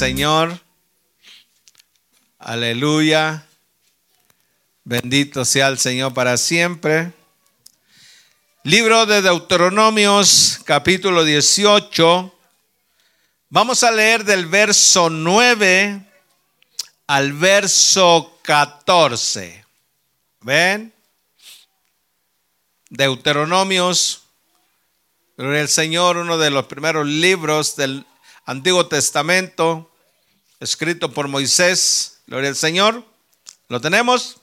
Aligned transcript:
Señor. 0.00 0.58
Aleluya. 2.38 3.46
Bendito 4.82 5.44
sea 5.44 5.68
el 5.68 5.78
Señor 5.78 6.14
para 6.14 6.38
siempre. 6.38 7.12
Libro 8.62 9.04
de 9.04 9.20
Deuteronomios, 9.20 10.58
capítulo 10.64 11.22
18. 11.22 12.34
Vamos 13.50 13.84
a 13.84 13.90
leer 13.90 14.24
del 14.24 14.46
verso 14.46 15.10
9 15.10 16.00
al 17.06 17.34
verso 17.34 18.38
14. 18.40 19.66
¿Ven? 20.40 20.94
Deuteronomios, 22.88 24.22
el 25.36 25.68
Señor, 25.68 26.16
uno 26.16 26.38
de 26.38 26.48
los 26.48 26.64
primeros 26.64 27.06
libros 27.06 27.76
del 27.76 28.06
Antiguo 28.46 28.86
Testamento, 28.86 29.89
escrito 30.60 31.12
por 31.12 31.26
Moisés. 31.26 32.20
Gloria 32.26 32.50
al 32.50 32.56
Señor. 32.56 33.04
¿Lo 33.68 33.80
tenemos? 33.80 34.36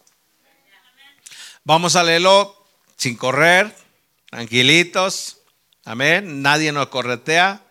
Vamos 1.64 1.96
a 1.96 2.04
leerlo 2.04 2.66
sin 2.98 3.16
correr, 3.16 3.74
tranquilitos. 4.30 5.38
Amén. 5.86 6.42
Nadie 6.42 6.72
nos 6.72 6.88
corretea. 6.88 7.62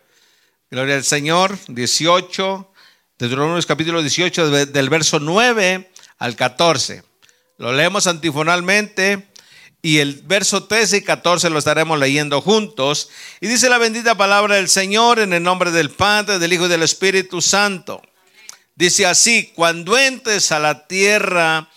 Gloria 0.71 0.95
al 0.95 1.05
Señor. 1.05 1.59
18, 1.69 2.73
Deuteronomios 3.19 3.67
capítulo 3.67 4.01
18, 4.01 4.67
del 4.67 4.89
verso 4.89 5.19
9 5.19 5.91
al 6.19 6.37
14. 6.37 7.03
Lo 7.59 7.73
leemos 7.73 8.07
antifonalmente 8.07 9.29
y 9.83 9.99
el 9.99 10.23
verso 10.25 10.65
13 10.65 10.99
y 10.99 11.03
14 11.03 11.51
lo 11.51 11.59
estaremos 11.59 11.99
leyendo 11.99 12.41
juntos. 12.41 13.09
Y 13.41 13.49
dice 13.49 13.69
la 13.69 13.79
bendita 13.79 14.15
palabra 14.15 14.57
del 14.57 14.69
Señor 14.69 15.19
en 15.19 15.33
el 15.33 15.43
nombre 15.43 15.71
del 15.71 15.91
Padre, 15.91 16.39
del 16.39 16.53
Hijo 16.53 16.67
y 16.67 16.69
del 16.69 16.83
Espíritu 16.83 17.41
Santo. 17.41 18.03
Dice 18.77 19.07
así, 19.07 19.53
cuando 19.55 19.97
entres 19.97 20.53
a 20.53 20.59
la 20.59 20.87
tierra 20.87 21.69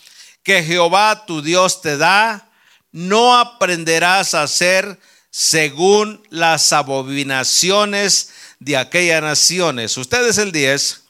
que 0.44 0.64
Jehová 0.64 1.26
tu 1.26 1.42
Dios 1.42 1.82
te 1.82 1.98
da, 1.98 2.50
no 2.92 3.38
aprenderás 3.38 4.34
a 4.34 4.44
hacer 4.44 5.00
según 5.32 6.22
las 6.30 6.74
abominaciones 6.74 8.32
de 8.60 8.76
aquellas 8.76 9.22
naciones. 9.22 9.96
Ustedes 9.98 10.38
el 10.38 10.52
10. 10.52 11.04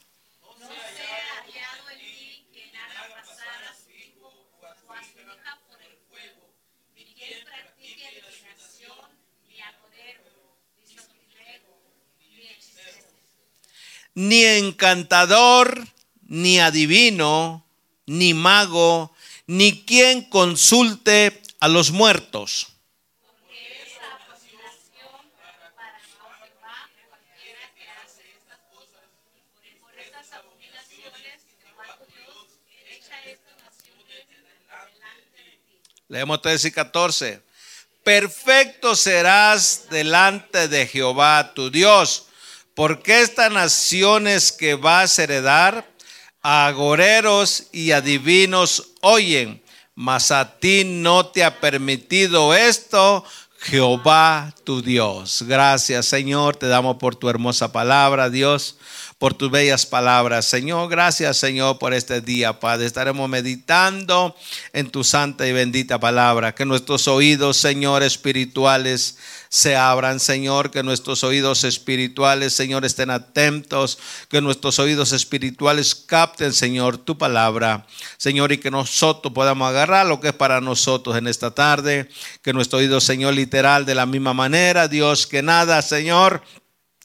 Ni 14.14 14.44
encantador, 14.44 15.86
ni 16.26 16.60
adivino, 16.60 17.64
ni 18.06 18.34
mago, 18.34 19.12
ni 19.46 19.84
quien 19.84 20.22
consulte 20.22 21.42
a 21.60 21.68
los 21.68 21.90
muertos 21.90 22.68
Leemos 36.10 36.42
13 36.42 36.68
y 36.68 36.70
14. 36.72 37.42
Perfecto 38.02 38.96
serás 38.96 39.86
delante 39.90 40.66
de 40.66 40.88
Jehová 40.88 41.52
tu 41.54 41.70
Dios, 41.70 42.26
porque 42.80 43.20
estas 43.20 43.52
naciones 43.52 44.52
que 44.52 44.74
vas 44.74 45.18
a 45.18 45.24
heredar, 45.24 45.86
a 46.40 46.66
agoreros 46.66 47.64
y 47.72 47.90
adivinos 47.90 48.92
oyen, 49.02 49.62
mas 49.94 50.30
a 50.30 50.58
ti 50.58 50.84
no 50.86 51.26
te 51.26 51.44
ha 51.44 51.60
permitido 51.60 52.54
esto, 52.54 53.22
Jehová 53.58 54.54
tu 54.64 54.80
Dios. 54.80 55.44
Gracias 55.46 56.06
Señor, 56.06 56.56
te 56.56 56.68
damos 56.68 56.96
por 56.96 57.16
tu 57.16 57.28
hermosa 57.28 57.70
palabra, 57.70 58.30
Dios 58.30 58.78
por 59.20 59.34
tus 59.34 59.50
bellas 59.50 59.84
palabras. 59.84 60.46
Señor, 60.46 60.88
gracias 60.88 61.36
Señor 61.36 61.78
por 61.78 61.92
este 61.92 62.22
día, 62.22 62.58
Padre. 62.58 62.86
Estaremos 62.86 63.28
meditando 63.28 64.34
en 64.72 64.88
tu 64.88 65.04
santa 65.04 65.46
y 65.46 65.52
bendita 65.52 66.00
palabra. 66.00 66.54
Que 66.54 66.64
nuestros 66.64 67.06
oídos, 67.06 67.58
Señor, 67.58 68.02
espirituales 68.02 69.18
se 69.50 69.76
abran, 69.76 70.20
Señor. 70.20 70.70
Que 70.70 70.82
nuestros 70.82 71.22
oídos 71.22 71.64
espirituales, 71.64 72.54
Señor, 72.54 72.86
estén 72.86 73.10
atentos. 73.10 73.98
Que 74.30 74.40
nuestros 74.40 74.78
oídos 74.78 75.12
espirituales 75.12 75.94
capten, 75.94 76.54
Señor, 76.54 76.96
tu 76.96 77.18
palabra. 77.18 77.86
Señor, 78.16 78.52
y 78.52 78.58
que 78.58 78.70
nosotros 78.70 79.34
podamos 79.34 79.68
agarrar 79.68 80.06
lo 80.06 80.18
que 80.18 80.28
es 80.28 80.34
para 80.34 80.62
nosotros 80.62 81.14
en 81.18 81.26
esta 81.26 81.50
tarde. 81.50 82.08
Que 82.40 82.54
nuestro 82.54 82.78
oído, 82.78 83.02
Señor, 83.02 83.34
literal 83.34 83.84
de 83.84 83.96
la 83.96 84.06
misma 84.06 84.32
manera. 84.32 84.88
Dios, 84.88 85.26
que 85.26 85.42
nada, 85.42 85.82
Señor, 85.82 86.42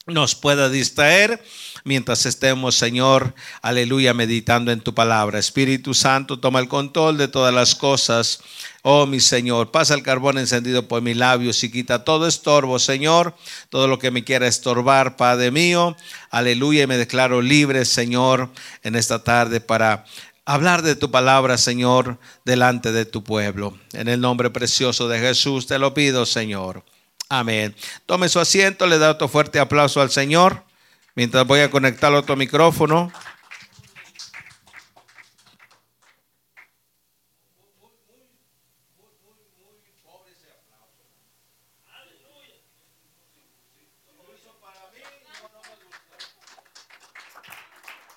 nos 0.06 0.34
pueda 0.34 0.70
distraer 0.70 1.42
mientras 1.86 2.26
estemos, 2.26 2.74
Señor, 2.74 3.32
aleluya, 3.62 4.12
meditando 4.12 4.72
en 4.72 4.80
tu 4.80 4.92
palabra. 4.92 5.38
Espíritu 5.38 5.94
Santo, 5.94 6.40
toma 6.40 6.58
el 6.58 6.68
control 6.68 7.16
de 7.16 7.28
todas 7.28 7.54
las 7.54 7.76
cosas. 7.76 8.40
Oh, 8.82 9.06
mi 9.06 9.20
Señor, 9.20 9.70
pasa 9.70 9.94
el 9.94 10.02
carbón 10.02 10.36
encendido 10.36 10.88
por 10.88 11.00
mis 11.00 11.16
labios 11.16 11.62
y 11.62 11.70
quita 11.70 12.04
todo 12.04 12.26
estorbo, 12.26 12.80
Señor, 12.80 13.36
todo 13.70 13.86
lo 13.86 14.00
que 14.00 14.10
me 14.10 14.24
quiera 14.24 14.48
estorbar, 14.48 15.16
Padre 15.16 15.52
mío. 15.52 15.96
Aleluya, 16.30 16.82
y 16.82 16.86
me 16.88 16.98
declaro 16.98 17.40
libre, 17.40 17.84
Señor, 17.84 18.50
en 18.82 18.96
esta 18.96 19.22
tarde 19.22 19.60
para 19.60 20.04
hablar 20.44 20.82
de 20.82 20.96
tu 20.96 21.12
palabra, 21.12 21.56
Señor, 21.56 22.18
delante 22.44 22.90
de 22.90 23.04
tu 23.06 23.22
pueblo. 23.22 23.78
En 23.92 24.08
el 24.08 24.20
nombre 24.20 24.50
precioso 24.50 25.06
de 25.08 25.20
Jesús 25.20 25.68
te 25.68 25.78
lo 25.78 25.94
pido, 25.94 26.26
Señor. 26.26 26.82
Amén. 27.28 27.76
Tome 28.06 28.28
su 28.28 28.40
asiento, 28.40 28.88
le 28.88 28.98
da 28.98 29.12
otro 29.12 29.28
fuerte 29.28 29.60
aplauso 29.60 30.00
al 30.00 30.10
Señor. 30.10 30.66
Mientras 31.16 31.46
voy 31.46 31.60
a 31.60 31.70
conectar 31.70 32.12
otro 32.12 32.36
micrófono. 32.36 33.10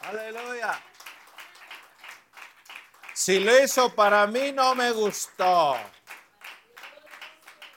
Aleluya. 0.02 0.84
Si 3.14 3.40
lo 3.40 3.64
hizo 3.64 3.96
para 3.96 4.28
mí, 4.28 4.52
no 4.52 4.76
me 4.76 4.92
gustó. 4.92 5.78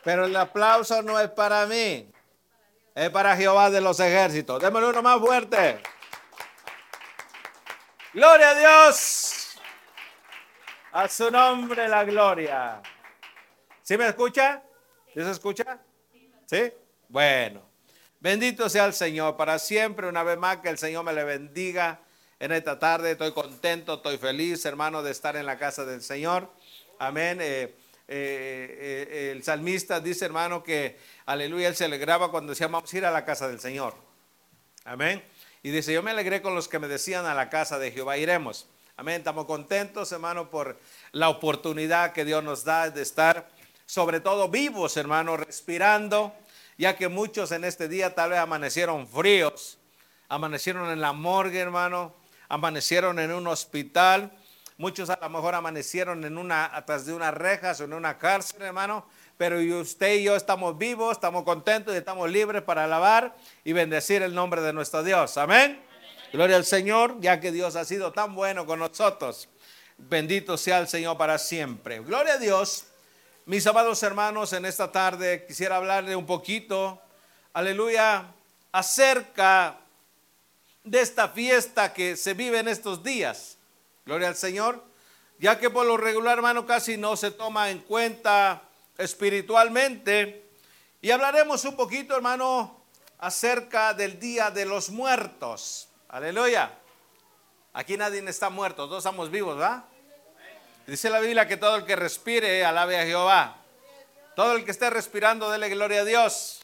Pero 0.03 0.27
el 0.27 0.34
aplauso 0.34 1.00
no 1.03 1.21
es 1.21 1.31
para 1.31 1.65
mí 1.66 2.12
es 2.95 3.11
para 3.11 3.37
Jehová 3.37 3.71
de 3.71 3.81
los 3.81 3.99
ejércitos. 4.01 4.61
Démosle 4.61 4.89
uno 4.89 5.03
más 5.03 5.19
fuerte. 5.19 5.81
Gloria 8.13 8.51
a 8.51 8.55
Dios. 8.55 9.56
A 10.93 11.09
su 11.09 11.31
nombre 11.31 11.89
la 11.89 12.05
gloria. 12.05 12.83
¿Sí 13.83 13.97
me 13.97 14.06
escucha? 14.06 14.62
¿Sí 15.15 15.23
se 15.23 15.31
escucha? 15.31 15.79
¿Sí? 16.47 16.73
Bueno. 17.09 17.62
Bendito 18.21 18.69
sea 18.69 18.85
el 18.85 18.93
Señor 18.93 19.37
para 19.37 19.59
siempre. 19.59 20.06
Una 20.06 20.23
vez 20.23 20.38
más 20.38 20.59
que 20.59 20.69
el 20.69 20.79
Señor 20.79 21.05
me 21.05 21.12
le 21.12 21.25
bendiga 21.25 22.00
en 22.38 22.53
esta 22.53 22.79
tarde. 22.79 23.12
Estoy 23.12 23.33
contento, 23.33 23.95
estoy 23.95 24.19
feliz, 24.19 24.65
hermano, 24.67 25.03
de 25.03 25.11
estar 25.11 25.35
en 25.37 25.47
la 25.47 25.59
casa 25.59 25.85
del 25.85 26.03
Señor. 26.03 26.50
Amén. 26.99 27.38
Eh, 27.41 27.75
eh, 28.08 29.08
eh, 29.10 29.31
el 29.32 29.43
salmista 29.43 30.00
dice, 30.00 30.25
hermano, 30.25 30.62
que 30.62 30.99
aleluya, 31.26 31.69
él 31.69 31.76
se 31.76 31.84
alegraba 31.84 32.31
cuando 32.31 32.50
decía, 32.50 32.66
vamos 32.66 32.93
a 32.93 32.96
ir 32.96 33.06
a 33.06 33.10
la 33.10 33.25
casa 33.25 33.49
del 33.49 33.60
Señor. 33.60 33.94
Amén. 34.84 35.22
Y 35.62 35.70
dice, 35.70 35.93
yo 35.93 36.02
me 36.02 36.10
alegré 36.10 36.43
con 36.43 36.54
los 36.54 36.69
que 36.69 36.78
me 36.78 36.88
decían 36.88 37.25
a 37.26 37.34
la 37.34 37.49
casa 37.49 37.78
de 37.78 37.93
Jehová 37.93 38.16
iremos. 38.16 38.66
Amén. 38.96 39.19
Estamos 39.19 39.46
contentos, 39.46 40.10
hermano, 40.12 40.50
por 40.50 40.78
la 41.12 41.28
oportunidad 41.28 42.12
que 42.12 42.25
Dios 42.25 42.43
nos 42.43 42.64
da 42.64 42.90
de 42.90 43.02
estar, 43.02 43.49
sobre 43.87 44.20
todo 44.20 44.49
vivos, 44.49 44.96
hermano, 44.96 45.37
respirando, 45.37 46.34
ya 46.76 46.96
que 46.96 47.08
muchos 47.08 47.52
en 47.52 47.64
este 47.64 47.88
día 47.88 48.14
tal 48.14 48.31
vez 48.31 48.40
amanecieron 48.40 49.06
fríos, 49.06 49.78
amanecieron 50.28 50.90
en 50.90 51.00
la 51.00 51.12
morgue, 51.12 51.60
hermano, 51.60 52.14
amanecieron 52.49 53.19
en 53.19 53.32
un 53.32 53.46
hospital 53.46 54.32
Muchos 54.82 55.11
a 55.11 55.19
lo 55.23 55.31
mejor 55.31 55.55
amanecieron 55.55 56.25
en 56.25 56.37
una, 56.37 56.64
atrás 56.64 57.06
de 57.06 57.12
unas 57.12 57.32
rejas 57.32 57.81
o 57.81 57.84
en 57.84 57.93
una 57.93 58.19
cárcel, 58.19 58.62
hermano. 58.62 59.06
Pero 59.38 59.61
usted 59.81 60.14
y 60.14 60.25
yo 60.25 60.34
estamos 60.34 60.76
vivos, 60.76 61.12
estamos 61.12 61.44
contentos 61.44 61.94
y 61.94 61.99
estamos 61.99 62.29
libres 62.29 62.62
para 62.62 62.82
alabar 62.82 63.32
y 63.62 63.75
bendecir 63.75 64.23
el 64.23 64.34
nombre 64.34 64.61
de 64.61 64.73
nuestro 64.73 65.05
Dios. 65.05 65.38
Amén. 65.38 65.81
Gloria 66.32 66.56
al 66.56 66.64
Señor, 66.64 67.14
ya 67.20 67.38
que 67.38 67.52
Dios 67.52 67.76
ha 67.76 67.84
sido 67.84 68.11
tan 68.11 68.34
bueno 68.34 68.67
con 68.67 68.81
nosotros. 68.81 69.49
Bendito 69.99 70.58
sea 70.58 70.81
el 70.81 70.88
Señor 70.88 71.17
para 71.17 71.38
siempre. 71.38 72.00
Gloria 72.00 72.32
a 72.32 72.38
Dios. 72.38 72.87
Mis 73.46 73.64
amados 73.69 74.02
hermanos, 74.02 74.52
en 74.52 74.64
esta 74.64 74.90
tarde 74.90 75.46
quisiera 75.46 75.76
hablarle 75.76 76.17
un 76.17 76.26
poquito, 76.26 77.00
aleluya, 77.52 78.32
acerca 78.73 79.78
de 80.82 81.00
esta 81.00 81.28
fiesta 81.28 81.93
que 81.93 82.17
se 82.17 82.35
vive 82.35 82.58
en 82.58 82.67
estos 82.67 83.05
días. 83.05 83.58
Gloria 84.04 84.28
al 84.28 84.37
Señor. 84.37 84.84
Ya 85.38 85.58
que 85.58 85.70
por 85.70 85.87
lo 85.87 85.96
regular, 85.96 86.38
hermano, 86.38 86.66
casi 86.66 86.96
no 86.96 87.16
se 87.16 87.31
toma 87.31 87.70
en 87.70 87.81
cuenta 87.81 88.62
espiritualmente. 88.96 90.50
Y 91.00 91.10
hablaremos 91.10 91.64
un 91.64 91.76
poquito, 91.76 92.14
hermano, 92.14 92.84
acerca 93.19 93.94
del 93.94 94.19
Día 94.19 94.50
de 94.50 94.66
los 94.66 94.90
Muertos. 94.90 95.88
Aleluya. 96.08 96.78
Aquí 97.72 97.96
nadie 97.96 98.22
está 98.28 98.50
muerto, 98.50 98.87
todos 98.87 98.99
estamos 98.99 99.31
vivos, 99.31 99.56
¿verdad? 99.56 99.84
Dice 100.87 101.08
la 101.08 101.20
Biblia 101.20 101.49
que 101.49 101.56
todo 101.56 101.76
el 101.76 101.84
que 101.84 101.96
respire 101.96 102.64
alabe 102.64 103.00
a 103.00 103.04
Jehová. 103.04 103.56
Todo 104.37 104.56
el 104.56 104.64
que 104.64 104.70
esté 104.70 104.90
respirando, 104.90 105.50
dele 105.50 105.69
gloria 105.69 106.02
a 106.02 106.04
Dios. 106.04 106.60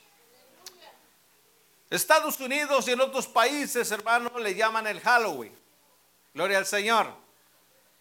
Estados 1.90 2.38
Unidos 2.40 2.87
y 2.88 2.93
en 2.93 3.00
otros 3.00 3.26
países, 3.26 3.90
hermano, 3.90 4.38
le 4.38 4.55
llaman 4.55 4.87
el 4.87 5.00
Halloween. 5.00 5.56
Gloria 6.35 6.58
al 6.58 6.67
Señor. 6.67 7.28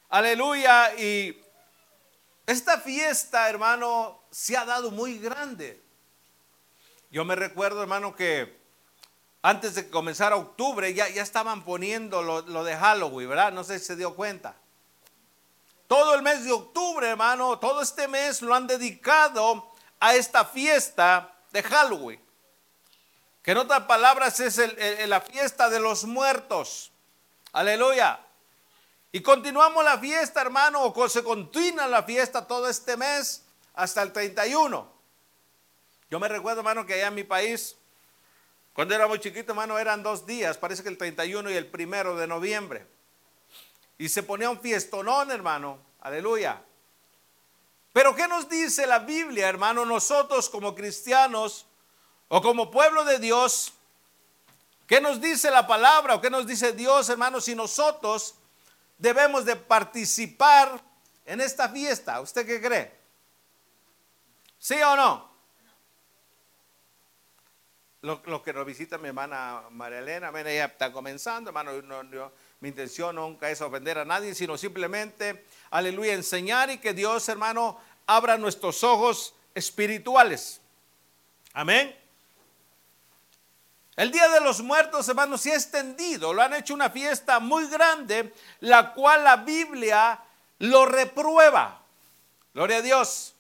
Aleluya. 0.10 0.96
Y 0.96 1.42
esta 2.46 2.80
fiesta, 2.80 3.50
hermano, 3.50 4.22
se 4.32 4.56
ha 4.56 4.66
dado 4.66 4.92
muy 4.92 5.18
grande. 5.18 5.82
Yo 7.12 7.26
me 7.26 7.36
recuerdo, 7.36 7.82
hermano, 7.82 8.16
que 8.16 8.58
antes 9.42 9.76
de 9.76 9.86
que 9.86 9.92
comenzara 9.92 10.36
octubre 10.36 10.94
ya, 10.94 11.10
ya 11.10 11.24
estaban 11.24 11.64
poniendo 11.64 12.22
lo, 12.22 12.42
lo 12.42 12.64
de 12.64 12.76
Halloween, 12.76 13.30
¿verdad? 13.30 13.52
No 13.52 13.64
sé 13.64 13.80
si 13.80 13.86
se 13.86 13.96
dio 13.96 14.16
cuenta. 14.16 14.56
Todo 15.88 16.16
el 16.16 16.22
mes 16.22 16.44
de 16.44 16.52
octubre, 16.52 17.08
hermano, 17.08 17.60
todo 17.60 17.82
este 17.82 18.08
mes 18.08 18.42
lo 18.42 18.54
han 18.54 18.68
dedicado 18.68 19.74
a 20.00 20.16
esta 20.16 20.44
fiesta 20.46 21.34
de 21.52 21.64
Halloween. 21.64 22.22
Que 23.42 23.52
en 23.52 23.58
otras 23.58 23.84
palabras 23.84 24.40
es 24.42 24.60
la 25.08 25.22
fiesta 25.22 25.70
de 25.70 25.80
los 25.80 26.04
muertos. 26.04 26.92
Aleluya. 27.54 28.20
Y 29.18 29.22
continuamos 29.22 29.84
la 29.84 29.98
fiesta, 29.98 30.42
hermano, 30.42 30.94
o 30.96 31.10
se 31.10 31.24
continúa 31.24 31.88
la 31.88 32.04
fiesta 32.04 32.46
todo 32.46 32.70
este 32.70 32.96
mes 32.96 33.44
hasta 33.74 34.04
el 34.04 34.14
31. 34.14 34.94
Yo 36.12 36.20
me 36.20 36.28
recuerdo, 36.28 36.60
hermano, 36.60 36.86
que 36.86 36.94
allá 36.94 37.08
en 37.08 37.16
mi 37.16 37.24
país, 37.24 37.76
cuando 38.74 38.94
era 38.94 39.08
muy 39.08 39.20
chiquito, 39.20 39.54
hermano, 39.54 39.80
eran 39.80 40.04
dos 40.04 40.28
días, 40.28 40.60
parece 40.60 40.84
que 40.84 40.90
el 40.90 41.00
31 41.00 41.50
y 41.50 41.56
el 41.56 41.66
primero 41.66 42.16
de 42.16 42.28
noviembre. 42.28 42.86
Y 43.98 44.08
se 44.08 44.22
ponía 44.22 44.52
un 44.52 44.62
fiestonón, 44.62 45.32
hermano. 45.32 45.80
Aleluya. 46.02 46.62
Pero 47.94 48.16
¿qué 48.16 48.28
nos 48.28 48.48
dice 48.48 48.86
la 48.86 49.00
Biblia, 49.00 49.50
hermano? 49.50 49.84
Nosotros 49.84 50.48
como 50.48 50.76
cristianos 50.76 51.66
o 52.28 52.40
como 52.40 52.70
pueblo 52.70 53.04
de 53.04 53.18
Dios, 53.18 53.74
¿qué 54.86 55.02
nos 55.02 55.20
dice 55.20 55.50
la 55.50 55.66
palabra 55.66 56.14
o 56.14 56.22
qué 56.22 56.30
nos 56.30 56.46
dice 56.46 56.74
Dios, 56.74 57.10
hermano, 57.10 57.42
si 57.42 57.56
nosotros 57.56 58.36
debemos 58.98 59.46
de 59.46 59.56
participar 59.56 60.82
en 61.26 61.42
esta 61.42 61.70
fiesta? 61.70 62.22
¿Usted 62.22 62.46
qué 62.46 62.62
cree? 62.62 62.92
¿Sí 64.60 64.76
o 64.82 64.96
no? 64.96 65.28
Lo, 68.02 68.42
que 68.42 68.54
nos 68.54 68.66
visita 68.66 68.98
mi 68.98 69.10
hermana 69.10 69.64
María 69.72 70.00
Elena, 70.00 70.32
ella 70.40 70.66
está 70.66 70.94
comenzando, 70.94 71.50
hermano, 71.50 71.72
mi 72.62 72.70
intención 72.70 73.16
nunca 73.16 73.50
es 73.50 73.60
ofender 73.60 73.98
a 73.98 74.06
nadie, 74.06 74.34
sino 74.34 74.58
simplemente, 74.58 75.46
aleluya, 75.72 76.14
enseñar 76.14 76.70
y 76.70 76.78
que 76.78 76.94
Dios, 76.94 77.28
hermano, 77.28 77.78
abra 78.06 78.38
nuestros 78.38 78.84
ojos 78.84 79.36
espirituales. 79.54 80.62
Amén. 81.54 81.94
El 83.98 84.12
Día 84.12 84.30
de 84.30 84.42
los 84.42 84.62
Muertos, 84.62 85.10
hermanos, 85.10 85.42
se 85.42 85.52
ha 85.52 85.56
extendido, 85.56 86.32
lo 86.32 86.44
han 86.44 86.54
hecho 86.54 86.76
una 86.76 86.92
fiesta 86.92 87.40
muy 87.40 87.68
grande, 87.68 88.32
la 88.60 88.94
cual 88.94 89.24
la 89.24 89.38
Biblia 89.38 90.20
lo 90.60 90.86
reprueba. 90.86 91.82
Gloria 92.54 92.78
a 92.78 92.82
Dios. 92.84 93.34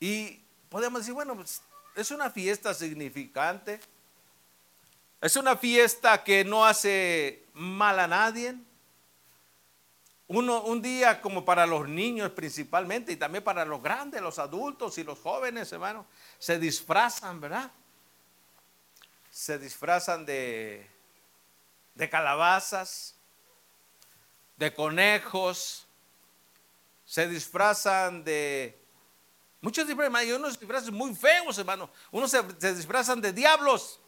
Y 0.00 0.40
podemos 0.70 1.02
decir, 1.02 1.12
bueno, 1.12 1.36
pues, 1.36 1.60
es 1.94 2.10
una 2.10 2.30
fiesta 2.30 2.72
significante. 2.72 3.80
Es 5.20 5.36
una 5.36 5.58
fiesta 5.58 6.24
que 6.24 6.42
no 6.42 6.64
hace 6.64 7.44
mal 7.52 8.00
a 8.00 8.06
nadie. 8.06 8.54
Un 10.26 10.80
día 10.80 11.20
como 11.20 11.44
para 11.44 11.66
los 11.66 11.86
niños 11.86 12.30
principalmente 12.30 13.12
y 13.12 13.16
también 13.16 13.44
para 13.44 13.66
los 13.66 13.82
grandes, 13.82 14.22
los 14.22 14.38
adultos 14.38 14.96
y 14.96 15.04
los 15.04 15.18
jóvenes, 15.18 15.70
hermano, 15.70 16.06
se 16.38 16.58
disfrazan, 16.58 17.38
¿verdad? 17.42 17.70
Se 19.32 19.58
disfrazan 19.58 20.26
de, 20.26 20.86
de 21.94 22.10
calabazas, 22.10 23.16
de 24.58 24.74
conejos, 24.74 25.86
se 27.06 27.26
disfrazan 27.26 28.22
de 28.24 28.78
muchos 29.62 29.86
disfraces, 29.86 30.14
hay 30.14 30.32
unos 30.32 30.60
disfraces 30.60 30.90
muy 30.90 31.14
feos, 31.14 31.56
hermano. 31.56 31.88
Unos 32.10 32.30
se, 32.30 32.74
disfrazan 32.74 33.22
de 33.22 33.32
diablos. 33.32 34.00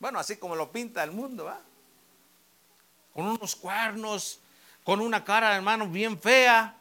Bueno, 0.00 0.18
así 0.18 0.36
como 0.36 0.56
lo 0.56 0.72
pinta 0.72 1.04
el 1.04 1.12
mundo, 1.12 1.44
¿va? 1.44 1.60
Con 3.14 3.26
unos 3.26 3.54
cuernos, 3.54 4.40
con 4.82 5.00
una 5.00 5.24
cara, 5.24 5.54
hermano, 5.54 5.86
bien 5.86 6.20
fea. 6.20 6.76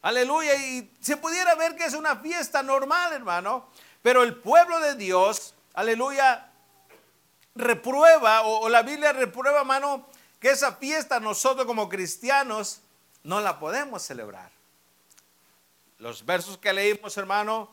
Aleluya. 0.00 0.54
Y 0.54 0.90
se 1.02 1.18
pudiera 1.18 1.54
ver 1.54 1.76
que 1.76 1.84
es 1.84 1.92
una 1.92 2.16
fiesta 2.16 2.62
normal, 2.62 3.12
hermano. 3.12 3.68
Pero 4.00 4.22
el 4.22 4.36
pueblo 4.36 4.80
de 4.80 4.94
Dios, 4.94 5.54
aleluya, 5.74 6.47
reprueba, 7.58 8.42
o, 8.42 8.68
la 8.68 8.82
Biblia 8.82 9.12
reprueba, 9.12 9.60
hermano, 9.60 10.06
que 10.40 10.50
esa 10.50 10.72
fiesta 10.76 11.20
nosotros 11.20 11.66
como 11.66 11.88
cristianos 11.88 12.80
no 13.24 13.40
la 13.40 13.58
podemos 13.58 14.02
celebrar. 14.02 14.50
Los 15.98 16.24
versos 16.24 16.56
que 16.58 16.72
leímos, 16.72 17.16
hermano, 17.16 17.68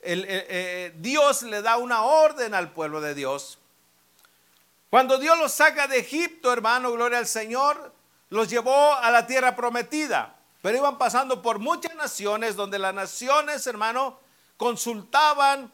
eh, 0.00 0.92
Dios 0.96 1.42
le 1.42 1.62
da 1.62 1.76
una 1.76 2.02
orden 2.04 2.54
al 2.54 2.72
pueblo 2.72 3.00
de 3.00 3.14
Dios. 3.14 3.58
Cuando 4.88 5.18
Dios 5.18 5.38
los 5.38 5.52
saca 5.52 5.86
de 5.86 5.98
Egipto, 5.98 6.52
hermano, 6.52 6.92
gloria 6.92 7.18
al 7.18 7.26
Señor, 7.26 7.92
los 8.30 8.48
llevó 8.48 8.94
a 8.94 9.10
la 9.10 9.26
tierra 9.26 9.54
prometida. 9.54 10.34
Pero 10.62 10.78
iban 10.78 10.96
pasando 10.96 11.42
por 11.42 11.58
muchas 11.58 11.94
naciones 11.96 12.56
donde 12.56 12.78
las 12.78 12.94
naciones, 12.94 13.66
hermano, 13.66 14.18
consultaban 14.56 15.70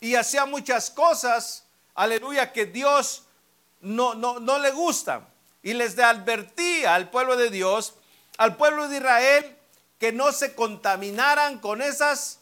y 0.00 0.14
hacían 0.14 0.50
muchas 0.50 0.90
cosas 0.90 1.65
aleluya, 1.96 2.52
que 2.52 2.66
Dios 2.66 3.24
no, 3.80 4.14
no, 4.14 4.38
no 4.38 4.58
le 4.58 4.70
gusta. 4.70 5.28
Y 5.62 5.74
les 5.74 5.98
advertía 5.98 6.94
al 6.94 7.10
pueblo 7.10 7.36
de 7.36 7.50
Dios, 7.50 7.94
al 8.38 8.56
pueblo 8.56 8.88
de 8.88 8.98
Israel, 8.98 9.56
que 9.98 10.12
no 10.12 10.30
se 10.30 10.54
contaminaran 10.54 11.58
con 11.58 11.82
esas 11.82 12.38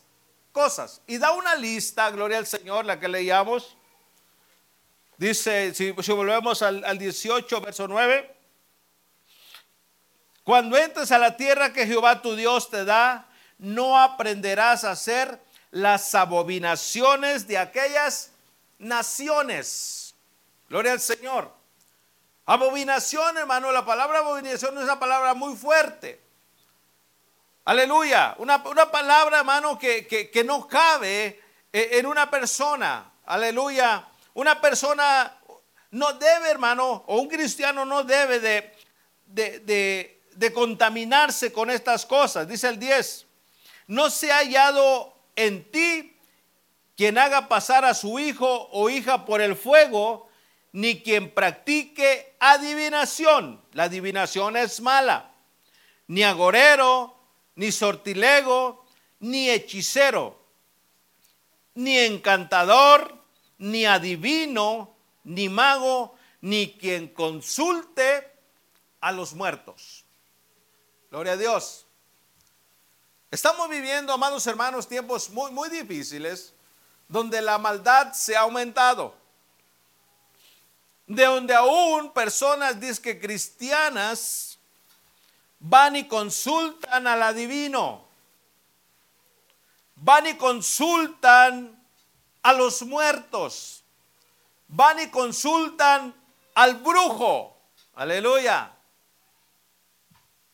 cosas. 0.52 1.00
Y 1.06 1.18
da 1.18 1.32
una 1.32 1.54
lista, 1.54 2.10
gloria 2.10 2.38
al 2.38 2.46
Señor, 2.46 2.84
la 2.84 3.00
que 3.00 3.08
leíamos. 3.08 3.76
Dice, 5.16 5.72
si, 5.74 5.92
volvemos 5.92 6.60
al, 6.62 6.84
al 6.84 6.98
18, 6.98 7.60
verso 7.60 7.88
9. 7.88 8.34
Cuando 10.42 10.76
entres 10.76 11.10
a 11.10 11.18
la 11.18 11.36
tierra 11.36 11.72
que 11.72 11.86
Jehová 11.86 12.20
tu 12.20 12.36
Dios 12.36 12.68
te 12.68 12.84
da, 12.84 13.26
no 13.58 13.98
aprenderás 13.98 14.84
a 14.84 14.90
hacer 14.90 15.40
las 15.70 16.14
abominaciones 16.14 17.46
de 17.46 17.56
aquellas 17.56 18.33
naciones. 18.78 20.14
Gloria 20.68 20.92
al 20.92 21.00
Señor. 21.00 21.52
Abominación, 22.46 23.38
hermano, 23.38 23.72
la 23.72 23.84
palabra 23.84 24.18
abominación 24.18 24.76
es 24.76 24.84
una 24.84 24.98
palabra 24.98 25.34
muy 25.34 25.56
fuerte. 25.56 26.20
Aleluya. 27.64 28.34
Una, 28.38 28.62
palabra, 28.62 29.38
hermano, 29.38 29.78
que, 29.78 30.06
que, 30.06 30.44
no 30.44 30.68
cabe 30.68 31.40
eh, 31.72 31.88
en 31.92 32.06
una 32.06 32.30
persona. 32.30 33.12
Aleluya. 33.24 34.06
Una 34.34 34.60
persona 34.60 35.38
no 35.90 36.12
debe, 36.12 36.50
hermano, 36.50 37.04
o 37.06 37.20
un 37.20 37.28
cristiano 37.28 37.86
no 37.86 38.04
debe 38.04 38.40
de, 38.40 38.76
de, 39.26 40.20
de 40.32 40.52
contaminarse 40.52 41.52
con 41.52 41.70
estas 41.70 42.04
cosas. 42.04 42.46
Dice 42.46 42.68
el 42.68 42.78
10. 42.78 43.26
No 43.86 44.10
se 44.10 44.30
ha 44.30 44.38
hallado 44.38 45.14
en 45.36 45.70
ti 45.70 46.13
quien 46.96 47.18
haga 47.18 47.48
pasar 47.48 47.84
a 47.84 47.94
su 47.94 48.18
hijo 48.18 48.68
o 48.70 48.88
hija 48.88 49.24
por 49.24 49.40
el 49.40 49.56
fuego, 49.56 50.28
ni 50.72 51.02
quien 51.02 51.32
practique 51.32 52.36
adivinación. 52.38 53.62
La 53.72 53.84
adivinación 53.84 54.56
es 54.56 54.80
mala. 54.80 55.32
Ni 56.06 56.22
agorero, 56.22 57.16
ni 57.56 57.72
sortilego, 57.72 58.84
ni 59.20 59.50
hechicero, 59.50 60.38
ni 61.74 61.98
encantador, 61.98 63.16
ni 63.58 63.86
adivino, 63.86 64.94
ni 65.24 65.48
mago, 65.48 66.16
ni 66.40 66.72
quien 66.74 67.08
consulte 67.08 68.30
a 69.00 69.12
los 69.12 69.34
muertos. 69.34 70.04
Gloria 71.10 71.32
a 71.32 71.36
Dios. 71.36 71.86
Estamos 73.30 73.68
viviendo, 73.68 74.12
amados 74.12 74.46
hermanos, 74.46 74.86
tiempos 74.86 75.30
muy, 75.30 75.50
muy 75.50 75.68
difíciles 75.68 76.53
donde 77.08 77.42
la 77.42 77.58
maldad 77.58 78.12
se 78.12 78.36
ha 78.36 78.40
aumentado. 78.40 79.14
de 81.06 81.24
donde 81.24 81.54
aún 81.54 82.12
personas 82.12 82.76
que 82.98 83.20
cristianas 83.20 84.58
van 85.58 85.96
y 85.96 86.08
consultan 86.08 87.06
al 87.06 87.22
adivino, 87.22 88.06
van 89.96 90.26
y 90.26 90.34
consultan 90.36 91.78
a 92.42 92.52
los 92.52 92.82
muertos, 92.82 93.82
van 94.68 95.00
y 95.00 95.08
consultan 95.08 96.14
al 96.54 96.76
brujo. 96.76 97.56
Aleluya. 97.94 98.72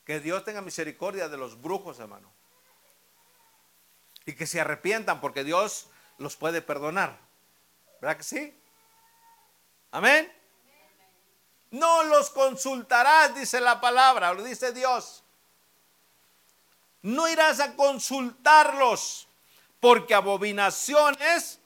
Que 0.04 0.20
Dios 0.20 0.44
tenga 0.44 0.60
misericordia 0.60 1.28
de 1.28 1.36
los 1.36 1.60
brujos, 1.60 1.98
hermano. 2.00 2.30
Y 4.26 4.34
que 4.34 4.46
se 4.46 4.60
arrepientan 4.60 5.20
porque 5.20 5.44
Dios 5.44 5.86
los 6.20 6.36
puede 6.36 6.62
perdonar. 6.62 7.18
¿Verdad 8.00 8.18
que 8.18 8.22
sí? 8.22 8.54
Amén. 9.90 10.30
No 11.70 12.04
los 12.04 12.30
consultarás, 12.30 13.34
dice 13.34 13.60
la 13.60 13.80
palabra, 13.80 14.34
lo 14.34 14.42
dice 14.42 14.72
Dios. 14.72 15.24
No 17.02 17.26
irás 17.26 17.60
a 17.60 17.74
consultarlos, 17.74 19.28
porque 19.80 20.14
abominación 20.14 21.16
es 21.22 21.58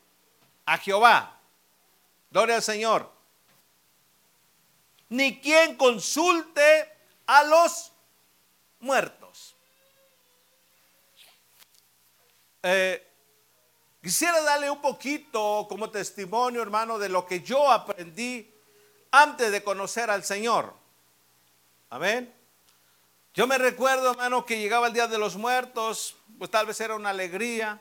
a 0.66 0.78
Jehová. 0.78 1.36
Gloria 2.30 2.56
al 2.56 2.62
Señor. 2.62 3.10
Ni 5.08 5.40
quien 5.40 5.76
consulte 5.76 6.96
a 7.26 7.42
los 7.42 7.92
muertos. 8.78 9.56
Eh, 12.62 13.03
quisiera 14.04 14.42
darle 14.42 14.70
un 14.70 14.82
poquito 14.82 15.64
como 15.66 15.88
testimonio, 15.88 16.60
hermano, 16.60 16.98
de 16.98 17.08
lo 17.08 17.24
que 17.24 17.40
yo 17.40 17.70
aprendí 17.70 18.52
antes 19.10 19.50
de 19.50 19.64
conocer 19.64 20.10
al 20.10 20.22
Señor. 20.22 20.74
Amén. 21.88 22.30
Yo 23.32 23.46
me 23.46 23.56
recuerdo, 23.56 24.10
hermano, 24.10 24.44
que 24.44 24.58
llegaba 24.58 24.88
el 24.88 24.92
Día 24.92 25.06
de 25.06 25.16
los 25.16 25.36
Muertos, 25.36 26.16
pues 26.38 26.50
tal 26.50 26.66
vez 26.66 26.78
era 26.82 26.96
una 26.96 27.10
alegría. 27.10 27.80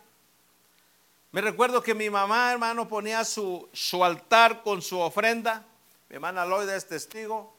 Me 1.33 1.41
recuerdo 1.41 1.83
que 1.83 1.93
mi 1.93 2.09
mamá, 2.09 2.53
hermano, 2.53 2.87
ponía 2.87 3.25
su, 3.25 3.67
altar 4.01 4.63
con 4.63 4.81
su 4.81 4.99
ofrenda. 4.99 5.65
Mi 6.07 6.15
hermana 6.15 6.45
Loida 6.45 6.73
es 6.73 6.87
testigo. 6.87 7.53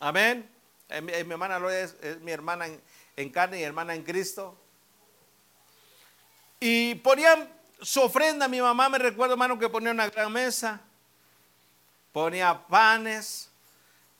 Amén. 0.00 0.50
Eh, 0.90 1.00
mi, 1.00 1.12
hermana 1.12 1.58
Loida 1.58 1.80
es, 1.80 2.20
mi 2.20 2.30
hermana 2.30 2.66
en, 2.66 2.78
en, 3.16 3.30
carne 3.30 3.58
y 3.58 3.62
hermana 3.62 3.94
en 3.94 4.02
Cristo. 4.02 4.54
Y 6.60 6.96
ponían 6.96 7.55
su 7.80 8.02
ofrenda. 8.02 8.48
Mi 8.48 8.60
mamá 8.60 8.88
me 8.88 8.98
recuerdo, 8.98 9.34
hermano, 9.34 9.58
que 9.58 9.68
ponía 9.68 9.90
una 9.90 10.08
gran 10.08 10.32
mesa 10.32 10.80
ponía 12.16 12.66
panes, 12.66 13.50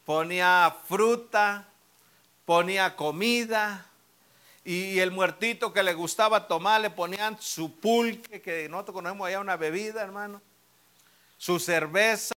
ponía 0.04 0.76
fruta, 0.86 1.66
ponía 2.44 2.94
comida. 2.94 3.86
Y 4.66 4.98
el 4.98 5.10
muertito 5.12 5.72
que 5.72 5.82
le 5.82 5.94
gustaba 5.94 6.46
tomar, 6.46 6.82
le 6.82 6.90
ponían 6.90 7.40
su 7.40 7.80
pulque, 7.80 8.42
que 8.42 8.68
nosotros 8.68 8.96
conocemos 8.96 9.26
allá 9.26 9.40
una 9.40 9.56
bebida, 9.56 10.02
hermano. 10.02 10.42
Su 11.38 11.58
cerveza. 11.58 12.35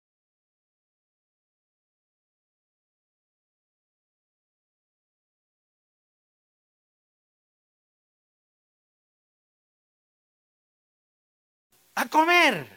A 11.97 12.05
comer. 12.05 12.67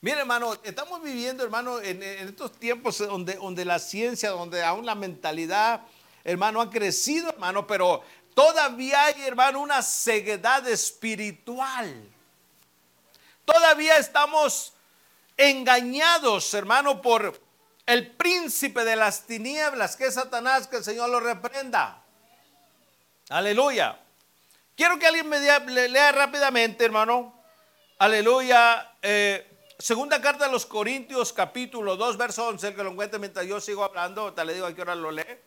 Mire, 0.00 0.20
hermano, 0.20 0.56
estamos 0.62 1.02
viviendo, 1.02 1.42
hermano, 1.42 1.80
en, 1.80 2.04
estos 2.04 2.52
tiempos 2.52 2.98
donde, 2.98 3.34
donde 3.34 3.64
la 3.64 3.80
ciencia, 3.80 4.30
donde 4.30 4.62
aún 4.62 4.86
la 4.86 4.94
mentalidad, 4.94 5.80
hermano, 6.22 6.60
ha 6.60 6.70
crecido, 6.70 7.30
hermano, 7.30 7.66
pero 7.66 8.04
todavía 8.32 9.06
hay, 9.06 9.22
hermano, 9.22 9.58
una 9.58 9.82
ceguedad 9.82 10.68
espiritual. 10.68 12.08
Todavía 13.44 13.96
estamos 13.96 14.72
engañados, 15.36 16.54
hermano, 16.54 17.02
por 17.02 17.40
el 17.86 18.12
príncipe 18.12 18.84
de 18.84 18.94
las 18.94 19.26
tinieblas, 19.26 19.96
que 19.96 20.06
es 20.06 20.14
Satanás, 20.14 20.68
que 20.68 20.76
el 20.76 20.84
Señor 20.84 21.10
lo 21.10 21.18
reprenda. 21.18 22.04
Aleluya. 23.30 23.98
Quiero 24.76 24.96
que 24.96 25.08
alguien 25.08 25.28
me 25.28 25.40
lea, 25.40 26.12
rápidamente, 26.12 26.84
hermano. 26.84 27.37
Aleluya. 27.98 28.94
Eh, 29.02 29.44
Segunda 29.80 30.20
carta 30.20 30.46
de 30.46 30.52
los 30.52 30.66
Corintios, 30.66 31.32
capítulo 31.32 31.96
2, 31.96 32.16
verso 32.16 32.48
11, 32.48 32.66
el 32.68 32.74
que 32.74 32.82
lo 32.82 32.90
encuentre 32.90 33.20
mientras 33.20 33.46
yo 33.46 33.60
sigo 33.60 33.84
hablando, 33.84 34.32
te 34.34 34.44
le 34.44 34.54
digo 34.54 34.66
a 34.66 34.74
qué 34.74 34.82
hora 34.82 34.96
lo 34.96 35.12
lee. 35.12 35.38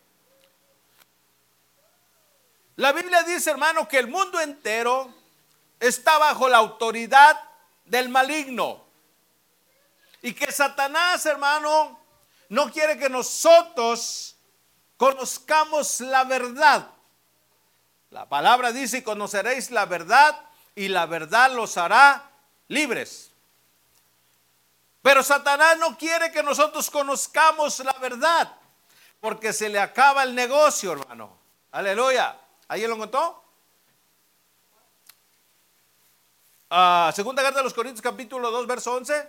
La 2.76 2.92
Biblia 2.92 3.22
dice, 3.24 3.50
hermano, 3.50 3.86
que 3.86 3.98
el 3.98 4.08
mundo 4.08 4.40
entero 4.40 5.12
está 5.78 6.16
bajo 6.16 6.48
la 6.48 6.56
autoridad 6.56 7.38
del 7.84 8.08
maligno. 8.08 8.82
Y 10.22 10.32
que 10.32 10.50
Satanás, 10.50 11.26
hermano, 11.26 12.00
no 12.48 12.72
quiere 12.72 12.96
que 12.96 13.10
nosotros 13.10 14.36
conozcamos 14.96 16.00
la 16.00 16.24
verdad. 16.24 16.88
La 18.08 18.26
palabra 18.30 18.72
dice, 18.72 19.04
conoceréis 19.04 19.70
la 19.70 19.84
verdad, 19.84 20.40
y 20.74 20.88
la 20.88 21.04
verdad 21.04 21.52
los 21.52 21.76
hará 21.76 22.31
libres. 22.72 23.30
Pero 25.02 25.22
Satanás 25.22 25.78
no 25.78 25.96
quiere 25.98 26.30
que 26.32 26.42
nosotros 26.42 26.90
conozcamos 26.90 27.78
la 27.80 27.92
verdad, 27.94 28.56
porque 29.20 29.52
se 29.52 29.68
le 29.68 29.78
acaba 29.78 30.22
el 30.22 30.34
negocio, 30.34 30.92
hermano. 30.92 31.36
Aleluya. 31.72 32.38
¿Ahí 32.68 32.86
lo 32.86 32.96
contó? 32.96 33.42
Ah, 36.70 37.12
segunda 37.14 37.42
carta 37.42 37.58
de 37.58 37.64
los 37.64 37.74
Corintios, 37.74 38.00
capítulo 38.00 38.50
2, 38.50 38.66
verso 38.66 38.94
11. 38.94 39.28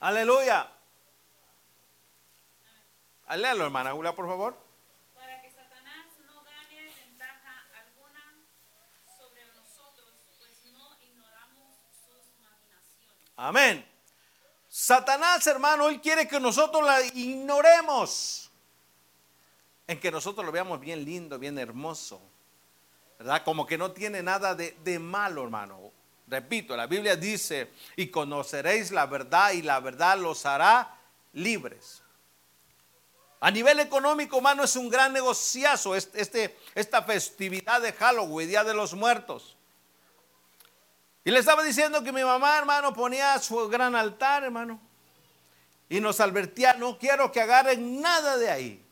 Aleluya. 0.00 0.70
Léalo, 3.36 3.64
hermana 3.64 3.92
Julia, 3.92 4.14
por 4.14 4.26
favor. 4.26 4.71
Amén. 13.42 13.84
Satanás, 14.68 15.44
hermano, 15.48 15.88
él 15.88 16.00
quiere 16.00 16.28
que 16.28 16.38
nosotros 16.38 16.84
la 16.86 17.02
ignoremos. 17.02 18.48
En 19.88 19.98
que 19.98 20.12
nosotros 20.12 20.46
lo 20.46 20.52
veamos 20.52 20.78
bien 20.78 21.04
lindo, 21.04 21.40
bien 21.40 21.58
hermoso. 21.58 22.22
¿Verdad? 23.18 23.42
Como 23.42 23.66
que 23.66 23.76
no 23.76 23.90
tiene 23.90 24.22
nada 24.22 24.54
de, 24.54 24.76
de 24.84 25.00
malo, 25.00 25.42
hermano. 25.42 25.90
Repito, 26.28 26.76
la 26.76 26.86
Biblia 26.86 27.16
dice, 27.16 27.72
y 27.96 28.06
conoceréis 28.06 28.92
la 28.92 29.06
verdad 29.06 29.50
y 29.50 29.62
la 29.62 29.80
verdad 29.80 30.18
los 30.18 30.46
hará 30.46 30.96
libres. 31.32 32.00
A 33.40 33.50
nivel 33.50 33.80
económico, 33.80 34.36
hermano, 34.36 34.62
es 34.62 34.76
un 34.76 34.88
gran 34.88 35.12
negociazo 35.12 35.96
este, 35.96 36.56
esta 36.76 37.02
festividad 37.02 37.82
de 37.82 37.92
Halloween, 37.92 38.48
Día 38.48 38.62
de 38.62 38.72
los 38.72 38.94
Muertos. 38.94 39.56
Y 41.24 41.30
le 41.30 41.38
estaba 41.38 41.62
diciendo 41.62 42.02
que 42.02 42.12
mi 42.12 42.24
mamá, 42.24 42.58
hermano, 42.58 42.92
ponía 42.92 43.38
su 43.38 43.68
gran 43.68 43.94
altar, 43.94 44.42
hermano. 44.42 44.80
Y 45.88 46.00
nos 46.00 46.20
advertía, 46.20 46.74
no 46.74 46.98
quiero 46.98 47.30
que 47.30 47.40
agarren 47.40 48.00
nada 48.00 48.36
de 48.38 48.50
ahí. 48.50 48.84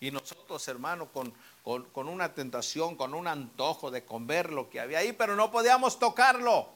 Y 0.00 0.10
nosotros, 0.10 0.66
hermano, 0.68 1.10
con, 1.10 1.32
con, 1.62 2.08
una 2.08 2.34
tentación, 2.34 2.96
con 2.96 3.14
un 3.14 3.26
antojo 3.26 3.90
de 3.90 4.04
comer 4.04 4.52
lo 4.52 4.68
que 4.68 4.78
había 4.78 4.98
ahí, 4.98 5.12
pero 5.12 5.36
no 5.36 5.50
podíamos 5.50 5.98
tocarlo. 5.98 6.68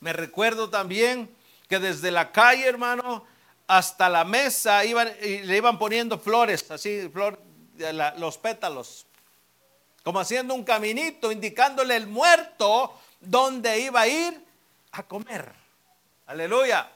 Me 0.00 0.12
recuerdo 0.12 0.68
también 0.68 1.34
que 1.68 1.78
desde 1.78 2.10
la 2.10 2.30
calle, 2.30 2.66
hermano, 2.66 3.24
hasta 3.68 4.08
la 4.08 4.24
mesa 4.24 4.84
iban, 4.84 5.10
y 5.22 5.38
le 5.38 5.56
iban 5.56 5.78
poniendo 5.78 6.18
flores, 6.18 6.70
así, 6.70 7.08
flor, 7.10 7.40
los 8.18 8.36
pétalos 8.36 9.06
como 10.02 10.20
haciendo 10.20 10.54
un 10.54 10.64
caminito, 10.64 11.30
indicándole 11.30 11.96
el 11.96 12.06
muerto 12.06 12.98
donde 13.20 13.80
iba 13.80 14.00
a 14.00 14.08
ir 14.08 14.44
a 14.92 15.02
comer. 15.02 15.52
Aleluya. 16.26 16.90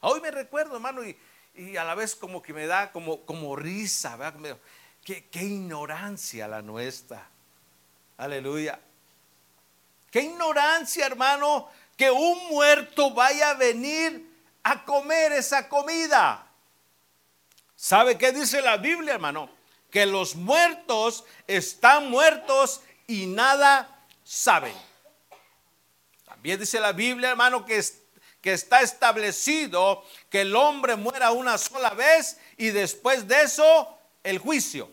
Hoy 0.00 0.20
me 0.20 0.30
recuerdo, 0.30 0.74
hermano, 0.74 1.02
y, 1.04 1.76
a 1.76 1.84
la 1.84 1.94
vez 1.94 2.14
como 2.14 2.42
que 2.42 2.52
me 2.52 2.66
da 2.66 2.90
como, 2.92 3.24
como 3.26 3.56
risa, 3.56 4.16
¿verdad? 4.16 4.58
Qué, 5.04 5.28
qué 5.28 5.42
ignorancia 5.42 6.48
la 6.48 6.62
nuestra. 6.62 7.26
Aleluya. 8.16 8.78
Qué 10.10 10.22
ignorancia, 10.22 11.06
hermano, 11.06 11.68
que 11.96 12.10
un 12.10 12.48
muerto 12.48 13.12
vaya 13.12 13.50
a 13.50 13.54
venir 13.54 14.28
a 14.62 14.84
comer 14.84 15.32
esa 15.32 15.68
comida. 15.68 16.46
¿Sabe 17.76 18.18
qué 18.18 18.32
dice 18.32 18.60
la 18.60 18.76
Biblia, 18.76 19.14
hermano? 19.14 19.59
Que 19.90 20.06
los 20.06 20.36
muertos 20.36 21.24
están 21.46 22.10
muertos 22.10 22.80
y 23.06 23.26
nada 23.26 24.04
saben. 24.24 24.74
También 26.24 26.60
dice 26.60 26.80
la 26.80 26.92
Biblia, 26.92 27.30
hermano, 27.30 27.64
que, 27.66 27.82
que 28.40 28.52
está 28.52 28.80
establecido 28.80 30.04
que 30.28 30.42
el 30.42 30.54
hombre 30.54 30.96
muera 30.96 31.32
una 31.32 31.58
sola 31.58 31.90
vez 31.90 32.38
y 32.56 32.68
después 32.68 33.26
de 33.26 33.42
eso 33.42 33.98
el 34.22 34.38
juicio. 34.38 34.90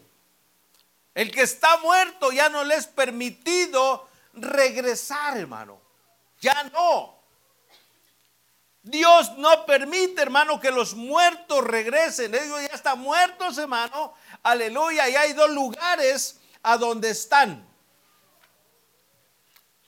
El 1.13 1.32
que 1.32 1.42
está 1.42 1.77
muerto 1.77 2.32
ya 2.32 2.50
no 2.50 2.63
le 2.63 2.75
es 2.75 2.88
permitido 2.88 4.08
regresar, 4.34 5.38
hermano. 5.38 5.82
Ya 6.42 6.63
no. 6.66 7.16
Dios 8.89 9.38
no 9.38 9.65
permite, 9.65 10.22
hermano, 10.22 10.60
que 10.60 10.72
los 10.72 10.96
muertos 10.96 11.63
regresen. 11.63 12.34
Ellos 12.34 12.62
ya 12.62 12.75
están 12.75 13.00
muertos, 13.00 13.58
hermano. 13.58 14.13
Aleluya. 14.44 15.10
Y 15.10 15.15
hay 15.15 15.34
dos 15.34 15.50
lugares 15.50 16.39
a 16.63 16.77
donde 16.77 17.10
están. 17.10 17.67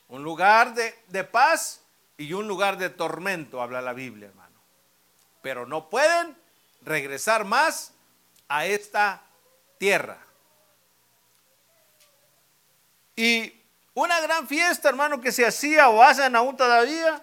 Un 0.07 0.23
lugar 0.23 0.73
de, 0.73 0.97
de 1.07 1.23
paz 1.23 1.81
y 2.17 2.33
un 2.33 2.47
lugar 2.47 2.77
de 2.77 2.89
tormento, 2.89 3.61
habla 3.61 3.81
la 3.81 3.93
Biblia, 3.93 4.27
hermano. 4.27 4.59
Pero 5.41 5.65
no 5.65 5.89
pueden 5.89 6.35
regresar 6.81 7.45
más 7.45 7.93
a 8.47 8.65
esta 8.65 9.21
tierra. 9.77 10.17
Y 13.15 13.53
una 13.93 14.19
gran 14.21 14.47
fiesta, 14.47 14.89
hermano, 14.89 15.19
que 15.19 15.31
se 15.31 15.45
hacía 15.45 15.89
o 15.89 16.01
hacen 16.01 16.35
aún 16.35 16.55
todavía. 16.55 17.21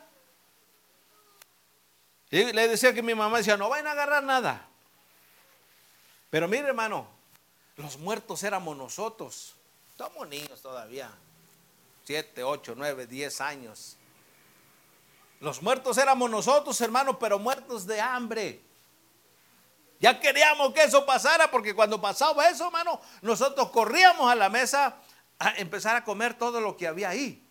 Y 2.30 2.52
le 2.52 2.68
decía 2.68 2.92
que 2.92 3.02
mi 3.02 3.14
mamá 3.14 3.38
decía, 3.38 3.56
no 3.56 3.68
vayan 3.68 3.86
a 3.86 3.92
agarrar 3.92 4.22
nada. 4.22 4.68
Pero 6.30 6.48
mire, 6.48 6.68
hermano, 6.68 7.06
los 7.76 7.98
muertos 7.98 8.42
éramos 8.42 8.76
nosotros. 8.76 9.54
Somos 9.96 10.28
niños 10.28 10.60
todavía. 10.60 11.10
Siete, 12.04 12.42
ocho, 12.42 12.74
nueve, 12.76 13.06
diez 13.06 13.40
años. 13.40 13.96
Los 15.40 15.62
muertos 15.62 15.98
éramos 15.98 16.30
nosotros, 16.30 16.80
hermano, 16.80 17.18
pero 17.18 17.38
muertos 17.38 17.86
de 17.86 18.00
hambre. 18.00 18.60
Ya 20.00 20.18
queríamos 20.20 20.72
que 20.74 20.82
eso 20.82 21.06
pasara 21.06 21.50
porque 21.50 21.74
cuando 21.74 22.00
pasaba 22.00 22.48
eso, 22.48 22.66
hermano, 22.66 23.00
nosotros 23.22 23.70
corríamos 23.70 24.30
a 24.30 24.34
la 24.34 24.48
mesa 24.48 24.96
a 25.38 25.50
empezar 25.56 25.96
a 25.96 26.04
comer 26.04 26.34
todo 26.34 26.60
lo 26.60 26.76
que 26.76 26.86
había 26.86 27.10
ahí. 27.10 27.45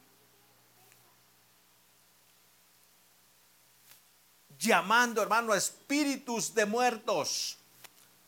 Llamando, 4.60 5.22
hermano, 5.22 5.54
a 5.54 5.58
espíritus 5.58 6.54
de 6.54 6.66
muertos. 6.66 7.58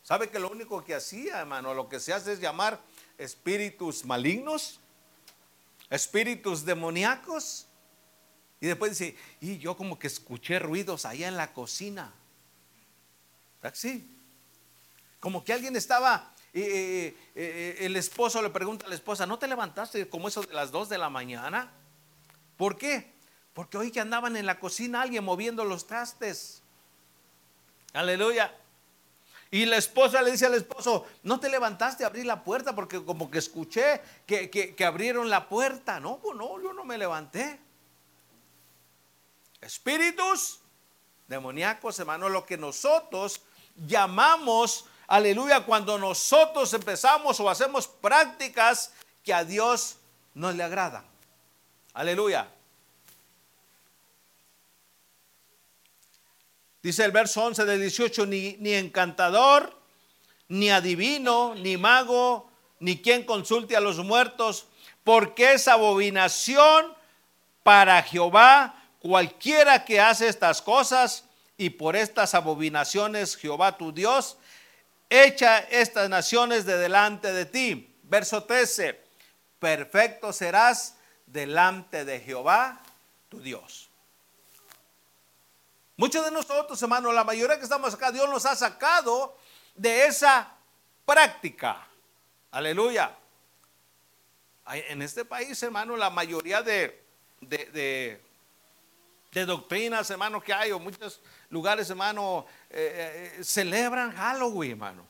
¿Sabe 0.03 0.29
que 0.29 0.39
lo 0.39 0.50
único 0.50 0.84
que 0.84 0.96
hacía, 0.96 1.39
hermano, 1.39 1.74
lo 1.74 1.89
que 1.89 2.00
se 2.00 2.13
hace 2.13 2.34
es 2.34 2.39
llamar 2.39 2.79
espíritus 3.17 4.05
malignos, 4.05 4.79
espíritus 5.89 6.63
demoníacos? 6.63 7.67
Y 8.62 8.67
después 8.67 8.98
dice, 8.98 9.17
y 9.41 9.57
yo 9.57 9.75
como 9.75 10.00
que 10.00 10.07
escuché 10.07 10.60
ruidos 10.60 11.05
allá 11.05 11.27
en 11.27 11.38
la 11.38 11.53
cocina. 11.53 12.13
Así. 13.62 14.13
Como 15.19 15.43
que 15.43 15.51
alguien 15.51 15.75
estaba, 15.75 16.34
el 16.53 17.96
esposo 17.96 18.42
le 18.42 18.50
pregunta 18.50 18.85
a 18.85 18.90
la 18.90 18.96
esposa, 18.96 19.25
¿no 19.25 19.37
te 19.37 19.48
levantaste 19.48 20.07
como 20.07 20.27
eso 20.27 20.42
de 20.42 20.53
las 20.53 20.72
dos 20.72 20.90
de 20.90 20.98
la 20.98 21.09
mañana? 21.09 21.72
¿Por 22.55 22.77
qué? 22.77 23.17
Porque 23.57 23.75
hoy 23.75 23.89
que 23.89 24.00
andaban 24.00 24.37
en 24.37 24.46
la 24.46 24.59
cocina 24.59 25.01
alguien 25.01 25.24
moviendo 25.24 25.65
los 25.65 25.87
trastes. 25.87 26.61
Aleluya. 27.91 28.55
Y 29.50 29.65
la 29.65 29.77
esposa 29.77 30.22
le 30.22 30.29
dice 30.29 30.46
al 30.46 30.53
esposo, 30.53 31.07
no 31.24 31.39
te 31.39 31.50
levantaste 31.50 32.03
a 32.03 32.07
abrir 32.07 32.27
la 32.27 32.43
puerta 32.43 32.75
porque 32.75 33.03
como 33.03 33.31
que 33.31 33.39
escuché 33.39 34.00
que, 34.27 34.51
que 34.51 34.85
abrieron 34.85 35.31
la 35.31 35.50
puerta. 35.50 36.00
No, 36.00 36.20
pues 36.20 36.37
no, 36.37 36.61
yo 36.61 36.72
no 36.72 36.85
me 36.85 37.00
levanté. 37.00 37.59
Espíritus 39.59 40.59
demoníacos, 41.27 41.98
hermano, 41.98 42.29
lo 42.29 42.46
que 42.46 42.59
nosotros 42.59 43.41
llamamos, 43.75 44.85
aleluya, 45.07 45.65
cuando 45.65 45.98
nosotros 45.98 46.72
empezamos 46.75 47.39
o 47.39 47.50
hacemos 47.50 47.87
prácticas 47.87 48.93
que 49.24 49.33
a 49.33 49.43
Dios 49.43 49.98
no 50.35 50.51
le 50.51 50.61
agradan. 50.61 51.07
Aleluya. 51.96 52.51
Dice 56.81 57.03
el 57.03 57.11
verso 57.11 57.44
11 57.44 57.66
del 57.66 57.81
18, 57.81 58.25
ni, 58.25 58.55
ni 58.59 58.74
encantador, 58.74 59.77
ni 60.48 60.70
adivino, 60.70 61.55
ni 61.55 61.77
mago, 61.77 62.50
ni 62.79 63.01
quien 63.01 63.24
consulte 63.24 63.75
a 63.75 63.81
los 63.81 63.98
muertos, 63.98 64.68
porque 65.03 65.53
es 65.53 65.68
abominación 65.68 66.94
para 67.63 68.01
Jehová 68.03 68.75
cualquiera 69.00 69.85
que 69.85 70.00
hace 70.00 70.27
estas 70.27 70.61
cosas 70.61 71.25
y 71.57 71.72
por 71.72 71.96
estas 71.96 72.33
abominaciones 72.35 73.35
Jehová 73.35 73.77
tu 73.77 73.92
Dios 73.92 74.37
echa 75.09 75.59
estas 75.59 76.09
naciones 76.09 76.66
de 76.66 76.77
delante 76.77 77.31
de 77.31 77.46
ti. 77.46 77.96
Verso 78.03 78.44
13, 78.44 79.01
perfecto 79.59 80.31
serás 80.31 80.96
delante 81.25 82.05
de 82.05 82.20
Jehová 82.20 82.81
tu 83.29 83.40
Dios. 83.40 83.87
Muchos 85.98 86.24
de 86.24 86.31
nosotros, 86.31 86.81
hermanos, 86.81 87.14
la 87.14 87.24
mayoría 87.24 87.57
que 87.57 87.64
estamos 87.64 87.94
acá, 87.94 88.12
Dios 88.12 88.29
nos 88.29 88.46
ha 88.46 88.55
sacado 88.55 89.38
de 89.75 90.05
esa 90.05 90.55
práctica. 91.05 91.86
Aleluya. 92.51 93.14
En 94.68 95.01
este 95.01 95.25
país, 95.25 95.62
hermano, 95.64 95.98
la 95.98 96.10
mayoría 96.10 96.62
de, 96.62 97.03
de 97.42 98.22
de 99.31 99.46
doctrinas, 99.46 100.10
hermano, 100.10 100.42
que 100.42 100.53
hay, 100.53 100.72
o 100.72 100.79
muchos 100.79 101.22
lugares, 101.50 101.90
hermano, 101.90 102.46
eh, 102.70 103.36
eh, 103.38 103.44
celebran 103.44 104.16
Halloween, 104.16 104.72
hermano. 104.72 105.05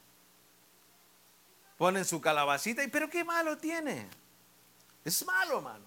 Ponen 1.77 2.03
su 2.05 2.19
calabacita, 2.19 2.83
y 2.83 2.87
pero 2.87 3.09
qué 3.09 3.23
malo 3.23 3.57
tiene. 3.57 4.09
Es 5.05 5.25
malo, 5.25 5.57
hermano. 5.57 5.85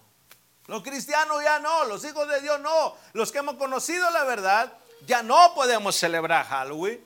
Los 0.67 0.81
cristianos 0.83 1.43
ya 1.43 1.59
no, 1.59 1.85
los 1.85 2.03
hijos 2.05 2.27
de 2.27 2.41
Dios 2.41 2.59
no. 2.61 2.95
Los 3.13 3.31
que 3.31 3.39
hemos 3.39 3.55
conocido 3.55 4.09
la 4.09 4.23
verdad, 4.23 4.73
ya 5.05 5.23
no 5.23 5.53
podemos 5.55 5.95
celebrar 5.95 6.45
Halloween. 6.45 6.99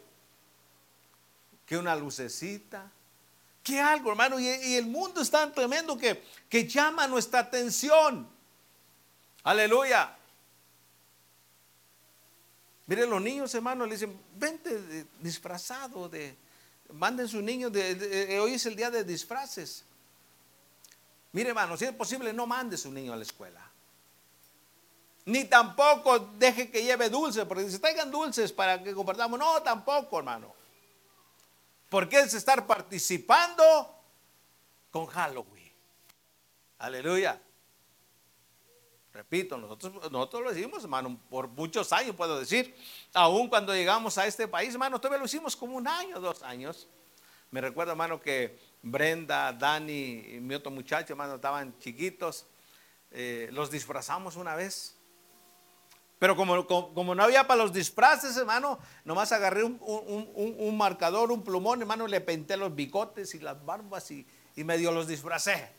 Que 1.66 1.78
una 1.78 1.96
lucecita, 1.96 2.92
que 3.64 3.82
algo, 3.82 4.12
hermano. 4.12 4.40
Y, 4.40 4.48
el 4.48 4.86
mundo 4.86 5.22
es 5.22 5.32
tan 5.32 5.52
tremendo 5.52 5.98
que, 5.98 6.24
que 6.48 6.68
llama 6.68 7.08
nuestra 7.08 7.40
atención. 7.40 8.30
Aleluya. 9.44 10.16
Miren, 12.88 13.10
los 13.10 13.22
niños, 13.22 13.54
hermanos, 13.56 13.88
le 13.88 13.96
dicen, 13.96 14.20
vente 14.36 15.08
disfrazado 15.20 16.08
de, 16.08 16.38
manden 16.94 17.28
su 17.28 17.42
niño, 17.42 17.70
de, 17.70 18.40
hoy 18.40 18.54
es 18.54 18.66
el 18.66 18.76
día 18.76 18.92
de 18.92 19.04
disfraces. 19.04 19.84
Mire, 21.32 21.50
hermano, 21.50 21.76
si 21.78 21.86
es 21.86 21.94
posible, 21.94 22.32
no 22.32 22.46
mande 22.46 22.78
su 22.78 22.92
niño 22.92 23.14
a 23.14 23.16
la 23.16 23.24
escuela. 23.24 23.65
Ni 25.26 25.46
tampoco 25.46 26.20
deje 26.20 26.70
que 26.70 26.84
lleve 26.84 27.10
dulces, 27.10 27.46
porque 27.46 27.68
si 27.70 27.80
traigan 27.80 28.12
dulces 28.12 28.52
para 28.52 28.82
que 28.82 28.94
compartamos. 28.94 29.40
No, 29.40 29.62
tampoco, 29.64 30.20
hermano. 30.20 30.54
Porque 31.90 32.20
es 32.20 32.34
estar 32.36 32.68
participando 32.68 33.64
con 34.92 35.08
Halloween. 35.08 35.74
Aleluya. 36.78 37.42
Repito, 39.14 39.58
nosotros, 39.58 40.12
nosotros 40.12 40.44
lo 40.44 40.52
hicimos, 40.52 40.84
hermano, 40.84 41.18
por 41.30 41.48
muchos 41.48 41.92
años, 41.94 42.16
puedo 42.16 42.38
decir. 42.38 42.76
Aún 43.14 43.48
cuando 43.48 43.74
llegamos 43.74 44.18
a 44.18 44.28
este 44.28 44.48
país, 44.48 44.74
hermano, 44.74 45.00
todavía 45.00 45.20
lo 45.20 45.26
hicimos 45.26 45.56
como 45.56 45.78
un 45.78 45.88
año, 45.88 46.20
dos 46.20 46.44
años. 46.44 46.88
Me 47.50 47.62
recuerdo, 47.62 47.94
hermano, 47.94 48.20
que 48.20 48.60
Brenda, 48.82 49.54
Dani 49.54 50.36
y 50.36 50.40
mi 50.42 50.54
otro 50.54 50.70
muchacho, 50.70 51.14
hermano, 51.14 51.36
estaban 51.36 51.80
chiquitos. 51.80 52.46
Eh, 53.10 53.50
los 53.54 53.72
disfrazamos 53.72 54.36
una 54.36 54.54
vez. 54.54 54.95
Pero 56.20 56.36
como, 56.36 56.66
como, 56.66 57.14
no 57.14 57.24
había 57.24 57.46
para 57.46 57.64
los 57.64 57.74
disfraces, 57.74 58.38
hermano, 58.38 58.80
nomás 59.04 59.32
agarré 59.32 59.64
un, 59.64 59.80
un, 59.82 60.78
marcador, 60.78 61.32
un 61.32 61.44
plumón, 61.44 61.82
hermano, 61.82 62.08
le 62.08 62.22
pinté 62.22 62.56
los 62.56 62.74
bigotes 62.74 63.36
y 63.36 63.40
las 63.40 63.64
barbas 63.66 64.10
y, 64.12 64.26
y 64.56 64.64
medio 64.64 64.92
los 64.92 65.08
disfracé 65.08 65.74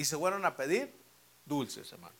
y 0.00 0.04
se 0.06 0.16
fueron 0.16 0.46
a 0.46 0.56
pedir 0.56 0.94
dulces, 1.44 1.92
hermano. 1.92 2.14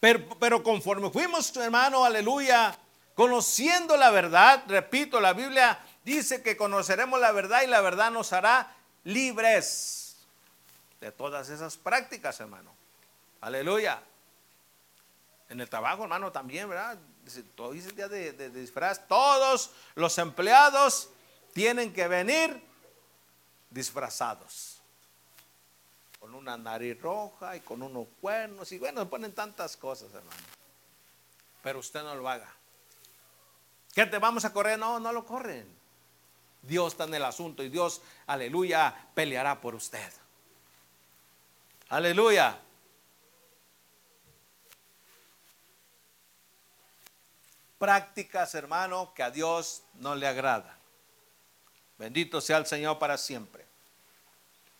Pero, 0.00 0.26
pero 0.38 0.62
conforme 0.62 1.10
fuimos, 1.10 1.54
hermano, 1.56 2.06
aleluya, 2.06 2.78
conociendo 3.14 3.98
la 3.98 4.10
verdad, 4.10 4.64
repito, 4.66 5.20
la 5.20 5.34
Biblia 5.34 5.78
dice 6.02 6.42
que 6.42 6.56
conoceremos 6.56 7.20
la 7.20 7.32
verdad 7.32 7.64
y 7.64 7.66
la 7.66 7.82
verdad 7.82 8.10
nos 8.10 8.32
hará 8.32 8.74
libres 9.04 10.16
de 11.02 11.12
todas 11.12 11.50
esas 11.50 11.76
prácticas, 11.76 12.40
hermano. 12.40 12.79
Aleluya. 13.40 14.02
En 15.48 15.60
el 15.60 15.68
trabajo, 15.68 16.04
hermano, 16.04 16.30
también, 16.30 16.68
¿verdad? 16.68 16.98
Todo 17.54 17.72
el 17.72 17.96
día 17.96 18.08
de, 18.08 18.32
de 18.32 18.50
disfraz. 18.50 19.06
Todos 19.08 19.70
los 19.94 20.16
empleados 20.18 21.10
tienen 21.52 21.92
que 21.92 22.06
venir 22.08 22.62
disfrazados. 23.70 24.80
con 26.18 26.34
una 26.34 26.56
nariz 26.58 27.00
roja 27.00 27.56
y 27.56 27.60
con 27.60 27.82
unos 27.82 28.06
cuernos 28.20 28.70
y 28.72 28.78
bueno, 28.78 29.08
ponen 29.08 29.32
tantas 29.34 29.76
cosas, 29.76 30.12
hermano. 30.12 30.42
Pero 31.62 31.78
usted 31.78 32.02
no 32.02 32.14
lo 32.14 32.28
haga. 32.28 32.52
¿Qué 33.94 34.04
te 34.06 34.18
vamos 34.18 34.44
a 34.44 34.52
correr? 34.52 34.78
No, 34.78 35.00
no 35.00 35.12
lo 35.12 35.24
corren. 35.24 35.66
Dios 36.62 36.92
está 36.92 37.04
en 37.04 37.14
el 37.14 37.24
asunto 37.24 37.62
y 37.62 37.70
Dios, 37.70 38.02
aleluya, 38.26 39.08
peleará 39.14 39.60
por 39.60 39.74
usted. 39.74 40.12
Aleluya. 41.88 42.58
Prácticas, 47.80 48.54
hermano, 48.54 49.14
que 49.14 49.22
a 49.22 49.30
Dios 49.30 49.84
no 49.94 50.14
le 50.14 50.26
agrada. 50.26 50.76
Bendito 51.96 52.42
sea 52.42 52.58
el 52.58 52.66
Señor 52.66 52.98
para 52.98 53.16
siempre. 53.16 53.64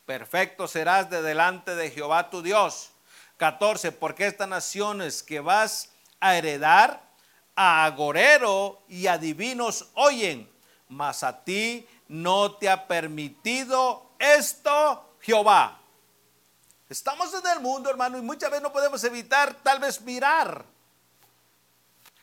Perfecto 0.05 0.69
serás 0.69 1.09
de 1.09 1.23
delante 1.23 1.75
de 1.75 1.91
Jehová 1.91 2.29
tu 2.29 2.43
Dios. 2.43 2.91
14. 3.39 3.93
Porque 3.93 4.27
estas 4.27 4.49
naciones 4.49 5.23
que 5.23 5.41
vas 5.41 5.89
a 6.21 6.37
heredar 6.37 7.03
a 7.57 7.87
agorero 7.87 8.83
y 8.87 9.07
a 9.07 9.17
divinos 9.17 9.89
oyen, 9.95 10.47
mas 10.91 11.23
a 11.23 11.43
ti 11.43 11.89
no 12.07 12.57
te 12.57 12.69
ha 12.69 12.87
permitido 12.87 14.11
esto 14.19 15.17
Jehová. 15.23 15.81
Estamos 16.87 17.33
en 17.33 17.47
el 17.47 17.61
mundo, 17.61 17.89
hermano, 17.89 18.19
y 18.19 18.21
muchas 18.21 18.51
veces 18.51 18.63
no 18.63 18.71
podemos 18.71 19.03
evitar 19.05 19.55
tal 19.63 19.79
vez 19.79 20.03
mirar. 20.03 20.67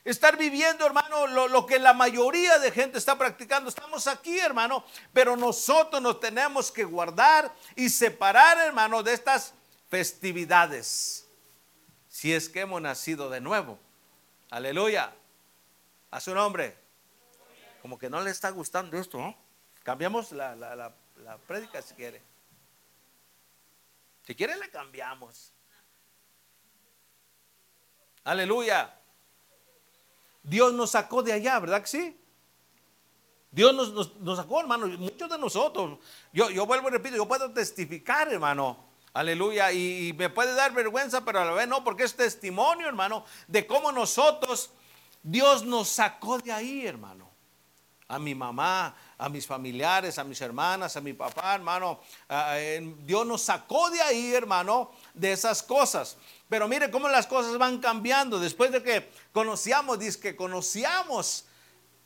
Estar 0.08 0.38
viviendo, 0.38 0.86
hermano, 0.86 1.28
lo, 1.28 1.50
lo, 1.50 1.65
que 1.65 1.80
la 1.80 1.91
mayoría 1.91 2.60
de 2.60 2.72
gente 2.72 2.98
está 2.98 3.17
practicando. 3.17 3.67
Estamos 3.67 4.08
aquí, 4.08 4.39
hermano, 4.39 4.86
pero 5.12 5.36
nosotros 5.36 6.02
nos 6.02 6.22
tenemos 6.22 6.72
que 6.72 6.86
guardar 6.86 7.54
y 7.76 7.89
separar, 7.89 8.58
hermano, 8.60 9.04
de 9.04 9.12
estas 9.12 9.54
festividades. 9.89 11.28
Si 12.08 12.34
es 12.34 12.48
que 12.48 12.62
hemos 12.62 12.82
nacido 12.82 13.30
de 13.30 13.41
nuevo. 13.41 13.78
Aleluya. 14.50 15.13
A 16.10 16.22
su 16.22 16.34
nombre. 16.34 16.78
Como 17.82 18.00
que 18.00 18.10
no 18.10 18.22
le 18.22 18.32
está 18.32 18.50
gustando 18.52 18.98
esto, 18.98 19.17
¿no? 19.17 19.36
Cambiamos 19.84 20.32
la, 20.32 20.56
la, 20.56 20.74
la, 20.74 20.93
la 21.17 21.38
si 21.82 21.93
quiere. 21.96 22.22
Si 24.26 24.34
quiere 24.34 24.56
le 24.56 24.70
cambiamos. 24.70 25.52
Aleluya. 28.24 28.96
Dios 30.47 30.73
nos 30.73 30.91
sacó 30.91 31.21
de 31.21 31.33
allá, 31.33 31.60
¿verdad 31.60 31.81
que 31.81 31.88
sí? 31.88 32.17
Dios 33.51 33.75
nos, 33.75 34.15
nos, 34.17 34.38
sacó, 34.38 34.62
hermano, 34.62 34.88
muchos 34.88 35.29
de 35.29 35.38
nosotros. 35.38 35.99
Yo, 36.31 36.49
yo 36.49 36.65
vuelvo 36.65 36.88
y 36.88 36.91
repito, 36.91 37.17
yo 37.17 37.27
puedo 37.27 37.51
testificar, 37.51 38.31
hermano. 38.31 38.86
Aleluya. 39.13 39.73
Y, 39.73 40.07
y, 40.07 40.13
me 40.13 40.29
puede 40.29 40.53
dar 40.53 40.73
vergüenza, 40.73 41.25
pero 41.25 41.41
a 41.41 41.45
la 41.45 41.51
vez 41.51 41.67
no, 41.67 41.83
porque 41.83 42.03
es 42.03 42.15
testimonio, 42.15 42.88
hermano, 42.88 43.25
de 43.47 43.67
cómo 43.67 43.91
nosotros, 43.91 44.69
Dios 45.21 45.65
nos 45.65 45.89
sacó 45.89 46.38
de 46.38 46.53
ahí, 46.53 46.88
hermano. 46.88 47.29
A 48.07 48.17
mi 48.19 48.33
mamá, 48.33 48.95
a 49.17 49.27
mis 49.27 49.45
familiares, 49.45 50.17
a 50.17 50.23
mis 50.23 50.39
hermanas, 50.39 50.95
a 50.95 51.01
mi 51.01 51.12
papá, 51.12 51.55
hermano. 51.55 51.99
Dios 52.99 53.25
nos 53.27 53.41
sacó 53.41 53.89
de 53.89 54.01
ahí, 54.01 54.33
hermano, 54.33 54.91
de 55.13 55.33
esas 55.33 55.62
cosas. 55.62 56.17
Pero 56.49 56.67
mire 56.67 56.89
cómo 56.89 57.10
las 57.10 57.27
cosas 57.27 57.57
van 57.57 57.79
cambiando. 57.79 58.39
Después 58.39 58.71
de 58.71 58.81
que 58.81 59.12
conocíamos, 59.33 59.99
dice 59.99 60.19
que 60.19 60.36
conocíamos 60.36 61.45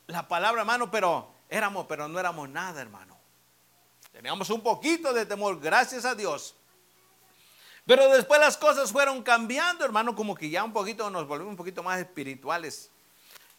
la 0.06 0.26
palabra, 0.26 0.62
hermano, 0.62 0.90
pero 0.90 1.32
éramos, 1.48 1.86
pero 1.86 2.08
no 2.08 2.18
éramos 2.18 2.48
nada, 2.48 2.80
hermano. 2.80 3.16
Teníamos 4.12 4.50
un 4.50 4.62
poquito 4.62 5.12
de 5.12 5.24
temor, 5.26 5.60
gracias 5.60 6.04
a 6.04 6.14
Dios. 6.14 6.54
Pero 7.86 8.08
después 8.10 8.38
las 8.40 8.56
cosas 8.56 8.92
fueron 8.92 9.22
cambiando, 9.22 9.84
hermano, 9.84 10.14
como 10.14 10.34
que 10.34 10.50
ya 10.50 10.62
un 10.62 10.72
poquito 10.72 11.08
nos 11.10 11.26
volvimos 11.26 11.50
un 11.50 11.56
poquito 11.56 11.82
más 11.82 11.98
espirituales. 11.98 12.90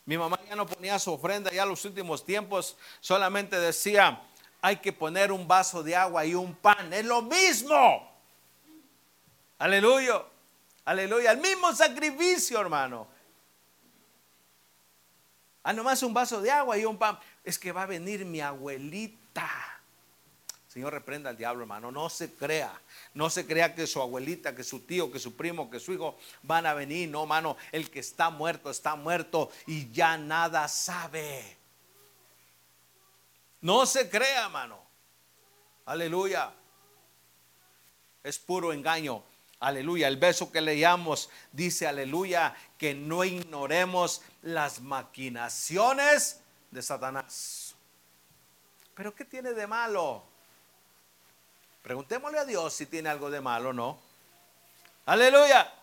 Mi 0.06 0.18
mamá 0.18 0.40
ya 0.48 0.56
no 0.56 0.66
ponía 0.66 1.00
su 1.00 1.14
ofrenda 1.14 1.52
ya 1.52 1.66
los 1.66 1.84
últimos 1.86 2.26
tiempos, 2.26 2.78
solamente 3.00 3.58
decía, 3.58 4.22
hay 4.62 4.78
que 4.78 4.92
poner 4.92 5.32
un 5.32 5.48
vaso 5.48 5.82
de 5.82 5.96
agua 5.96 6.26
y 6.26 6.36
un 6.36 6.56
pan, 6.56 6.92
es 6.92 7.06
lo 7.06 7.22
mismo. 7.22 8.12
Aleluya, 9.58 10.24
aleluya, 10.86 11.32
el 11.32 11.40
mismo 11.40 11.74
sacrificio, 11.74 12.60
hermano. 12.60 13.08
Ah, 15.64 15.72
nomás 15.72 16.04
un 16.04 16.14
vaso 16.14 16.42
de 16.42 16.52
agua 16.52 16.78
y 16.78 16.84
un 16.84 16.98
pan. 16.98 17.18
Es 17.44 17.58
que 17.58 17.72
va 17.72 17.84
a 17.84 17.86
venir 17.86 18.26
mi 18.26 18.42
abuelita. 18.42 19.50
Señor, 20.68 20.92
reprenda 20.92 21.30
al 21.30 21.38
diablo, 21.38 21.64
hermano. 21.64 21.92
No 21.92 22.10
se 22.10 22.34
crea. 22.34 22.82
No 23.14 23.30
se 23.30 23.46
crea 23.46 23.74
que 23.74 23.88
su 23.88 24.02
abuelita, 24.02 24.56
que 24.56 24.64
su 24.64 24.82
tío, 24.82 25.12
que 25.12 25.20
su 25.20 25.36
primo, 25.38 25.70
que 25.70 25.80
su 25.80 25.94
hijo 25.94 26.18
van 26.42 26.66
a 26.66 26.74
venir. 26.74 27.08
No, 27.10 27.22
hermano. 27.22 27.56
El 27.72 27.90
que 27.90 28.00
está 28.00 28.30
muerto, 28.30 28.70
está 28.70 28.96
muerto 28.96 29.52
y 29.68 29.90
ya 29.92 30.18
nada 30.18 30.68
sabe. 30.68 31.58
No 33.62 33.86
se 33.86 34.10
crea, 34.10 34.46
hermano. 34.46 34.84
Aleluya. 35.86 36.52
Es 38.22 38.38
puro 38.38 38.74
engaño. 38.74 39.24
Aleluya. 39.64 40.10
El 40.10 40.18
beso 40.18 40.52
que 40.52 40.60
leíamos 40.60 41.30
dice, 41.54 41.88
aleluya, 41.88 42.54
que 42.78 42.94
no 42.94 43.24
ignoremos 43.24 44.22
las 44.42 44.82
maquinaciones 44.82 46.42
de 46.70 46.82
Satanás. 46.82 47.74
Pero 48.94 49.16
¿qué 49.16 49.24
tiene 49.24 49.54
de 49.54 49.66
malo? 49.66 50.22
Preguntémosle 51.82 52.40
a 52.40 52.46
Dios 52.46 52.74
si 52.74 52.88
tiene 52.88 53.08
algo 53.08 53.30
de 53.30 53.40
malo 53.40 53.70
o 53.70 53.74
no. 53.74 54.00
Aleluya. 55.06 55.74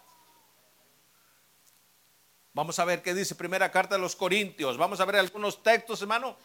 Vamos 2.53 2.79
a 2.79 2.85
ver 2.85 3.01
qué 3.01 3.15
dice 3.15 3.35
primera 3.35 3.73
carta 3.73 3.95
de 3.95 4.01
los 4.03 4.15
Corintios. 4.15 4.77
Vamos 4.77 5.01
a 5.01 5.07
ver 5.07 5.17
algunos 5.17 5.63
textos, 5.63 6.03
hermano. 6.03 6.37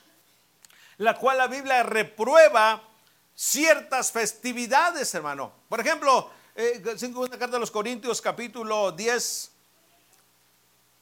La 0.97 1.17
cual 1.17 1.37
la 1.37 1.47
Biblia 1.47 1.83
reprueba 1.83 2.81
ciertas 3.35 4.13
festividades, 4.13 5.13
hermano. 5.13 5.51
Por 5.67 5.81
ejemplo, 5.81 6.31
eh, 6.55 6.81
segunda 6.97 7.37
carta 7.37 7.55
de 7.55 7.59
los 7.59 7.71
Corintios, 7.71 8.21
capítulo 8.21 8.91
10. 8.91 9.51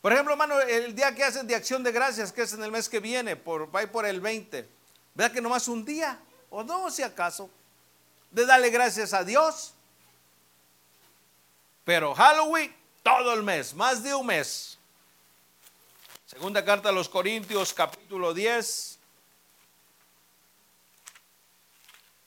Por 0.01 0.11
ejemplo, 0.11 0.33
hermano, 0.33 0.59
el 0.59 0.93
día 0.93 1.15
que 1.15 1.23
hacen 1.23 1.47
de 1.47 1.55
acción 1.55 1.83
de 1.83 1.91
gracias, 1.91 2.33
que 2.33 2.41
es 2.41 2.53
en 2.53 2.63
el 2.63 2.71
mes 2.71 2.89
que 2.89 2.99
viene, 2.99 3.35
por, 3.35 3.73
va 3.73 3.81
por 3.87 4.05
el 4.05 4.19
20. 4.19 4.67
¿Verdad 5.13 5.33
que 5.33 5.41
nomás 5.41 5.67
un 5.67 5.85
día? 5.85 6.19
¿O 6.49 6.63
no, 6.63 6.91
si 6.91 7.03
acaso? 7.03 7.49
de 8.33 8.45
darle 8.45 8.69
gracias 8.71 9.13
a 9.13 9.23
Dios. 9.23 9.73
Pero 11.85 12.13
Halloween, 12.15 12.75
todo 13.03 13.33
el 13.33 13.43
mes, 13.43 13.73
más 13.73 14.03
de 14.03 14.13
un 14.13 14.25
mes. 14.25 14.77
Segunda 16.25 16.65
carta 16.65 16.89
a 16.89 16.91
los 16.91 17.07
Corintios, 17.07 17.73
capítulo 17.73 18.33
10. 18.33 18.97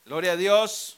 Gloria 0.05 0.33
a 0.33 0.37
Dios. 0.37 0.96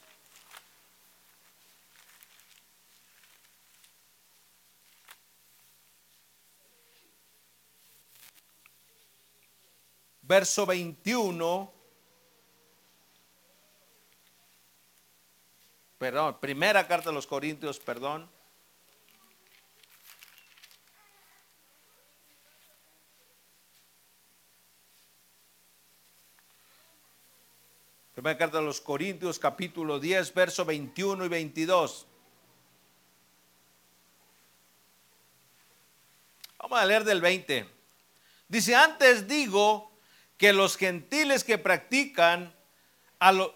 Verso 10.29 10.67
21 10.67 11.73
perdón, 15.99 16.39
primera 16.39 16.87
carta 16.87 17.09
a 17.09 17.13
los 17.15 17.27
Corintios, 17.27 17.79
perdón. 17.79 18.31
Primera 28.13 28.37
carta 28.37 28.59
a 28.59 28.61
los 28.61 28.83
Corintios, 28.83 29.39
capítulo 29.39 29.99
10, 29.99 30.35
verso 30.35 30.67
21 30.67 31.25
y 31.25 31.29
22. 31.29 32.07
Vamos 36.59 36.79
a 36.79 36.85
leer 36.85 37.05
del 37.05 37.23
20. 37.23 37.67
Dice, 38.47 38.77
antes 38.77 39.27
digo 39.27 39.89
que 40.39 40.55
los 40.55 40.77
gentiles 40.77 41.45
que 41.45 41.59
practican, 41.59 42.55
a 43.19 43.33
los, 43.33 43.53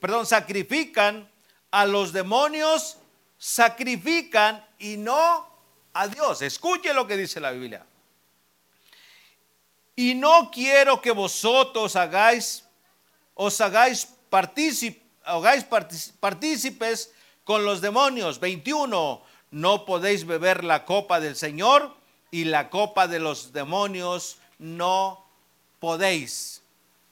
perdón, 0.00 0.26
sacrifican 0.26 1.28
a 1.74 1.86
los 1.86 2.12
demonios 2.12 2.98
sacrifican 3.36 4.64
y 4.78 4.96
no 4.96 5.46
a 5.92 6.06
Dios. 6.06 6.40
Escuche 6.40 6.94
lo 6.94 7.04
que 7.04 7.16
dice 7.16 7.40
la 7.40 7.50
Biblia. 7.50 7.84
Y 9.96 10.14
no 10.14 10.52
quiero 10.52 11.02
que 11.02 11.10
vosotros 11.10 11.96
hagáis, 11.96 12.64
os 13.34 13.60
hagáis, 13.60 14.08
hagáis 15.24 15.64
partícipes 16.20 17.12
con 17.42 17.64
los 17.64 17.80
demonios. 17.80 18.38
21. 18.38 19.22
No 19.50 19.84
podéis 19.84 20.24
beber 20.24 20.62
la 20.62 20.84
copa 20.84 21.18
del 21.18 21.34
Señor 21.34 21.92
y 22.30 22.44
la 22.44 22.70
copa 22.70 23.08
de 23.08 23.18
los 23.18 23.52
demonios 23.52 24.38
no 24.58 25.23
podéis 25.84 26.62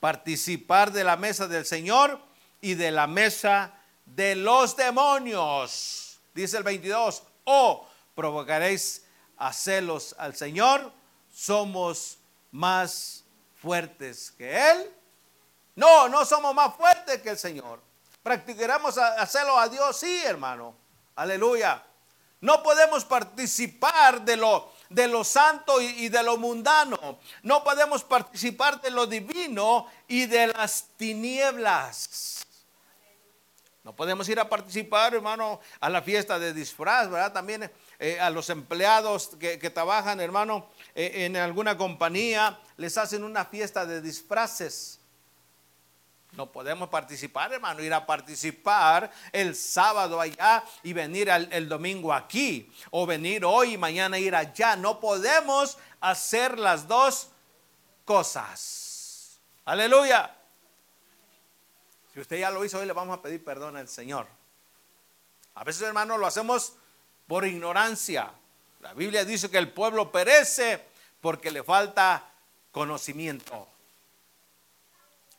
participar 0.00 0.92
de 0.92 1.04
la 1.04 1.18
mesa 1.18 1.46
del 1.46 1.66
Señor 1.66 2.18
y 2.62 2.72
de 2.72 2.90
la 2.90 3.06
mesa 3.06 3.74
de 4.06 4.34
los 4.34 4.74
demonios. 4.76 6.18
Dice 6.32 6.56
el 6.56 6.62
22, 6.62 7.22
o 7.44 7.86
provocaréis 8.14 9.04
a 9.36 9.52
celos 9.52 10.16
al 10.18 10.34
Señor, 10.34 10.90
somos 11.30 12.16
más 12.50 13.24
fuertes 13.60 14.30
que 14.30 14.70
Él. 14.70 14.90
No, 15.76 16.08
no 16.08 16.24
somos 16.24 16.54
más 16.54 16.74
fuertes 16.74 17.20
que 17.20 17.28
el 17.28 17.38
Señor. 17.38 17.78
Practicaremos 18.22 18.96
hacerlo 18.96 19.58
a 19.58 19.68
Dios, 19.68 19.98
sí, 19.98 20.22
hermano. 20.24 20.74
Aleluya. 21.14 21.84
No 22.40 22.62
podemos 22.62 23.04
participar 23.04 24.22
de 24.22 24.38
lo, 24.38 24.72
de 24.92 25.08
lo 25.08 25.24
santo 25.24 25.80
y, 25.80 26.08
de 26.08 26.22
lo 26.22 26.36
mundano. 26.36 27.18
No 27.42 27.64
podemos 27.64 28.04
participar 28.04 28.80
de 28.80 28.90
lo 28.90 29.06
divino 29.06 29.86
y 30.08 30.26
de 30.26 30.48
las 30.48 30.86
tinieblas. 30.96 32.46
No 33.84 33.96
podemos 33.96 34.28
ir 34.28 34.38
a 34.38 34.48
participar, 34.48 35.14
hermano, 35.14 35.60
a 35.80 35.90
la 35.90 36.02
fiesta 36.02 36.38
de 36.38 36.52
disfraz, 36.52 37.10
¿verdad? 37.10 37.32
También 37.32 37.70
eh, 37.98 38.20
a 38.20 38.30
los 38.30 38.48
empleados 38.48 39.30
que, 39.40 39.70
trabajan, 39.70 40.20
hermano, 40.20 40.68
eh, 40.94 41.24
en 41.24 41.36
alguna 41.36 41.76
compañía, 41.76 42.60
les 42.76 42.96
hacen 42.96 43.24
una 43.24 43.44
fiesta 43.44 43.84
de 43.84 44.00
disfraces. 44.00 45.01
No 46.32 46.50
podemos 46.50 46.88
participar, 46.88 47.52
hermano, 47.52 47.82
ir 47.82 47.92
a 47.92 48.06
participar 48.06 49.12
el 49.32 49.54
sábado 49.54 50.18
allá 50.18 50.64
y 50.82 50.94
venir 50.94 51.28
el 51.28 51.68
domingo 51.68 52.12
aquí, 52.12 52.72
o 52.90 53.04
venir 53.04 53.44
hoy 53.44 53.74
y 53.74 53.78
mañana 53.78 54.18
ir 54.18 54.34
allá. 54.34 54.74
No 54.74 54.98
podemos 54.98 55.76
hacer 56.00 56.58
las 56.58 56.88
dos 56.88 57.28
cosas. 58.06 59.38
Aleluya. 59.66 60.34
Si 62.14 62.20
usted 62.20 62.38
ya 62.38 62.50
lo 62.50 62.64
hizo, 62.64 62.78
hoy 62.78 62.86
le 62.86 62.92
vamos 62.92 63.18
a 63.18 63.22
pedir 63.22 63.44
perdón 63.44 63.76
al 63.76 63.88
Señor. 63.88 64.26
A 65.54 65.64
veces, 65.64 65.82
hermano, 65.82 66.16
lo 66.16 66.26
hacemos 66.26 66.74
por 67.26 67.46
ignorancia. 67.46 68.30
La 68.80 68.94
Biblia 68.94 69.24
dice 69.24 69.50
que 69.50 69.58
el 69.58 69.70
pueblo 69.70 70.10
perece 70.10 70.82
porque 71.20 71.50
le 71.50 71.62
falta 71.62 72.26
conocimiento. 72.70 73.68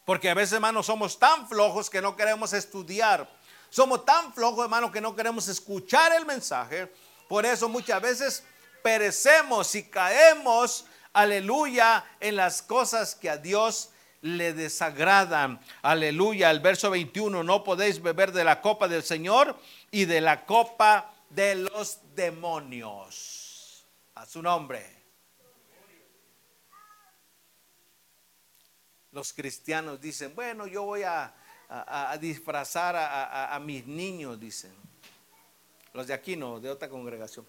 Porque 0.06 0.30
a 0.30 0.34
veces, 0.34 0.54
hermanos, 0.54 0.86
somos 0.86 1.18
tan 1.18 1.48
flojos 1.48 1.90
que 1.90 2.02
no 2.02 2.16
queremos 2.16 2.54
estudiar. 2.54 3.30
Somos 3.70 4.06
tan 4.06 4.34
flojos, 4.34 4.64
hermano, 4.66 4.92
que 4.92 5.02
no 5.02 5.16
queremos 5.16 5.48
escuchar 5.48 6.14
el 6.14 6.26
mensaje. 6.26 6.92
Por 7.28 7.46
eso 7.46 7.70
muchas 7.70 8.02
veces 8.02 8.44
perecemos 8.84 9.74
y 9.76 9.84
caemos, 9.84 10.86
aleluya, 11.14 12.04
en 12.20 12.36
las 12.36 12.62
cosas 12.62 13.16
que 13.16 13.30
a 13.30 13.38
Dios 13.38 13.90
le 14.22 14.54
desagradan. 14.54 15.60
Aleluya. 15.82 16.50
El 16.50 16.60
verso 16.60 16.90
21, 16.90 17.44
no 17.44 17.64
podéis 17.64 18.02
beber 18.02 18.32
de 18.32 18.44
la 18.44 18.62
copa 18.62 18.88
del 18.88 19.04
Señor 19.04 19.58
y 19.92 20.06
de 20.06 20.22
la 20.22 20.46
copa 20.46 21.14
de 21.30 21.56
los 21.56 22.00
demonios. 22.16 23.86
A 24.16 24.26
su 24.26 24.42
nombre. 24.42 25.03
Los 29.14 29.32
cristianos 29.32 30.02
dicen, 30.02 30.34
bueno, 30.36 30.68
yo 30.68 30.84
voy 30.84 31.04
a, 31.04 31.34
disfrazar 32.20 32.96
a, 32.98 33.60
mis 33.60 33.86
niños, 33.86 34.40
dicen. 34.40 34.74
Los 35.94 36.08
de 36.08 36.14
aquí 36.14 36.36
no, 36.36 36.60
de 36.60 36.70
otra 36.70 36.90
congregación. 36.90 37.48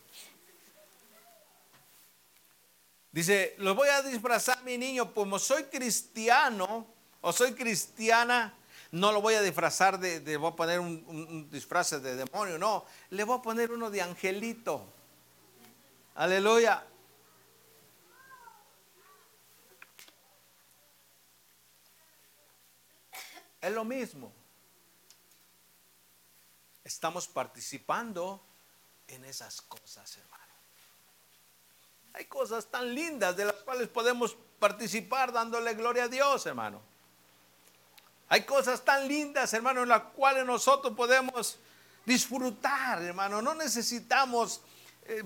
Dice, 3.11 3.55
los 3.59 3.75
voy 3.75 3.89
a 3.89 4.03
disfrazar 4.03 4.59
a 4.59 4.63
mi 4.63 4.77
niño, 4.77 5.13
como 5.15 5.39
soy 5.39 5.65
cristiano 5.65 6.87
o 7.21 7.33
soy 7.33 7.55
cristiana, 7.55 8.55
no 8.91 9.13
lo 9.13 9.23
voy 9.23 9.35
a 9.35 9.43
disfrazar 9.43 9.99
de, 9.99 10.37
voy 10.37 10.53
a 10.53 10.57
poner 10.57 10.81
un, 10.81 11.05
un, 11.07 11.51
disfraz 11.51 11.91
de 12.03 12.17
demonio, 12.17 12.59
no, 12.59 12.85
le 13.11 13.25
voy 13.25 13.39
a 13.39 13.43
poner 13.43 13.73
uno 13.73 13.91
de 13.91 14.03
angelito. 14.03 14.85
Aleluya. 16.15 16.85
Es 23.65 23.73
lo 23.73 23.83
mismo. 23.83 24.31
Estamos 26.85 27.27
participando 27.27 28.45
en 29.09 29.25
esas 29.25 29.63
cosas, 29.63 30.19
hermano. 30.19 30.45
Hay 32.13 32.27
cosas 32.27 32.67
tan 32.67 32.95
lindas 32.95 33.35
de 33.35 33.47
las 33.47 33.55
cuales 33.55 33.89
podemos 33.89 34.37
participar 34.59 35.33
dándole 35.33 35.73
gloria 35.73 36.05
a 36.05 36.09
Dios, 36.09 36.45
hermano. 36.45 36.83
Hay 38.29 38.43
cosas 38.43 38.85
tan 38.85 39.09
lindas, 39.09 39.55
hermano, 39.55 39.85
en 39.85 39.89
las 39.89 40.03
cuales 40.13 40.45
nosotros 40.45 40.95
podemos 40.95 41.59
disfrutar, 42.05 43.01
hermano. 43.01 43.41
No 43.41 43.55
necesitamos 43.55 44.61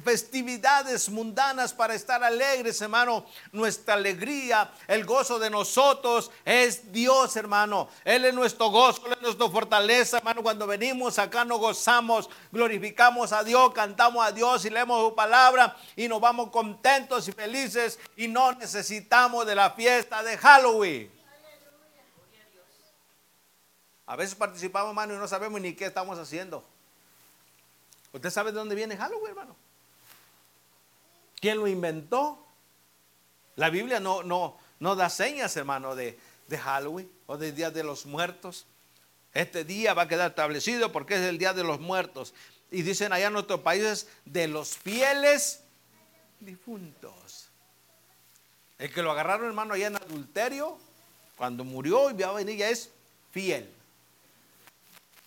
festividades 0.03 1.09
mundanas 1.09 1.73
para 1.73 1.95
estar 1.95 2.23
alegres, 2.23 2.81
hermano. 2.81 3.25
Nuestra 3.53 3.95
alegría, 3.95 4.71
el 4.89 5.05
gozo 5.05 5.39
de 5.39 5.51
nosotros 5.51 6.31
es 6.45 6.93
Dios, 6.93 7.37
hermano. 7.37 7.89
Él 8.05 8.25
es 8.25 8.35
nuestro 8.35 8.71
gozo, 8.71 9.07
Él 9.07 9.13
es 9.13 9.23
nuestra 9.23 9.49
fortaleza, 9.49 10.19
hermano. 10.19 10.43
Cuando 10.43 10.67
venimos 10.67 11.19
acá 11.19 11.45
nos 11.45 11.61
gozamos, 11.61 12.29
glorificamos 12.51 13.33
a 13.33 13.45
Dios, 13.45 13.73
cantamos 13.73 14.27
a 14.27 14.33
Dios 14.33 14.65
y 14.65 14.71
leemos 14.71 15.09
su 15.09 15.15
palabra 15.15 15.77
y 15.95 16.09
nos 16.09 16.21
vamos 16.21 16.51
contentos 16.51 17.29
y 17.29 17.33
felices 17.33 17.99
y 18.17 18.27
no 18.27 18.53
necesitamos 18.53 19.47
de 19.47 19.55
la 19.55 19.71
fiesta 19.71 20.23
de 20.23 20.37
Halloween. 20.37 21.19
A 24.07 24.17
veces 24.17 24.35
participamos, 24.35 24.89
hermano, 24.89 25.15
y 25.15 25.19
no 25.19 25.29
sabemos 25.29 25.61
ni 25.61 25.75
qué 25.75 25.85
estamos 25.85 26.19
haciendo. 26.19 26.65
¿Usted 28.13 28.31
sabe 28.31 28.53
de 28.53 28.59
dónde 28.59 28.75
viene 28.75 28.97
Halloween, 28.97 29.29
hermano? 29.29 29.68
¿Quién 31.41 31.59
lo 31.59 31.69
inventó? 31.69 32.45
La 33.57 33.71
Biblia 33.71 34.01
no, 34.01 34.23
no, 34.23 34.57
no 34.81 34.97
da 34.97 35.09
señas, 35.11 35.57
hermano, 35.57 35.95
de, 35.95 36.19
de 36.49 36.59
Halloween 36.59 37.11
o 37.27 37.37
del 37.37 37.55
Día 37.55 37.71
de 37.71 37.83
los 37.85 38.07
Muertos. 38.07 38.67
Este 39.35 39.65
día 39.65 39.95
va 39.95 40.03
a 40.03 40.09
quedar 40.09 40.31
establecido 40.31 40.91
porque 40.91 41.15
es 41.15 41.21
el 41.23 41.39
Día 41.39 41.53
de 41.53 41.65
los 41.65 41.81
Muertos. 41.81 42.35
Y 42.71 42.83
dicen 42.83 43.13
allá 43.13 43.29
en 43.29 43.33
nuestros 43.33 43.61
países 43.61 44.09
de 44.25 44.49
los 44.49 44.77
fieles 44.77 45.63
difuntos. 46.41 47.49
El 48.79 48.93
que 48.93 49.03
lo 49.03 49.11
agarraron, 49.11 49.47
hermano, 49.47 49.75
allá 49.75 49.89
en 49.89 49.97
adulterio, 49.97 50.79
cuando 51.37 51.65
murió 51.65 52.11
y 52.11 52.15
va 52.15 52.29
a 52.29 52.33
venir 52.33 52.59
ya 52.59 52.69
es 52.69 52.91
fiel. 53.33 53.73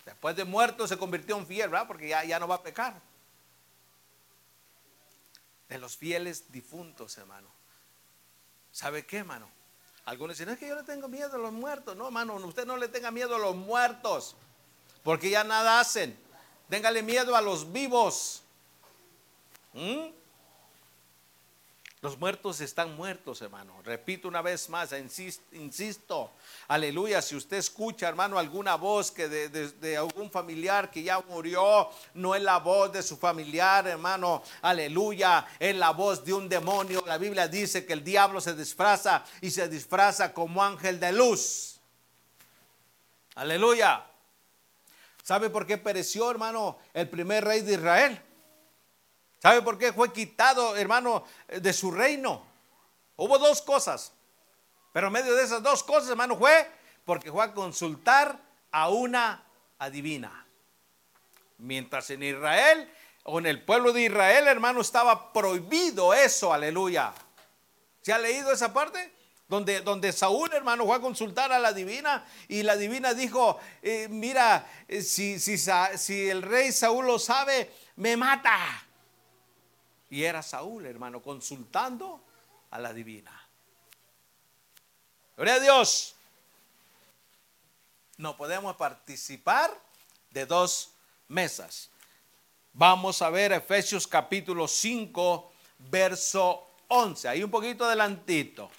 Después 0.06 0.36
de 0.36 0.46
muerto 0.46 0.88
se 0.88 0.98
convirtió 0.98 1.38
en 1.38 1.46
fiel, 1.46 1.70
¿verdad? 1.70 1.88
Porque 1.88 2.10
ya, 2.10 2.24
ya 2.24 2.40
no 2.40 2.48
va 2.48 2.56
a 2.56 2.64
pecar 2.64 3.11
de 5.72 5.78
los 5.78 5.96
fieles 5.96 6.52
difuntos, 6.52 7.18
hermano. 7.18 7.48
¿Sabe 8.74 9.06
qué, 9.06 9.20
hermano? 9.20 9.50
Algunos 10.04 10.38
dicen, 10.38 10.54
es 10.54 10.60
que 10.60 10.68
yo 10.68 10.76
le 10.76 10.84
tengo 10.84 11.08
miedo 11.08 11.34
a 11.34 11.38
los 11.38 11.54
muertos. 11.54 11.96
No, 11.96 12.08
hermano, 12.08 12.36
usted 12.36 12.66
no 12.66 12.76
le 12.76 12.90
tenga 12.90 13.10
miedo 13.10 13.38
a 13.38 13.40
los 13.40 13.56
muertos, 13.56 14.36
porque 15.02 15.30
ya 15.30 15.46
nada 15.46 15.80
hacen. 15.80 16.20
Téngale 16.68 17.02
miedo 17.02 17.38
a 17.38 17.42
los 17.42 17.72
vivos. 17.72 18.44
¿Mm? 19.72 20.08
Los 22.02 22.18
muertos 22.18 22.60
están 22.62 22.96
muertos, 22.96 23.44
hermano. 23.44 23.80
Repito 23.84 24.28
una 24.28 24.42
vez 24.42 24.68
más, 24.70 24.90
insisto, 25.52 26.32
aleluya. 26.68 27.22
Si 27.22 27.36
usted 27.36 27.58
escucha, 27.58 28.10
hermano, 28.10 28.40
alguna 28.40 28.74
voz 28.74 29.12
que 29.12 29.30
de, 29.30 29.98
algún 29.98 30.32
familiar 30.32 30.90
que 30.90 31.04
ya 31.04 31.20
murió, 31.20 31.92
no 32.16 32.34
es 32.34 32.42
la 32.42 32.58
voz 32.58 32.92
de 32.92 33.04
su 33.04 33.18
familiar, 33.18 33.86
hermano, 33.86 34.42
aleluya, 34.64 35.46
es 35.60 35.76
la 35.76 35.92
voz 35.92 36.26
de 36.26 36.34
un 36.34 36.50
demonio. 36.50 37.04
La 37.06 37.20
Biblia 37.20 37.48
dice 37.48 37.86
que 37.86 37.94
el 37.94 38.04
diablo 38.04 38.42
se 38.42 38.56
disfraza 38.56 39.24
y 39.40 39.52
se 39.52 39.70
disfraza 39.70 40.34
como 40.34 40.64
ángel 40.64 41.00
de 41.00 41.12
luz. 41.12 41.80
Aleluya. 43.36 44.08
¿Sabe 45.22 45.52
por 45.52 45.68
qué 45.68 45.78
pereció, 45.78 46.32
hermano, 46.32 46.80
el 46.96 47.08
primer 47.08 47.46
rey 47.46 47.62
de 47.62 47.74
Israel? 47.74 48.20
¿Sabe 49.42 49.62
por 49.64 49.78
qué 49.78 49.92
fue 49.92 50.14
quitado, 50.14 50.76
hermano, 50.76 51.26
de 51.48 51.74
su 51.74 51.92
reino? 51.92 52.46
Hubo 53.16 53.40
dos 53.40 53.62
cosas. 53.62 54.14
Pero 54.94 55.08
en 55.08 55.14
medio 55.14 55.34
de 55.34 55.44
esas 55.44 55.64
dos 55.64 55.84
cosas, 55.84 56.10
hermano, 56.12 56.38
fue 56.38 56.70
porque 57.06 57.32
fue 57.32 57.44
a 57.44 57.54
consultar 57.54 58.40
a 58.72 58.90
una 58.90 59.44
adivina. 59.80 60.46
Mientras 61.58 62.10
en 62.12 62.24
Israel 62.24 62.92
o 63.24 63.40
en 63.40 63.48
el 63.48 63.64
pueblo 63.64 63.94
de 63.94 64.04
Israel, 64.04 64.48
hermano, 64.48 64.82
estaba 64.82 65.34
prohibido 65.34 66.14
eso, 66.14 66.54
aleluya. 66.54 67.14
¿Se 68.02 68.14
ha 68.14 68.20
leído 68.20 68.52
esa 68.52 68.74
parte? 68.74 69.12
Donde, 69.48 69.82
donde, 69.82 70.14
Saúl, 70.14 70.54
hermano, 70.54 70.86
fue 70.86 70.96
a 70.96 71.02
consultar 71.02 71.52
a 71.52 71.60
la 71.60 71.74
divina 71.74 72.26
y 72.48 72.64
la 72.64 72.78
divina 72.78 73.14
dijo, 73.14 73.60
eh, 73.82 74.08
mira, 74.10 74.66
eh, 74.88 75.02
si, 75.02 75.40
si, 75.40 75.58
si, 75.58 76.30
el 76.30 76.42
rey 76.42 76.72
Saúl 76.72 77.06
lo 77.06 77.20
sabe, 77.20 77.70
me 77.98 78.16
mata. 78.16 78.88
Y 80.12 80.26
era 80.26 80.44
Saúl, 80.44 80.86
hermano, 80.86 81.24
consultando 81.24 82.22
a 82.70 82.78
la 82.80 82.92
divina. 82.94 83.32
Gloria 85.38 85.56
a 85.56 85.60
Dios. 85.60 86.16
No 88.18 88.36
podemos 88.36 88.76
participar 88.76 89.72
de 90.30 90.46
dos 90.46 90.92
mesas. 91.30 91.90
Vamos 92.74 93.22
a 93.22 93.30
ver 93.30 93.54
Efesios 93.54 94.06
capítulo 94.06 94.68
5, 94.68 95.50
verso 95.90 96.68
11. 96.90 97.30
Ahí 97.30 97.42
un 97.42 97.50
poquito 97.50 97.86
adelantito. 97.86 98.70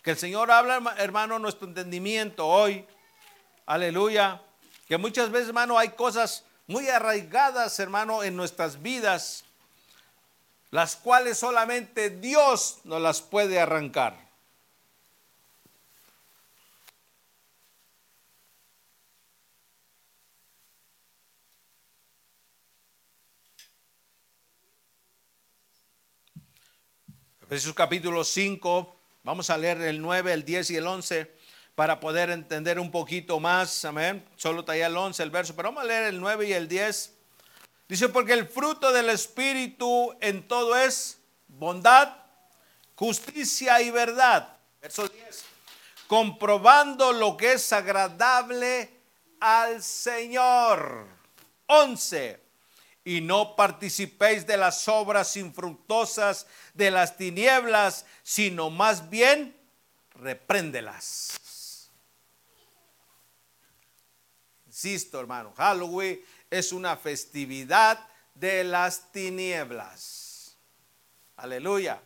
Que 0.00 0.12
el 0.12 0.16
Señor 0.16 0.48
habla, 0.52 0.94
hermano, 0.98 1.40
nuestro 1.40 1.66
entendimiento 1.66 2.46
hoy. 2.46 2.86
Aleluya. 3.66 4.40
Que 4.86 4.96
muchas 4.96 5.30
veces, 5.32 5.48
hermano, 5.48 5.76
hay 5.76 5.90
cosas 5.90 6.44
muy 6.68 6.88
arraigadas, 6.88 7.80
hermano, 7.80 8.22
en 8.22 8.36
nuestras 8.36 8.80
vidas, 8.80 9.44
las 10.70 10.96
cuales 10.96 11.38
solamente 11.38 12.10
Dios 12.10 12.80
nos 12.84 13.00
las 13.00 13.22
puede 13.22 13.58
arrancar. 13.58 14.28
Efesios 27.42 27.74
capítulo 27.74 28.24
5, 28.24 28.96
vamos 29.22 29.48
a 29.48 29.56
leer 29.56 29.80
el 29.80 30.02
9, 30.02 30.34
el 30.34 30.44
10 30.44 30.70
y 30.70 30.76
el 30.76 30.86
11 30.86 31.34
para 31.74 31.98
poder 31.98 32.28
entender 32.28 32.78
un 32.78 32.90
poquito 32.90 33.40
más. 33.40 33.86
Amén. 33.86 34.22
Solo 34.36 34.60
está 34.60 34.76
el 34.76 34.94
11 34.94 35.22
el 35.22 35.30
verso, 35.30 35.56
pero 35.56 35.70
vamos 35.70 35.84
a 35.84 35.86
leer 35.86 36.08
el 36.08 36.20
9 36.20 36.46
y 36.46 36.52
el 36.52 36.68
10. 36.68 37.17
Dice, 37.88 38.10
porque 38.10 38.34
el 38.34 38.46
fruto 38.46 38.92
del 38.92 39.08
Espíritu 39.08 40.14
en 40.20 40.46
todo 40.46 40.76
es 40.76 41.18
bondad, 41.48 42.14
justicia 42.94 43.80
y 43.80 43.90
verdad. 43.90 44.56
Verso 44.82 45.08
10. 45.08 45.44
Comprobando 46.06 47.12
lo 47.12 47.36
que 47.36 47.52
es 47.52 47.72
agradable 47.72 48.90
al 49.40 49.82
Señor. 49.82 51.06
11 51.66 52.48
y 53.04 53.22
no 53.22 53.56
participéis 53.56 54.46
de 54.46 54.58
las 54.58 54.86
obras 54.86 55.34
infructuosas 55.38 56.46
de 56.74 56.90
las 56.90 57.16
tinieblas, 57.16 58.04
sino 58.22 58.68
más 58.68 59.08
bien 59.08 59.56
repréndelas. 60.14 61.90
Insisto, 64.66 65.18
hermano, 65.20 65.54
Halloween 65.56 66.20
es 66.50 66.72
una 66.72 66.96
festividad 66.96 67.98
de 68.34 68.64
las 68.64 69.12
tinieblas. 69.12 70.56
Aleluya. 71.36 72.00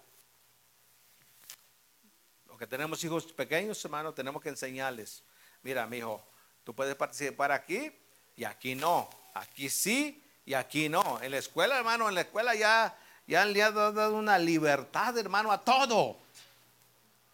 Los 2.46 2.59
que 2.59 2.66
tenemos 2.66 3.02
hijos 3.05 3.33
pequeños, 3.33 3.83
hermano, 3.85 4.12
tenemos 4.12 4.42
que 4.42 4.48
enseñarles. 4.48 5.22
Mira, 5.62 5.87
mi 5.87 5.98
hijo, 5.98 6.22
tú 6.64 6.74
puedes 6.74 6.94
participar 6.96 7.52
aquí 7.52 7.92
y 8.37 8.44
aquí 8.44 8.74
no. 8.74 9.09
Aquí 9.35 9.70
sí 9.70 10.22
y 10.44 10.55
aquí 10.55 10.88
no. 10.88 11.20
En 11.22 11.31
la 11.31 11.38
escuela, 11.38 11.78
hermano, 11.78 12.09
en 12.09 12.14
la 12.14 12.22
escuela 12.22 12.55
ya, 12.55 12.96
ya 13.26 13.44
le 13.44 13.62
ha 13.62 13.70
dado 13.70 14.14
una 14.14 14.38
libertad, 14.38 15.16
hermano, 15.16 15.52
a 15.52 15.61
todo. 15.61 16.18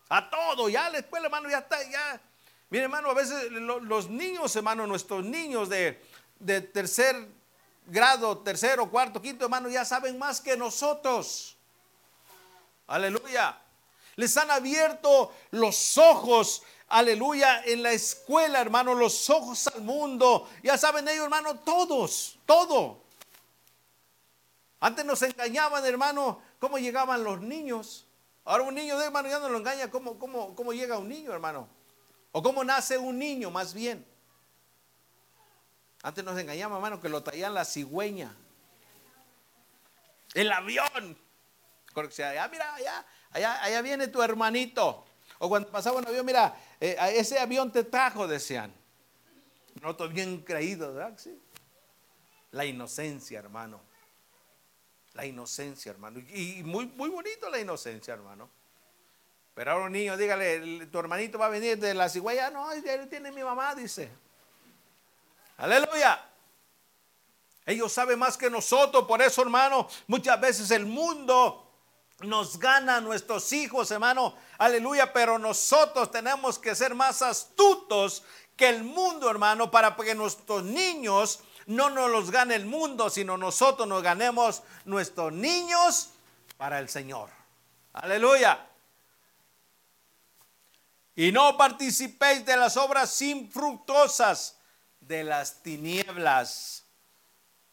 A 0.09 0.29
todo. 0.29 0.68
Ya 0.68 0.90
la 0.90 0.99
escuela, 0.99 1.27
hermano, 1.27 1.49
ya 1.49 1.59
está, 1.59 1.83
ya. 1.88 2.21
Mire, 2.71 2.85
hermano, 2.85 3.11
a 3.11 3.14
veces 3.14 3.51
los 3.51 4.11
niños, 4.11 4.55
hermano, 4.55 4.87
nuestros 4.87 5.25
niños 5.25 5.71
de, 5.71 6.01
de 6.38 6.61
tercer 6.61 7.29
grado, 7.87 8.38
tercero, 8.38 8.90
cuarto, 8.90 9.20
quinto, 9.20 9.44
hermano, 9.44 9.68
ya 9.68 9.85
saben 9.85 10.18
más 10.18 10.40
que 10.40 10.57
nosotros. 10.57 11.57
Aleluya. 12.87 13.61
Les 14.16 14.37
han 14.37 14.51
abierto 14.51 15.33
los 15.51 15.96
ojos 15.98 16.62
aleluya, 16.88 17.62
en 17.64 17.83
la 17.83 17.92
escuela, 17.92 18.61
hermano, 18.61 18.94
los 18.94 19.29
ojos 19.31 19.66
al 19.68 19.83
mundo. 19.83 20.48
Ya 20.62 20.77
saben 20.77 21.07
ellos, 21.09 21.24
hermano, 21.24 21.59
todos, 21.61 22.38
todo. 22.46 23.03
Antes 24.81 25.05
nos 25.05 25.22
engañaban, 25.22 25.85
hermano, 25.85 26.40
cómo 26.59 26.79
llegaban 26.79 27.24
los 27.24 27.40
niños. 27.40 28.07
Ahora 28.44 28.64
un 28.64 28.74
niño, 28.74 29.01
hermano, 29.01 29.29
ya 29.29 29.38
no 29.38 29.48
lo 29.48 29.59
engaña 29.59 29.90
cómo, 29.90 30.18
cómo, 30.18 30.55
cómo 30.55 30.72
llega 30.72 30.98
un 30.98 31.09
niño, 31.09 31.33
hermano. 31.33 31.68
O 32.33 32.42
cómo 32.42 32.64
nace 32.64 32.96
un 32.96 33.18
niño, 33.18 33.51
más 33.51 33.74
bien. 33.74 34.07
Antes 36.09 36.25
nos 36.25 36.38
engañaban, 36.38 36.77
hermano, 36.77 37.03
que 37.03 37.11
lo 37.11 37.23
traían 37.23 37.53
la 37.53 37.66
cigüeña. 37.66 38.35
El 40.33 40.51
avión. 40.51 41.18
Ah, 41.94 42.49
mira, 42.51 42.75
allá, 42.75 43.07
allá, 43.31 43.62
allá 43.62 43.83
viene 43.83 44.09
tu 44.09 44.23
hermanito. 44.23 45.05
O 45.38 45.51
cuando 45.51 45.71
pasaba 45.71 45.99
un 45.99 46.07
avión, 46.07 46.25
mira, 46.25 46.57
eh, 46.81 46.97
ese 47.12 47.38
avión 47.38 47.71
te 47.71 47.85
trajo, 47.85 48.27
decían. 48.27 48.73
Nosotros 49.83 50.14
bien 50.14 50.40
creídos, 50.40 50.94
¿verdad? 50.94 51.18
Sí. 51.18 51.38
La 52.53 52.64
inocencia, 52.64 53.38
hermano. 53.40 53.83
La 55.12 55.27
inocencia, 55.27 55.90
hermano. 55.90 56.21
Y 56.21 56.62
muy, 56.64 56.87
muy 56.87 57.11
bonito 57.11 57.51
la 57.51 57.61
inocencia, 57.61 58.14
hermano. 58.14 58.49
Pero 59.53 59.73
ahora 59.73 59.85
un 59.85 59.92
niño, 59.92 60.16
dígale, 60.16 60.87
tu 60.87 60.99
hermanito 61.01 61.38
va 61.38 61.47
a 61.47 61.51
venir 61.51 61.79
de 61.79 61.92
la 61.92 62.09
cigüeña. 62.09 62.49
No, 62.49 62.73
él 62.73 63.09
tiene 63.11 63.31
mi 63.31 63.42
mamá, 63.42 63.75
dice. 63.75 64.11
Aleluya. 65.59 66.25
Ellos 67.66 67.92
saben 67.92 68.18
más 68.18 68.38
que 68.38 68.49
nosotros, 68.49 69.05
por 69.05 69.21
eso, 69.21 69.42
hermano, 69.42 69.88
muchas 70.07 70.40
veces 70.40 70.71
el 70.71 70.87
mundo 70.87 71.71
nos 72.21 72.59
gana 72.59 73.01
nuestros 73.01 73.53
hijos, 73.53 73.90
hermano. 73.90 74.35
Aleluya, 74.57 75.12
pero 75.12 75.38
nosotros 75.38 76.11
tenemos 76.11 76.59
que 76.59 76.75
ser 76.75 76.94
más 76.94 77.21
astutos 77.23 78.25
que 78.57 78.68
el 78.68 78.85
mundo, 78.85 79.31
hermano, 79.31 79.71
para 79.71 79.94
que 79.94 80.14
nuestros 80.14 80.64
niños 80.64 81.40
no 81.66 81.90
nos 81.90 82.11
los 82.11 82.31
gane 82.31 82.55
el 82.55 82.64
mundo, 82.64 83.11
sino 83.11 83.37
nosotros 83.37 83.87
nos 83.87 84.03
ganemos 84.03 84.62
nuestros 84.87 85.33
niños 85.33 86.11
para 86.57 86.79
el 86.79 86.88
Señor. 86.88 87.29
Aleluya. 87.92 88.66
Y 91.14 91.33
no 91.33 91.57
participéis 91.57 92.47
de 92.47 92.57
las 92.57 92.77
obras 92.77 93.21
infructuosas 93.21 94.58
de 95.09 95.25
las 95.25 95.62
tinieblas, 95.62 96.85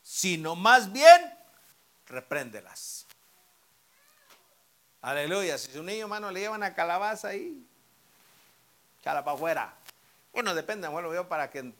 sino 0.02 0.56
más 0.56 0.91
bien 0.91 1.38
repréndelas. 2.08 3.06
Aleluya. 5.02 5.58
Si 5.58 5.71
su 5.71 5.84
niño, 5.84 6.04
hermano, 6.04 6.32
le 6.32 6.39
llevan 6.39 6.63
a 6.63 6.74
calabaza 6.74 7.28
ahí, 7.28 7.67
chala 9.04 9.24
para 9.24 9.36
afuera. 9.36 9.76
Bueno, 10.32 10.56
depende, 10.56 10.88
bueno, 10.88 11.10
veo 11.10 11.28
para 11.28 11.52
que. 11.52 11.74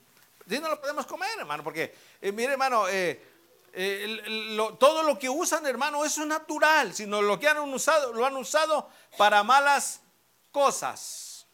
Si 0.48 0.60
no 0.60 0.68
lo 0.68 0.80
podemos 0.80 1.06
comer, 1.06 1.30
hermano, 1.38 1.64
porque, 1.64 1.92
eh, 2.20 2.30
mire, 2.30 2.52
hermano, 2.52 2.86
eh, 2.86 3.20
eh, 3.72 4.76
todo 4.78 5.02
lo 5.02 5.18
que 5.18 5.28
usan, 5.28 5.66
hermano, 5.66 6.04
eso 6.04 6.20
es 6.20 6.28
natural, 6.28 6.94
sino 6.94 7.20
lo 7.20 7.40
que 7.40 7.48
han 7.48 7.58
usado, 7.58 8.12
lo 8.12 8.24
han 8.24 8.36
usado 8.36 8.88
para 9.16 9.42
malas 9.42 10.02
cosas. 10.52 11.46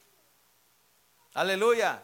Aleluya. 1.33 2.03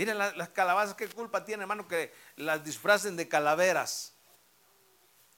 Miren 0.00 0.16
las 0.16 0.48
calabazas, 0.48 0.94
qué 0.94 1.06
culpa 1.08 1.44
tienen, 1.44 1.64
hermano, 1.64 1.86
que 1.86 2.10
las 2.36 2.64
disfracen 2.64 3.18
de 3.18 3.28
calaveras. 3.28 4.14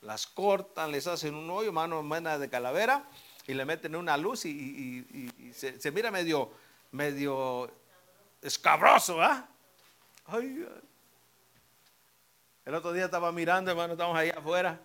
Las 0.03 0.29
cortan, 0.29 0.93
les 0.93 1.09
hacen 1.09 1.35
un 1.35 1.51
hoyo, 1.51 1.71
hermano, 1.71 2.01
mena 2.05 2.39
de 2.39 2.49
calavera 2.49 3.05
y 3.49 3.55
le 3.55 3.65
meten 3.65 3.97
una 3.97 4.17
luz 4.17 4.45
y, 4.45 5.53
se, 5.53 5.91
mira 5.91 6.13
medio, 6.13 6.53
medio 6.93 7.73
escabroso, 8.41 9.21
¿ah? 9.21 9.49
El 12.65 12.73
otro 12.73 12.93
día 12.93 13.07
estaba 13.07 13.33
mirando, 13.33 13.73
hermano, 13.73 13.95
estamos 13.95 14.17
ahí 14.17 14.31
afuera. 14.31 14.79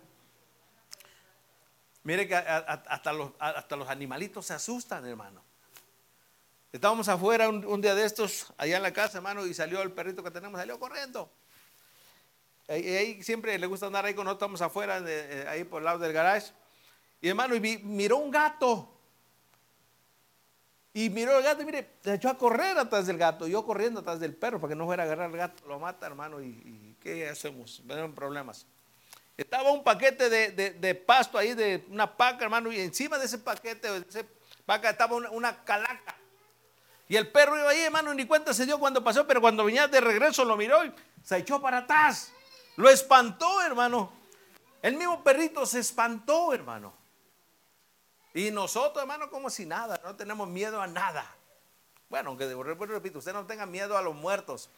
Mire 2.02 2.26
que 2.26 2.34
hasta 2.34 3.12
los, 3.12 3.30
hasta 3.38 3.76
los 3.76 3.88
animalitos 3.88 4.44
se 4.44 4.54
asustan, 4.54 5.06
hermano. 5.06 5.47
Estábamos 6.72 7.08
afuera 7.08 7.48
un, 7.48 7.80
día 7.80 7.94
de 7.94 8.04
estos, 8.04 8.52
allá 8.58 8.76
en 8.76 8.82
la 8.82 8.92
casa, 8.92 9.18
hermano, 9.18 9.46
y 9.46 9.54
salió 9.54 9.80
el 9.80 9.90
perrito 9.92 10.22
que 10.22 10.30
tenemos, 10.30 10.60
salió 10.60 10.78
corriendo. 10.78 11.30
Y 12.68 12.72
ahí, 12.72 13.22
siempre 13.22 13.58
le 13.58 13.66
gusta 13.66 13.86
andar 13.86 14.04
ahí 14.04 14.14
cuando 14.14 14.32
estamos 14.32 14.60
afuera, 14.60 15.02
eh, 15.06 15.46
ahí 15.48 15.64
por 15.64 15.80
el 15.80 15.86
lado 15.86 15.98
del 15.98 16.12
garage. 16.12 16.52
Y 17.20 17.28
hermano, 17.28 17.54
y 17.54 17.60
miró 17.60 18.18
un 18.18 18.30
gato. 18.30 18.94
Y 20.92 21.10
miró 21.10 21.38
el 21.38 21.44
gato 21.44 21.62
y 21.62 21.64
mire, 21.64 21.88
se 22.02 22.14
echó 22.14 22.28
a 22.28 22.36
correr 22.36 22.76
atrás 22.76 23.06
del 23.06 23.16
gato. 23.16 23.46
Yo 23.46 23.64
corriendo 23.64 24.00
atrás 24.00 24.20
del 24.20 24.34
perro 24.34 24.60
para 24.60 24.70
que 24.72 24.74
no 24.74 24.84
fuera 24.84 25.04
a 25.04 25.06
agarrar 25.06 25.30
el 25.30 25.36
gato. 25.36 25.66
Lo 25.66 25.78
mata, 25.78 26.06
hermano. 26.06 26.42
¿Y, 26.42 26.96
qué 27.00 27.28
hacemos? 27.28 27.80
Ven 27.84 28.14
problemas. 28.14 28.66
Estaba 29.36 29.70
un 29.70 29.84
paquete 29.84 30.28
de, 30.28 30.94
pasto 30.94 31.38
ahí, 31.38 31.54
de 31.54 31.86
una 31.88 32.16
paca, 32.16 32.44
hermano. 32.44 32.72
Y 32.72 32.80
encima 32.80 33.16
de 33.16 33.26
ese 33.26 33.38
paquete, 33.38 33.90
de 33.90 34.06
ese 34.08 34.26
paca, 34.66 34.90
estaba 34.90 35.16
una, 35.16 35.64
calaca. 35.64 36.16
Y 37.08 37.16
el 37.16 37.30
perro 37.30 37.58
iba 37.58 37.70
ahí, 37.70 37.80
hermano, 37.80 38.12
ni 38.12 38.26
cuenta 38.26 38.52
se 38.52 38.66
dio 38.66 38.78
cuando 38.78 39.02
pasó. 39.02 39.26
Pero 39.26 39.40
cuando 39.40 39.64
venía 39.64 39.88
de 39.88 40.00
regreso 40.00 40.44
lo 40.44 40.56
miró 40.56 40.84
y 40.84 40.92
se 41.22 41.38
echó 41.38 41.60
para 41.60 41.78
atrás. 41.78 42.32
Lo 42.76 42.88
espantó, 42.90 43.62
hermano. 43.62 44.12
El 44.82 44.96
mismo 44.96 45.24
perrito 45.24 45.64
se 45.66 45.80
espantó, 45.80 46.52
hermano. 46.52 46.94
Y 48.34 48.50
nosotros, 48.50 49.02
hermano, 49.02 49.30
como 49.30 49.50
si 49.50 49.66
nada, 49.66 50.00
no 50.04 50.14
tenemos 50.14 50.46
miedo 50.48 50.80
a 50.80 50.86
nada. 50.86 51.34
Bueno, 52.08 52.30
aunque 52.30 52.46
repito, 52.86 53.18
usted 53.18 53.32
no 53.32 53.46
tenga 53.46 53.66
miedo 53.66 53.98
a 53.98 54.02
los 54.02 54.14
muertos, 54.14 54.70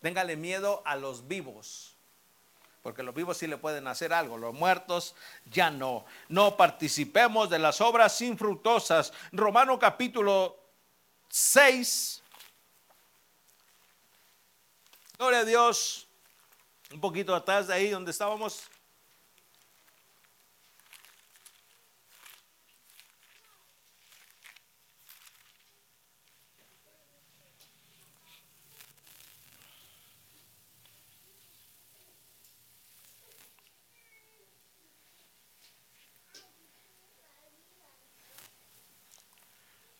téngale 0.00 0.36
miedo 0.36 0.82
a 0.84 0.96
los 0.96 1.28
vivos. 1.28 1.96
porque 2.82 3.02
los 3.02 3.14
vivos 3.14 3.38
sí 3.38 3.46
le 3.46 3.56
pueden 3.56 3.86
hacer 3.86 4.12
algo, 4.12 4.36
los 4.36 4.52
muertos 4.52 5.14
ya 5.46 5.70
no. 5.70 6.04
No 6.28 6.56
participemos 6.56 7.48
de 7.48 7.58
las 7.58 7.80
obras 7.80 8.20
infructuosas. 8.20 9.12
Romano 9.32 9.78
capítulo 9.78 10.63
6. 11.28 12.22
Gloria 15.18 15.40
a 15.40 15.44
Dios. 15.44 16.08
Un 16.92 17.00
poquito 17.00 17.34
atrás 17.34 17.66
de 17.66 17.74
ahí 17.74 17.90
donde 17.90 18.10
estábamos. 18.10 18.62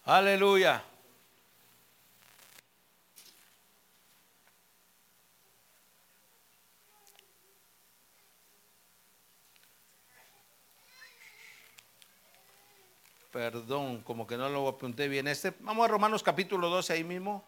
Aleluya. 0.06 0.84
Perdón, 13.44 14.00
como 14.00 14.26
que 14.26 14.38
no 14.38 14.48
lo 14.48 14.66
apunté 14.66 15.06
bien. 15.06 15.28
Este, 15.28 15.52
vamos 15.60 15.84
a 15.84 15.88
Romanos 15.88 16.22
capítulo 16.22 16.70
12 16.70 16.94
ahí 16.94 17.04
mismo. 17.04 17.44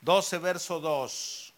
12, 0.00 0.38
verso 0.38 0.80
2. 0.80 1.54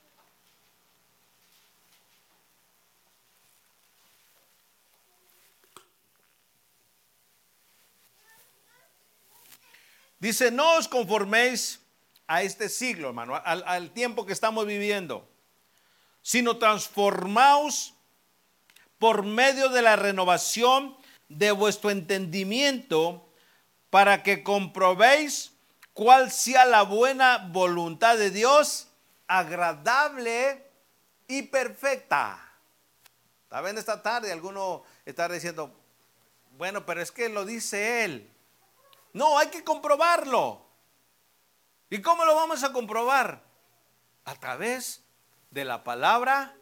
Dice, 10.19 10.51
no 10.51 10.77
os 10.77 10.87
conforméis 10.87 11.81
a 12.27 12.43
este 12.43 12.69
siglo, 12.69 13.09
hermano, 13.09 13.41
al, 13.43 13.65
al 13.67 13.91
tiempo 13.93 14.27
que 14.27 14.35
estamos 14.35 14.67
viviendo, 14.67 15.27
sino 16.21 16.59
transformaos 16.59 17.95
por 18.99 19.23
medio 19.23 19.71
de 19.71 19.81
la 19.81 19.97
renovación 19.97 20.95
de 21.29 21.51
vuestro 21.53 21.91
entendimiento 21.91 23.29
para 23.91 24.23
que 24.23 24.43
comprobéis 24.43 25.53
cuál 25.93 26.31
sea 26.31 26.65
la 26.65 26.83
buena 26.83 27.49
voluntad 27.51 28.17
de 28.17 28.31
Dios, 28.31 28.89
agradable 29.27 30.65
y 31.27 31.43
perfecta. 31.43 32.45
¿Saben 33.51 33.79
esta 33.79 34.03
tarde 34.03 34.31
alguno 34.31 34.83
está 35.07 35.29
diciendo, 35.29 35.75
bueno, 36.59 36.85
pero 36.85 37.01
es 37.01 37.13
que 37.13 37.29
lo 37.29 37.45
dice 37.45 38.05
Él. 38.05 38.31
No, 39.13 39.39
hay 39.39 39.49
que 39.49 39.65
comprobarlo. 39.65 40.67
¿Y 41.91 42.03
cómo 42.03 42.25
lo 42.25 42.35
vamos 42.35 42.63
a 42.63 42.73
comprobar? 42.73 43.43
A 44.25 44.35
través 44.35 45.03
de 45.51 45.65
la 45.65 45.83
palabra 45.83 46.55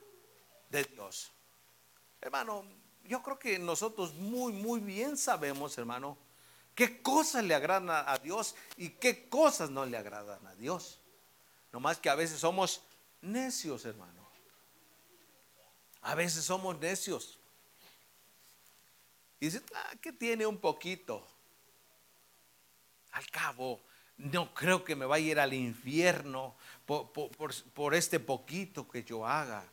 de 0.71 0.85
Dios. 0.85 1.33
Hermano, 2.21 2.65
yo 3.09 3.23
creo 3.23 3.39
que 3.39 3.59
nosotros 3.59 4.15
muy, 4.15 4.53
muy 4.53 4.81
bien 4.81 5.17
sabemos, 5.17 5.77
hermano, 5.79 6.17
qué 6.75 7.01
cosas 7.03 7.45
le 7.45 7.55
agradan 7.55 7.91
a 7.91 8.19
Dios 8.19 8.55
y 8.77 8.91
qué 8.91 9.29
cosas 9.29 9.71
no 9.71 9.87
le 9.87 9.97
agradan 9.97 10.47
a 10.47 10.55
Dios. 10.55 11.01
No 11.73 11.81
más 11.81 11.99
que 11.99 12.09
a 12.09 12.15
veces 12.15 12.41
somos 12.41 12.83
necios, 13.21 13.85
hermano. 13.85 14.27
A 16.03 16.15
veces 16.15 16.45
somos 16.45 16.79
necios. 16.79 17.39
Y 19.41 19.47
dice, 19.47 19.63
ah, 19.75 19.93
¿qué 20.01 20.13
tiene 20.13 20.47
un 20.47 20.59
poquito? 20.59 21.27
Al 23.13 23.29
cabo, 23.31 23.81
no 24.17 24.55
creo 24.55 24.85
que 24.85 24.97
me 24.97 25.05
vaya 25.05 25.27
a 25.27 25.31
ir 25.31 25.41
al 25.41 25.53
infierno 25.53 26.57
por, 26.87 27.11
por 27.11 27.95
este 27.95 28.21
poquito 28.21 28.89
que 28.89 29.05
yo 29.05 29.27
haga. 29.27 29.65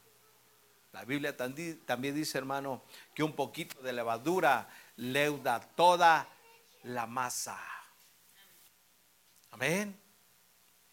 La 0.93 1.03
Biblia 1.05 1.35
también 1.35 2.15
dice, 2.15 2.37
hermano, 2.37 2.83
que 3.15 3.23
un 3.23 3.33
poquito 3.33 3.81
de 3.81 3.91
levadura 3.91 4.69
leuda 4.95 5.59
toda 5.75 6.27
la 6.83 7.07
masa. 7.07 7.59
Amén. 9.51 9.99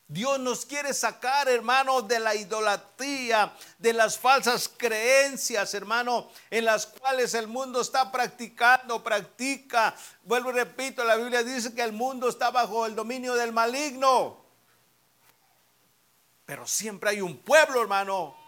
Dios 0.09 0.41
nos 0.41 0.67
quiere 0.67 0.93
sacar, 0.95 1.49
hermano, 1.49 2.03
de 2.03 2.19
la 2.19 2.35
idolatría, 2.35 3.55
de 3.79 3.93
las 3.93 4.19
falsas 4.19 4.69
creencias, 4.75 5.73
hermano, 5.75 6.31
en 6.51 6.65
las 6.65 6.87
cuales 6.87 7.35
el 7.35 7.47
mundo 7.47 7.81
está 7.83 8.11
practicando, 8.11 9.05
practica. 9.05 9.95
Vuelvo 10.25 10.51
y 10.51 10.55
repito, 10.55 11.05
la 11.05 11.17
Biblia 11.17 11.45
dice 11.45 11.75
que 11.75 11.83
el 11.83 11.93
mundo 11.93 12.29
está 12.29 12.51
bajo 12.51 12.87
el 12.87 12.97
dominio 12.97 13.35
del 13.35 13.53
maligno. 13.53 14.45
Pero 16.47 16.67
siempre 16.67 17.11
hay 17.11 17.21
un 17.21 17.37
pueblo, 17.37 17.81
hermano, 17.83 18.40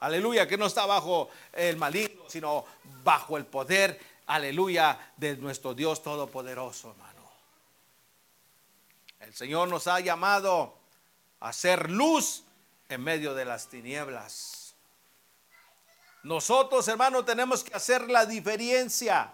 aleluya, 0.00 0.46
que 0.46 0.56
no 0.56 0.66
está 0.66 0.86
bajo 0.86 1.30
el 1.52 1.76
maligno, 1.76 2.24
sino 2.28 2.64
bajo 3.02 3.36
el 3.36 3.46
poder, 3.46 4.00
aleluya, 4.26 5.12
de 5.16 5.36
nuestro 5.36 5.74
Dios 5.74 6.02
Todopoderoso, 6.02 6.90
hermano. 6.90 7.08
El 9.20 9.34
Señor 9.34 9.68
nos 9.68 9.86
ha 9.86 10.00
llamado 10.00 10.74
a 11.40 11.52
ser 11.52 11.90
luz 11.90 12.44
en 12.88 13.02
medio 13.02 13.34
de 13.34 13.44
las 13.44 13.68
tinieblas. 13.68 14.74
Nosotros, 16.22 16.86
hermano, 16.88 17.24
tenemos 17.24 17.62
que 17.62 17.74
hacer 17.74 18.10
la 18.10 18.26
diferencia. 18.26 19.32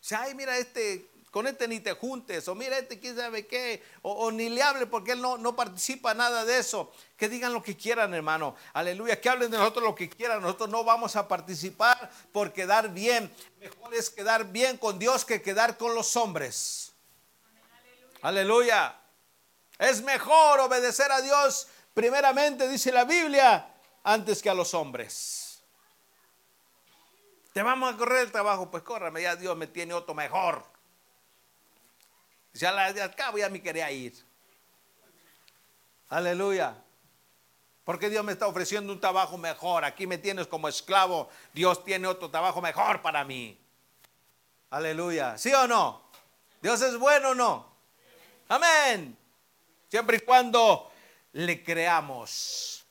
Sea, 0.00 0.22
ay, 0.22 0.34
mira, 0.34 0.56
este 0.58 1.07
con 1.30 1.46
este 1.46 1.68
ni 1.68 1.80
te 1.80 1.92
juntes, 1.92 2.48
o 2.48 2.54
mira 2.54 2.78
este 2.78 2.98
quién 2.98 3.16
sabe 3.16 3.46
qué, 3.46 3.82
o, 4.02 4.30
ni 4.30 4.48
le 4.48 4.62
hable 4.62 4.86
porque 4.86 5.12
él 5.12 5.20
no, 5.20 5.36
no 5.38 5.54
participa 5.54 6.14
nada 6.14 6.44
de 6.44 6.58
eso. 6.58 6.92
Que 7.16 7.28
digan 7.28 7.52
lo 7.52 7.62
que 7.62 7.76
quieran, 7.76 8.14
hermano. 8.14 8.56
Aleluya, 8.72 9.20
que 9.20 9.28
hablen 9.28 9.50
de 9.50 9.58
nosotros 9.58 9.84
lo 9.84 9.94
que 9.94 10.08
quieran. 10.08 10.40
Nosotros 10.40 10.68
no 10.68 10.84
vamos 10.84 11.16
a 11.16 11.28
participar 11.28 12.10
por 12.32 12.52
quedar 12.52 12.90
bien. 12.90 13.32
Mejor 13.60 13.94
es 13.94 14.10
quedar 14.10 14.44
bien 14.50 14.76
con 14.78 14.98
Dios 14.98 15.24
que 15.24 15.42
quedar 15.42 15.76
con 15.76 15.94
los 15.94 16.16
hombres. 16.16 16.92
Aleluya. 18.22 18.96
Es 19.78 20.02
mejor 20.02 20.60
obedecer 20.60 21.10
a 21.12 21.20
Dios 21.20 21.68
primeramente, 21.94 22.68
dice 22.68 22.92
la 22.92 23.04
Biblia, 23.04 23.74
antes 24.04 24.40
que 24.42 24.50
a 24.50 24.54
los 24.54 24.74
hombres. 24.74 25.62
Te 27.52 27.62
vamos 27.62 27.92
a 27.92 27.96
correr 27.96 28.20
el 28.20 28.30
trabajo, 28.30 28.70
pues 28.70 28.84
córrame, 28.84 29.22
ya 29.22 29.34
Dios 29.34 29.56
me 29.56 29.66
tiene 29.66 29.94
otro 29.94 30.14
mejor. 30.14 30.64
Ya 32.52 32.92
de 32.92 33.02
acá 33.02 33.32
ya 33.36 33.48
me 33.48 33.62
quería 33.62 33.90
ir. 33.90 34.14
Aleluya. 36.08 36.76
Porque 37.84 38.10
Dios 38.10 38.24
me 38.24 38.32
está 38.32 38.46
ofreciendo 38.46 38.92
un 38.92 39.00
trabajo 39.00 39.38
mejor. 39.38 39.84
Aquí 39.84 40.06
me 40.06 40.18
tienes 40.18 40.46
como 40.46 40.68
esclavo. 40.68 41.28
Dios 41.52 41.84
tiene 41.84 42.06
otro 42.06 42.30
trabajo 42.30 42.60
mejor 42.60 43.00
para 43.00 43.24
mí. 43.24 43.58
Aleluya. 44.70 45.38
¿Sí 45.38 45.52
o 45.54 45.66
no? 45.66 46.02
Dios 46.60 46.82
es 46.82 46.96
bueno 46.98 47.30
o 47.30 47.34
no. 47.34 47.72
Amén. 48.48 49.16
Siempre 49.88 50.18
y 50.18 50.20
cuando 50.20 50.90
le 51.32 51.62
creamos. 51.62 52.84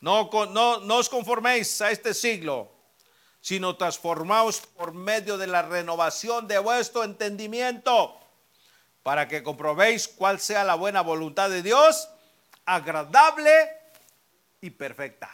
No, 0.00 0.28
no, 0.50 0.80
no 0.80 0.96
os 0.96 1.08
conforméis 1.08 1.80
a 1.80 1.90
este 1.90 2.12
siglo 2.12 2.71
sino 3.42 3.76
transformaos 3.76 4.60
por 4.60 4.94
medio 4.94 5.36
de 5.36 5.48
la 5.48 5.62
renovación 5.62 6.46
de 6.46 6.58
vuestro 6.60 7.02
entendimiento, 7.02 8.18
para 9.02 9.26
que 9.26 9.42
comprobéis 9.42 10.06
cuál 10.06 10.38
sea 10.40 10.62
la 10.62 10.76
buena 10.76 11.02
voluntad 11.02 11.50
de 11.50 11.60
Dios, 11.60 12.08
agradable 12.64 13.68
y 14.60 14.70
perfecta. 14.70 15.28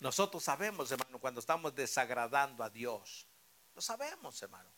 Nosotros 0.00 0.42
sabemos, 0.42 0.90
hermano, 0.90 1.20
cuando 1.20 1.38
estamos 1.38 1.72
desagradando 1.72 2.64
a 2.64 2.68
Dios. 2.68 3.28
Lo 3.72 3.80
sabemos, 3.80 4.42
hermano. 4.42 4.68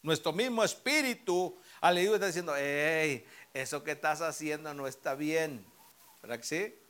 Nuestro 0.00 0.32
mismo 0.32 0.64
espíritu, 0.64 1.60
aleluya, 1.82 2.14
está 2.14 2.26
diciendo, 2.28 2.54
hey, 2.56 3.26
eso 3.52 3.84
que 3.84 3.92
estás 3.92 4.22
haciendo 4.22 4.72
no 4.72 4.86
está 4.86 5.14
bien. 5.14 5.66
¿Verdad 6.22 6.38
que 6.38 6.46
sí? 6.46 6.85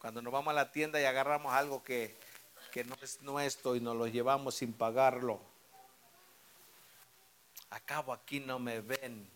Cuando 0.00 0.22
nos 0.22 0.32
vamos 0.32 0.52
a 0.52 0.54
la 0.54 0.72
tienda 0.72 0.98
y 0.98 1.04
agarramos 1.04 1.52
algo 1.52 1.84
que, 1.84 2.16
no 2.86 2.96
es 3.02 3.20
nuestro 3.20 3.76
y 3.76 3.80
nos 3.80 3.94
lo 3.94 4.06
llevamos 4.06 4.54
sin 4.54 4.72
pagarlo. 4.72 5.42
Acabo 7.68 8.14
aquí 8.14 8.40
no 8.40 8.58
me 8.58 8.80
ven. 8.80 9.28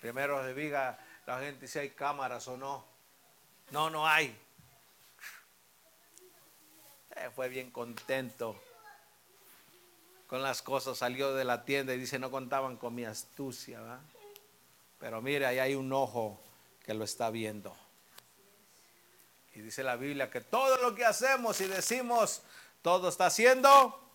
Primero 0.00 0.42
se 0.42 0.54
diga 0.54 0.98
la 1.24 1.38
gente 1.38 1.68
si 1.68 1.78
hay 1.78 1.90
cámaras 1.90 2.48
o 2.48 2.56
no. 2.56 2.84
No, 3.70 3.88
no 3.90 4.08
hay. 4.08 4.36
Eh, 7.14 7.30
fue 7.32 7.48
bien 7.48 7.70
contento 7.70 8.60
con 10.26 10.42
las 10.42 10.62
cosas. 10.62 10.98
Salió 10.98 11.32
de 11.36 11.44
la 11.44 11.64
tienda 11.64 11.94
y 11.94 11.98
dice, 11.98 12.18
no 12.18 12.32
contaban 12.32 12.76
con 12.76 12.92
mi 12.92 13.04
astucia. 13.04 14.00
Pero 14.98 15.22
mire, 15.22 15.46
ahí 15.46 15.60
hay 15.60 15.74
un 15.76 15.92
ojo 15.92 16.40
que 16.84 16.92
lo 16.92 17.04
está 17.04 17.30
viendo. 17.30 17.76
Y 19.58 19.60
dice 19.60 19.82
la 19.82 19.96
Biblia 19.96 20.30
que 20.30 20.40
todo 20.40 20.76
lo 20.76 20.94
que 20.94 21.04
hacemos 21.04 21.60
y 21.60 21.66
decimos, 21.66 22.42
todo 22.80 23.08
está 23.08 23.28
siendo 23.28 24.08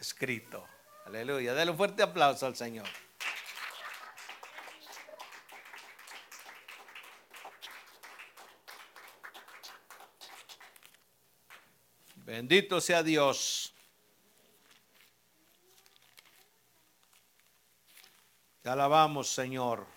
escrito. 0.00 0.66
Aleluya. 1.06 1.54
Dale 1.54 1.70
un 1.70 1.76
fuerte 1.76 2.02
aplauso 2.02 2.44
al 2.44 2.56
Señor. 2.56 2.88
Bendito 12.16 12.80
sea 12.80 13.04
Dios. 13.04 13.72
Te 18.60 18.70
alabamos, 18.70 19.28
Señor. 19.28 19.93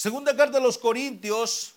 Segunda 0.00 0.34
carta 0.34 0.56
de 0.56 0.64
los 0.64 0.78
Corintios. 0.78 1.74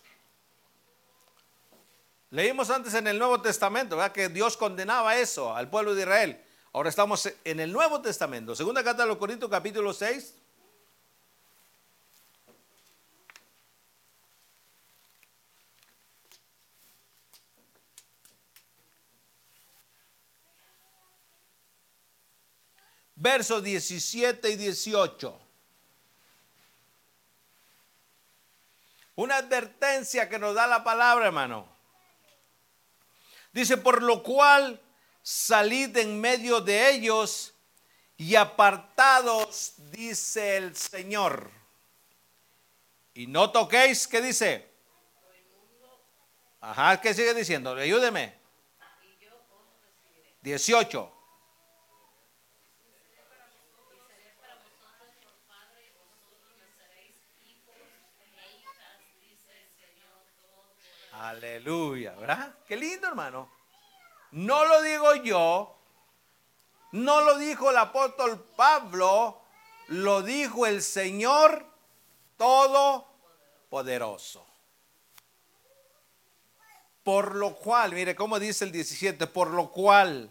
Leímos 2.29 2.69
antes 2.69 2.93
en 2.93 3.05
el 3.07 3.19
Nuevo 3.19 3.41
Testamento, 3.41 3.97
¿verdad? 3.97 4.13
Que 4.13 4.29
Dios 4.29 4.55
condenaba 4.55 5.17
eso 5.17 5.53
al 5.53 5.69
pueblo 5.69 5.93
de 5.93 6.03
Israel. 6.03 6.41
Ahora 6.71 6.87
estamos 6.87 7.29
en 7.43 7.59
el 7.59 7.73
Nuevo 7.73 8.01
Testamento. 8.01 8.55
Segunda 8.55 8.81
carta 8.81 9.01
de 9.01 9.09
los 9.09 9.17
Corintios, 9.17 9.51
capítulo 9.51 9.91
6. 9.91 10.35
Versos 23.15 23.61
17 23.61 24.49
y 24.49 24.55
18. 24.55 25.42
Una 29.15 29.37
advertencia 29.37 30.27
que 30.27 30.39
nos 30.39 30.55
da 30.55 30.67
la 30.67 30.83
palabra, 30.83 31.27
hermano. 31.27 31.67
Dice, 33.51 33.77
por 33.77 34.01
lo 34.01 34.23
cual 34.23 34.81
salid 35.21 35.95
en 35.97 36.19
medio 36.19 36.61
de 36.61 36.89
ellos 36.89 37.53
y 38.17 38.35
apartados, 38.35 39.73
dice 39.91 40.57
el 40.57 40.75
Señor. 40.75 41.51
Y 43.13 43.27
no 43.27 43.51
toquéis, 43.51 44.07
¿qué 44.07 44.21
dice? 44.21 44.67
Ajá, 46.61 46.99
¿qué 46.99 47.13
sigue 47.13 47.33
diciendo? 47.33 47.75
Ayúdeme. 47.75 48.33
18. 50.41 51.22
Aleluya, 61.23 62.13
¿verdad? 62.15 62.53
Qué 62.67 62.75
lindo, 62.75 63.07
hermano. 63.07 63.49
No 64.31 64.65
lo 64.65 64.81
digo 64.81 65.15
yo, 65.15 65.73
no 66.91 67.21
lo 67.21 67.37
dijo 67.37 67.69
el 67.69 67.77
apóstol 67.77 68.45
Pablo, 68.57 69.41
lo 69.87 70.21
dijo 70.21 70.65
el 70.65 70.83
Señor 70.83 71.65
Todopoderoso. 72.35 74.45
Por 77.03 77.35
lo 77.35 77.55
cual, 77.55 77.93
mire 77.93 78.17
cómo 78.17 78.37
dice 78.37 78.65
el 78.65 78.73
17, 78.73 79.25
por 79.27 79.51
lo 79.51 79.71
cual 79.71 80.29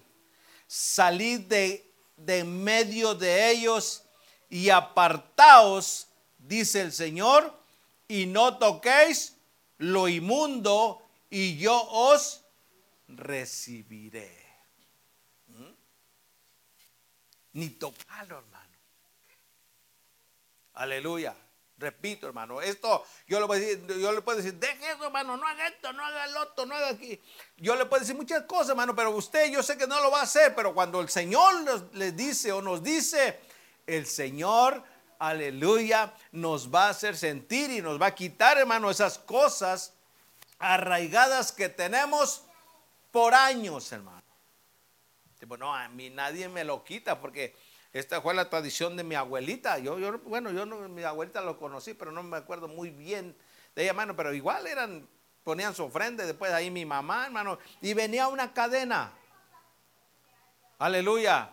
salid 0.67 1.41
de, 1.41 1.91
de 2.19 2.45
medio 2.45 3.15
de 3.15 3.51
ellos 3.51 4.05
y 4.51 4.69
apartaos, 4.69 6.09
dice 6.37 6.83
el 6.83 6.93
Señor, 6.93 7.59
y 8.09 8.27
no 8.27 8.59
toquéis 8.59 9.32
lo 9.83 10.07
inmundo 10.09 11.03
y 11.29 11.57
yo 11.59 11.75
os 11.75 12.45
recibiré. 13.09 14.31
¿Mm? 15.49 15.73
Ni 17.55 17.71
tocarlo, 17.71 18.39
hermano. 18.39 18.77
Aleluya. 20.75 21.35
Repito, 21.79 22.29
hermano, 22.29 22.63
esto 22.63 23.05
yo 23.27 23.41
le, 23.41 23.47
puedo 23.47 23.61
decir, 23.61 23.85
yo 23.99 24.13
le 24.13 24.21
puedo 24.21 24.39
decir, 24.39 24.55
deje 24.55 24.93
eso, 24.93 25.07
hermano, 25.07 25.37
no 25.37 25.45
haga 25.49 25.67
esto, 25.67 25.93
no 25.93 26.05
haga 26.05 26.27
el 26.27 26.37
otro, 26.37 26.65
no 26.65 26.77
haga 26.77 26.91
aquí. 26.91 27.21
Yo 27.57 27.75
le 27.75 27.87
puedo 27.87 27.99
decir 27.99 28.15
muchas 28.15 28.45
cosas, 28.45 28.71
hermano, 28.71 28.95
pero 28.95 29.11
usted 29.11 29.51
yo 29.51 29.65
sé 29.65 29.77
que 29.77 29.89
no 29.89 30.01
lo 30.01 30.13
va 30.13 30.21
a 30.21 30.23
hacer, 30.23 30.55
pero 30.55 30.75
cuando 30.75 31.01
el 31.01 31.09
Señor 31.09 31.63
nos, 31.63 31.93
le 31.95 32.13
dice 32.13 32.53
o 32.53 32.63
nos 32.63 32.85
dice, 32.85 33.41
el 33.85 34.07
Señor 34.07 34.85
aleluya, 35.29 36.13
nos 36.33 36.75
va 36.75 36.87
a 36.87 36.91
hacer 36.91 37.17
sentir 37.17 37.71
y 37.71 37.81
nos 37.81 38.01
va 38.01 38.07
a 38.07 38.15
quitar, 38.15 38.59
hermano, 38.59 38.91
esas 38.91 39.19
cosas 39.19 39.95
arraigadas 40.59 41.53
que 41.53 41.69
tenemos 41.69 42.45
por 43.13 43.33
años, 43.33 43.93
hermano. 43.93 44.23
Bueno, 45.47 45.75
a 45.75 45.89
mí 45.89 46.11
nadie 46.11 46.49
me 46.49 46.65
lo 46.65 46.83
quita 46.83 47.21
porque 47.21 47.55
esta 47.93 48.21
fue 48.21 48.35
la 48.35 48.51
tradición 48.51 48.97
de 48.97 49.05
mi 49.05 49.15
abuelita. 49.15 49.79
Yo, 49.79 49.99
yo 49.99 50.19
bueno, 50.21 50.51
yo 50.51 50.67
no, 50.67 50.89
mi 50.89 51.03
abuelita 51.05 51.41
lo 51.41 51.57
conocí, 51.57 51.95
pero 51.95 52.11
no 52.11 52.23
me 52.25 52.37
acuerdo 52.37 52.67
muy 52.67 52.91
bien 52.91 53.37
de 53.77 53.83
ella, 53.83 53.91
hermano, 53.91 54.17
pero 54.17 54.35
igual 54.35 54.67
eran, 54.67 55.07
ponían 55.45 55.75
su 55.75 55.85
ofrenda, 55.85 56.27
después 56.27 56.53
ahí 56.53 56.71
mi 56.71 56.85
mamá, 56.85 57.27
hermano, 57.27 57.59
y 57.81 57.95
venía 57.95 58.27
una 58.27 58.53
cadena. 58.53 59.13
Aleluya. 60.79 61.51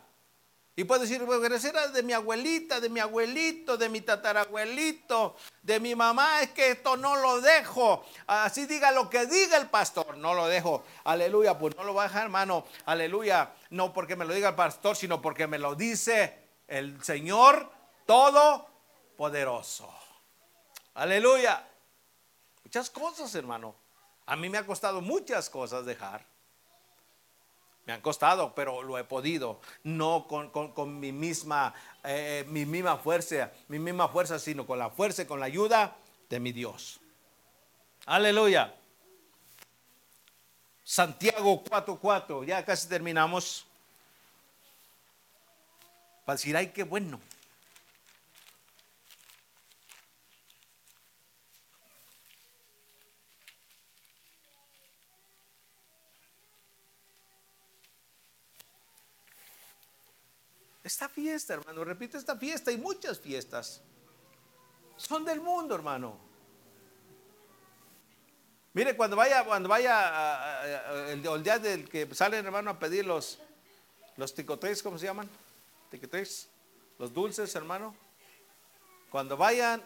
Y 0.76 0.86
puede 0.86 1.02
decir, 1.02 1.22
bueno, 1.24 1.46
era 1.46 1.88
de 1.90 2.04
mi 2.04 2.14
abuelita, 2.14 2.80
de 2.80 2.88
mi 2.88 3.02
abuelito, 3.02 3.76
de 3.78 3.90
mi 3.90 4.00
tatarabuelito, 4.00 5.36
de 5.62 5.80
mi 5.80 5.94
mamá, 5.94 6.42
es 6.42 6.52
que 6.52 6.72
esto 6.72 6.96
no 6.96 7.18
lo 7.18 7.42
dejo. 7.42 8.06
Así 8.28 8.66
diga 8.66 8.92
lo 8.92 9.10
que 9.10 9.26
diga 9.26 9.58
el 9.58 9.70
pastor, 9.70 10.16
no 10.18 10.34
lo 10.34 10.48
dejo. 10.48 10.86
Aleluya, 11.04 11.58
pues 11.58 11.76
no 11.76 11.84
lo 11.84 11.94
va 11.94 12.04
a 12.04 12.08
dejar, 12.08 12.24
hermano. 12.24 12.66
Aleluya, 12.86 13.54
no 13.72 13.92
porque 13.92 14.16
me 14.16 14.24
lo 14.24 14.34
diga 14.34 14.50
el 14.50 14.56
pastor, 14.56 14.96
sino 14.96 15.22
porque 15.22 15.48
me 15.48 15.60
lo 15.60 15.76
dice 15.76 16.40
el 16.68 17.04
Señor 17.04 17.70
Todopoderoso. 18.06 19.94
Aleluya. 20.94 21.68
Muchas 22.64 22.90
cosas, 22.90 23.34
hermano. 23.36 23.76
A 24.26 24.36
mí 24.36 24.48
me 24.48 24.60
ha 24.60 24.66
costado 24.66 25.02
muchas 25.02 25.50
cosas 25.50 25.86
dejar. 25.86 26.29
Me 27.90 27.96
han 27.96 28.02
costado, 28.02 28.54
pero 28.54 28.84
lo 28.84 29.00
he 29.00 29.04
podido. 29.04 29.60
No 29.84 30.28
con, 30.28 31.00
mi, 31.00 31.12
misma, 31.12 31.74
eh, 32.04 32.46
mi 32.48 32.64
misma 32.64 32.98
fuerza, 32.98 33.52
mi 33.68 33.80
misma 33.80 34.08
fuerza, 34.10 34.38
sino 34.38 34.68
con 34.68 34.78
la 34.78 34.92
fuerza 34.92 35.24
y 35.24 35.26
con 35.26 35.40
la 35.40 35.48
ayuda 35.48 35.98
de 36.30 36.40
mi 36.40 36.52
Dios. 36.52 37.00
Aleluya. 38.06 38.76
Santiago 40.84 41.64
4:4, 41.64 42.46
ya 42.46 42.64
casi 42.64 42.88
terminamos. 42.88 43.66
Decir, 46.28 46.56
ay, 46.56 46.68
qué 46.68 46.84
bueno. 46.84 47.20
Esta 60.90 61.08
fiesta, 61.08 61.54
hermano, 61.54 61.84
repito, 61.84 62.18
esta 62.18 62.36
fiesta 62.36 62.72
y 62.72 62.78
muchas 62.78 63.20
fiestas 63.20 63.80
son 64.98 65.24
del 65.24 65.40
mundo, 65.40 65.76
hermano. 65.76 66.18
Mire, 68.74 68.98
cuando 68.98 69.16
vaya, 69.16 69.46
cuando 69.46 69.70
vaya 69.70 71.12
el, 71.12 71.44
día 71.44 71.60
del 71.60 71.88
que 71.88 72.12
salen, 72.16 72.44
hermano, 72.44 72.72
a 72.72 72.80
pedir 72.80 73.06
los, 73.06 73.38
los 74.18 74.34
ticotés, 74.34 74.82
¿cómo 74.82 74.98
se 74.98 75.06
llaman? 75.06 75.30
Ticotés, 75.92 76.50
los 76.98 77.14
dulces, 77.14 77.54
hermano. 77.54 77.96
Cuando 79.12 79.38
vayan, 79.38 79.84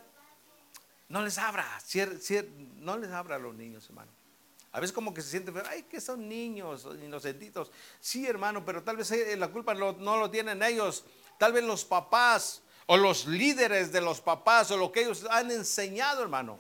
no 1.10 1.22
les 1.22 1.38
abra, 1.38 1.68
no 2.78 2.98
les 2.98 3.12
abra 3.12 3.36
a 3.36 3.40
los 3.40 3.54
niños, 3.54 3.86
hermano. 3.90 4.12
A 4.74 4.80
veces 4.80 4.92
como 4.92 5.14
que 5.14 5.22
se 5.22 5.30
siente, 5.30 5.54
ay, 5.70 5.84
que 5.84 6.02
son 6.02 6.28
niños, 6.28 6.88
inocentitos. 7.04 7.72
Sí, 8.00 8.26
hermano, 8.26 8.66
pero 8.66 8.82
tal 8.82 8.98
vez 8.98 9.12
eh, 9.12 9.38
la 9.38 9.50
culpa 9.50 9.76
no, 9.76 9.94
lo 9.94 10.32
tienen 10.32 10.64
ellos. 10.64 11.06
Tal 11.38 11.54
vez 11.54 11.64
los 11.64 11.86
papás 11.86 12.64
o 12.88 12.98
los 12.98 13.28
líderes 13.28 13.92
de 13.92 14.02
los 14.02 14.20
papás 14.20 14.72
o 14.72 14.78
lo 14.78 14.92
que 14.92 15.02
ellos 15.02 15.28
han 15.30 15.52
enseñado, 15.52 16.24
hermano. 16.24 16.58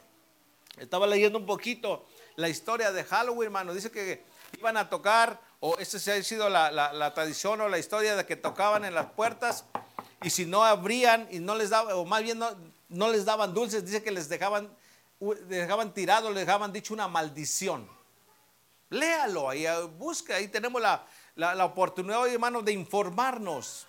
Estaba 0.77 1.07
leyendo 1.07 1.39
un 1.39 1.47
poquito 1.47 2.05
la 2.35 2.49
historia 2.49 2.91
de 2.91 3.03
Halloween, 3.03 3.47
hermano. 3.47 3.73
Dice 3.73 3.89
que 3.89 4.23
iban 4.59 4.77
a 4.77 4.87
tocar, 4.89 5.41
o 5.59 5.79
esa 5.79 5.97
ha 6.13 6.21
sido 6.21 6.49
la, 6.49 7.13
tradición 7.15 7.61
o 7.61 7.67
la 7.67 7.79
historia 7.79 8.15
de 8.15 8.27
que 8.27 8.35
tocaban 8.35 8.85
en 8.85 8.93
las 8.93 9.07
puertas 9.07 9.65
y 10.21 10.29
si 10.29 10.45
no 10.45 10.63
abrían 10.63 11.27
y 11.31 11.39
no 11.39 11.55
les 11.55 11.71
daban, 11.71 11.95
o 11.95 12.05
más 12.05 12.21
bien 12.21 12.37
no, 12.89 13.11
les 13.11 13.25
daban 13.25 13.55
dulces, 13.55 13.83
dice 13.83 14.03
que 14.03 14.11
les 14.11 14.29
dejaban, 14.29 14.69
dejaban 15.47 15.95
tirado, 15.95 16.29
les 16.29 16.45
dejaban 16.45 16.71
dicho 16.71 16.93
una 16.93 17.07
maldición. 17.07 18.02
Léalo, 18.93 19.49
ahí, 19.49 19.65
busca, 19.97 20.35
ahí 20.35 20.47
tenemos 20.47 20.79
la, 20.79 21.65
oportunidad, 21.65 22.27
hermano, 22.27 22.61
de 22.61 22.73
informarnos. 22.73 23.87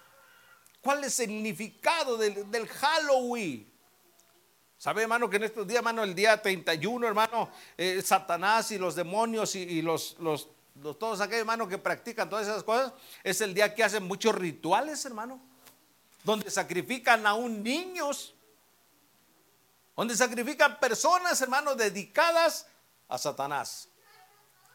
¿Cuál 0.80 1.05
es 1.05 1.20
el 1.20 1.28
significado 1.28 2.16
del, 2.16 2.66
Halloween? 2.68 3.70
¿Sabe, 4.78 5.02
hermano, 5.02 5.28
que 5.28 5.36
en 5.36 5.44
estos 5.44 5.66
días, 5.66 5.78
hermano, 5.78 6.02
el 6.02 6.14
día 6.14 6.40
31, 6.40 7.07
hermano, 7.07 7.50
eh, 7.76 8.02
Satanás 8.02 8.70
y 8.70 8.78
los 8.78 8.94
demonios 8.94 9.55
y, 9.55 9.82
los, 9.82 10.16
los, 10.20 10.48
todos 10.98 11.20
aquellos, 11.20 11.40
hermano, 11.40 11.68
que 11.68 11.76
practican 11.76 12.30
todas 12.30 12.46
esas 12.46 12.64
cosas, 12.64 12.92
es 13.22 13.40
el 13.42 13.52
día 13.52 13.74
que 13.74 13.84
hacen 13.84 14.05
muchos 14.05 14.34
rituales, 14.34 15.05
hermano, 15.05 15.38
donde 16.22 16.50
sacrifican 16.50 17.26
aún 17.26 17.62
niños, 17.62 18.34
donde 19.94 20.16
sacrifican 20.16 20.80
personas, 20.80 21.40
hermano, 21.42 21.74
dedicadas 21.74 22.66
a 23.09 23.18
Satanás. 23.18 23.88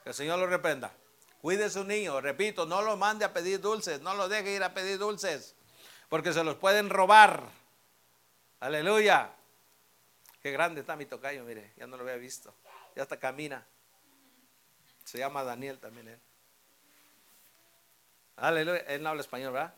Que 0.10 0.14
el 0.14 0.16
Señor 0.16 0.40
lo 0.40 0.48
reprenda. 0.48 0.92
Cuide 1.40 1.66
a 1.66 1.70
su 1.70 1.84
niño, 1.84 2.20
repito, 2.20 2.66
no 2.66 2.82
lo 2.82 2.98
mande 2.98 3.26
a 3.26 3.32
pedir 3.32 3.62
dulces, 3.62 4.02
no 4.02 4.16
lo 4.16 4.28
deje 4.28 4.56
ir 4.56 4.64
a 4.64 4.74
pedir 4.74 4.98
dulces, 4.98 5.54
porque 6.10 6.34
se 6.34 6.44
los 6.44 6.56
pueden 6.56 6.90
robar. 6.90 7.44
Aleluya. 8.60 9.32
Qué 10.42 10.52
grande 10.52 10.82
está 10.82 10.96
mi 10.96 11.06
tocayo, 11.06 11.44
mire, 11.44 11.74
ya 11.78 11.86
no 11.86 11.96
lo 11.96 12.02
había 12.02 12.16
visto. 12.16 12.52
Ya 12.96 13.04
hasta 13.04 13.20
camina. 13.20 13.64
Se 15.06 15.20
llama 15.20 15.44
Daniel 15.44 15.78
también 15.78 16.08
él. 16.08 16.20
Aleluya. 18.38 18.80
Él 18.88 19.04
no 19.04 19.10
habla 19.10 19.22
español, 19.22 19.54
¿verdad? 19.54 19.76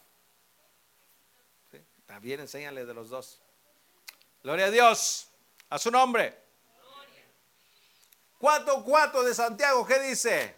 También 2.05 2.39
enséñale 2.39 2.85
de 2.85 2.93
los 2.93 3.09
dos. 3.09 3.41
Gloria 4.43 4.67
a 4.67 4.71
Dios. 4.71 5.27
A 5.69 5.77
su 5.77 5.91
nombre. 5.91 6.41
Cuatro, 8.41 8.83
cuatro 8.83 9.23
de 9.23 9.33
Santiago, 9.35 9.85
¿qué 9.85 9.99
dice? 9.99 10.55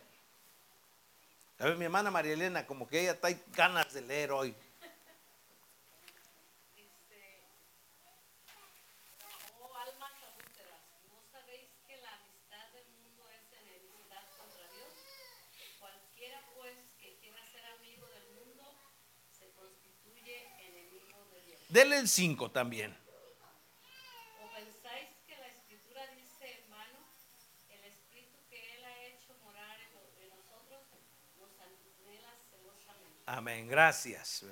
A 1.59 1.65
ver, 1.65 1.75
mi 1.75 1.85
hermana 1.85 2.09
María 2.09 2.33
Elena, 2.33 2.65
como 2.65 2.87
que 2.87 3.01
ella 3.01 3.11
está 3.11 3.27
ganas 3.55 3.93
de 3.93 4.01
leer 4.01 4.31
hoy. 4.31 4.55
Denle 21.73 21.97
el 21.97 22.07
5 22.07 22.51
también. 22.51 22.95
¿O 24.39 24.53
pensáis 24.53 25.09
que 25.25 25.35
la 25.35 25.47
escritura 25.47 26.05
dice, 26.15 26.59
hermano, 26.61 26.99
el 27.67 27.83
espíritu 27.85 28.37
que 28.47 28.75
él 28.75 28.85
ha 28.85 29.05
hecho 29.07 29.33
morar 29.43 29.79
en 29.81 30.29
nosotros 30.29 30.85
nos 31.39 31.49
anhela 31.59 32.29
celosamente? 32.47 33.12
Amén, 33.25 33.67
gracias. 33.67 34.43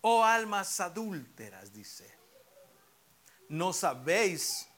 Oh 0.00 0.24
almas 0.24 0.80
adúlteras, 0.80 1.72
dice. 1.72 2.12
¿No 3.48 3.72
sabéis 3.72 4.68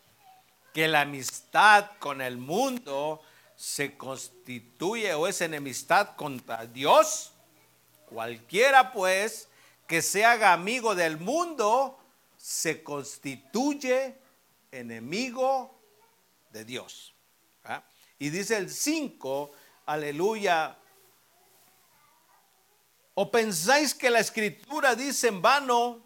que 0.73 0.89
la 0.89 1.03
amistad 1.03 1.91
con 1.99 2.21
el 2.21 2.39
mundo 2.39 3.23
se 3.57 3.97
constituye 3.97 5.15
o 5.15 5.27
es 5.27 5.41
enemistad 5.41 6.17
contra 6.17 6.67
Dios? 6.67 7.33
Cualquiera 8.07 8.93
pues 8.93 9.49
que 9.87 10.03
se 10.03 10.25
haga 10.25 10.53
amigo 10.53 10.95
del 10.95 11.19
mundo, 11.19 11.99
se 12.37 12.83
constituye 12.83 14.19
enemigo 14.71 15.79
de 16.51 16.65
Dios. 16.65 17.15
Y 18.19 18.31
dice 18.31 18.57
el 18.57 18.71
5, 18.71 19.53
aleluya. 19.87 20.79
¿O 23.15 23.31
pensáis 23.31 23.95
que 23.95 24.11
la 24.11 24.21
escritura 24.21 24.95
dice 24.95 25.29
en 25.29 25.43
vano 25.43 26.03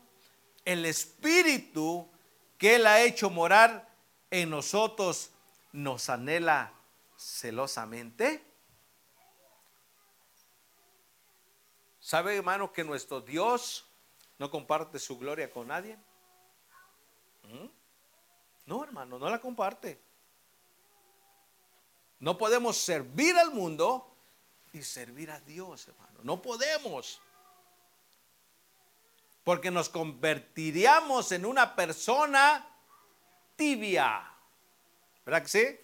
el 0.64 0.84
espíritu 0.84 2.10
que 2.58 2.76
Él 2.76 2.86
ha 2.86 3.02
hecho 3.02 3.30
morar 3.30 3.88
en 4.30 4.50
nosotros 4.50 5.30
nos 5.72 6.08
anhela 6.08 6.72
celosamente? 7.16 8.44
¿Sabe, 12.00 12.36
hermano, 12.36 12.72
que 12.72 12.84
nuestro 12.84 13.20
Dios 13.20 13.86
no 14.38 14.50
comparte 14.50 14.98
su 14.98 15.18
gloria 15.18 15.50
con 15.50 15.68
nadie? 15.68 15.96
¿Mm? 17.44 17.66
No, 18.66 18.82
hermano, 18.82 19.18
no 19.18 19.30
la 19.30 19.40
comparte. 19.40 20.00
No 22.18 22.36
podemos 22.36 22.76
servir 22.76 23.36
al 23.36 23.52
mundo 23.52 24.15
y 24.76 24.82
servir 24.82 25.30
a 25.30 25.40
Dios, 25.40 25.88
hermano. 25.88 26.20
No 26.22 26.40
podemos. 26.40 27.20
Porque 29.42 29.70
nos 29.70 29.88
convertiríamos 29.88 31.32
en 31.32 31.46
una 31.46 31.74
persona 31.74 32.68
tibia. 33.56 34.30
¿Verdad 35.24 35.42
que 35.42 35.48
sí? 35.48 35.80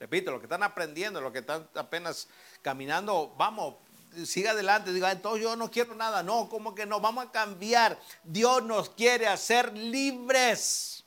Repito, 0.00 0.32
lo 0.32 0.40
que 0.40 0.46
están 0.46 0.62
aprendiendo, 0.62 1.20
lo 1.20 1.30
que 1.32 1.40
están 1.40 1.68
apenas 1.74 2.28
caminando, 2.60 3.34
vamos, 3.36 3.76
siga 4.24 4.50
adelante, 4.50 4.92
diga, 4.92 5.12
entonces 5.12 5.42
yo 5.42 5.54
no 5.54 5.70
quiero 5.70 5.94
nada. 5.94 6.22
No, 6.22 6.48
¿cómo 6.48 6.74
que 6.74 6.86
no? 6.86 7.00
Vamos 7.00 7.26
a 7.26 7.30
cambiar. 7.30 8.00
Dios 8.24 8.62
nos 8.64 8.90
quiere 8.90 9.28
hacer 9.28 9.76
libres. 9.76 11.04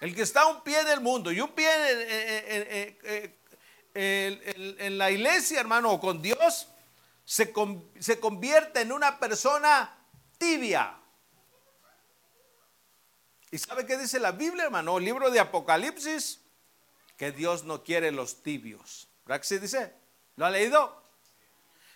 El 0.00 0.16
que 0.16 0.22
está 0.22 0.42
a 0.42 0.46
un 0.46 0.62
pie 0.64 0.82
del 0.82 1.00
mundo 1.00 1.30
y 1.30 1.40
un 1.40 1.52
pie 1.52 1.68
en, 3.94 4.98
la 4.98 5.10
iglesia, 5.10 5.60
hermano, 5.60 6.00
con 6.00 6.22
Dios, 6.22 6.68
se, 7.24 7.52
se 7.98 8.20
convierte 8.20 8.80
en 8.80 8.92
una 8.92 9.18
persona 9.18 9.96
tibia. 10.38 10.98
¿Y 13.50 13.58
sabe 13.58 13.84
qué 13.84 13.98
dice 13.98 14.18
la 14.18 14.32
Biblia, 14.32 14.64
hermano? 14.64 14.98
El 14.98 15.04
libro 15.04 15.30
de 15.30 15.40
Apocalipsis, 15.40 16.40
que 17.16 17.32
Dios 17.32 17.64
no 17.64 17.82
quiere 17.82 18.10
los 18.10 18.42
tibios. 18.42 19.08
¿Verdad 19.26 19.40
que 19.40 19.46
sí 19.46 19.58
dice? 19.58 19.92
¿Lo 20.36 20.46
ha 20.46 20.50
leído? 20.50 21.02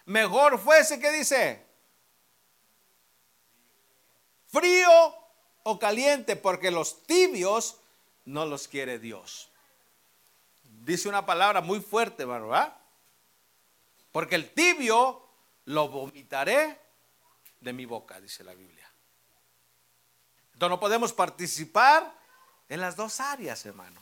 Mejor 0.05 0.59
fuese 0.59 1.01
que 1.01 1.11
dice 1.11 1.66
frío 4.47 5.14
o 5.64 5.78
caliente, 5.78 6.36
porque 6.36 6.70
los 6.70 7.03
tibios 7.05 7.78
no 8.24 8.47
los 8.47 8.68
quiere 8.68 8.99
Dios. 8.99 9.51
Dice 10.87 11.09
una 11.09 11.26
palabra 11.26 11.61
muy 11.61 11.80
fuerte, 11.80 12.24
¿verdad? 12.24 12.72
Porque 14.12 14.37
el 14.37 14.53
tibio 14.53 15.20
lo 15.64 15.89
vomitaré 15.89 16.78
de 17.61 17.72
mi 17.72 17.87
boca, 17.87 18.20
dice 18.20 18.45
la 18.45 18.55
Biblia. 18.55 18.89
Entonces 20.53 20.70
no 20.70 20.78
podemos 20.78 21.12
participar 21.12 22.14
en 22.68 22.80
las 22.80 22.95
dos 22.95 23.18
áreas, 23.18 23.66
hermano. 23.66 24.01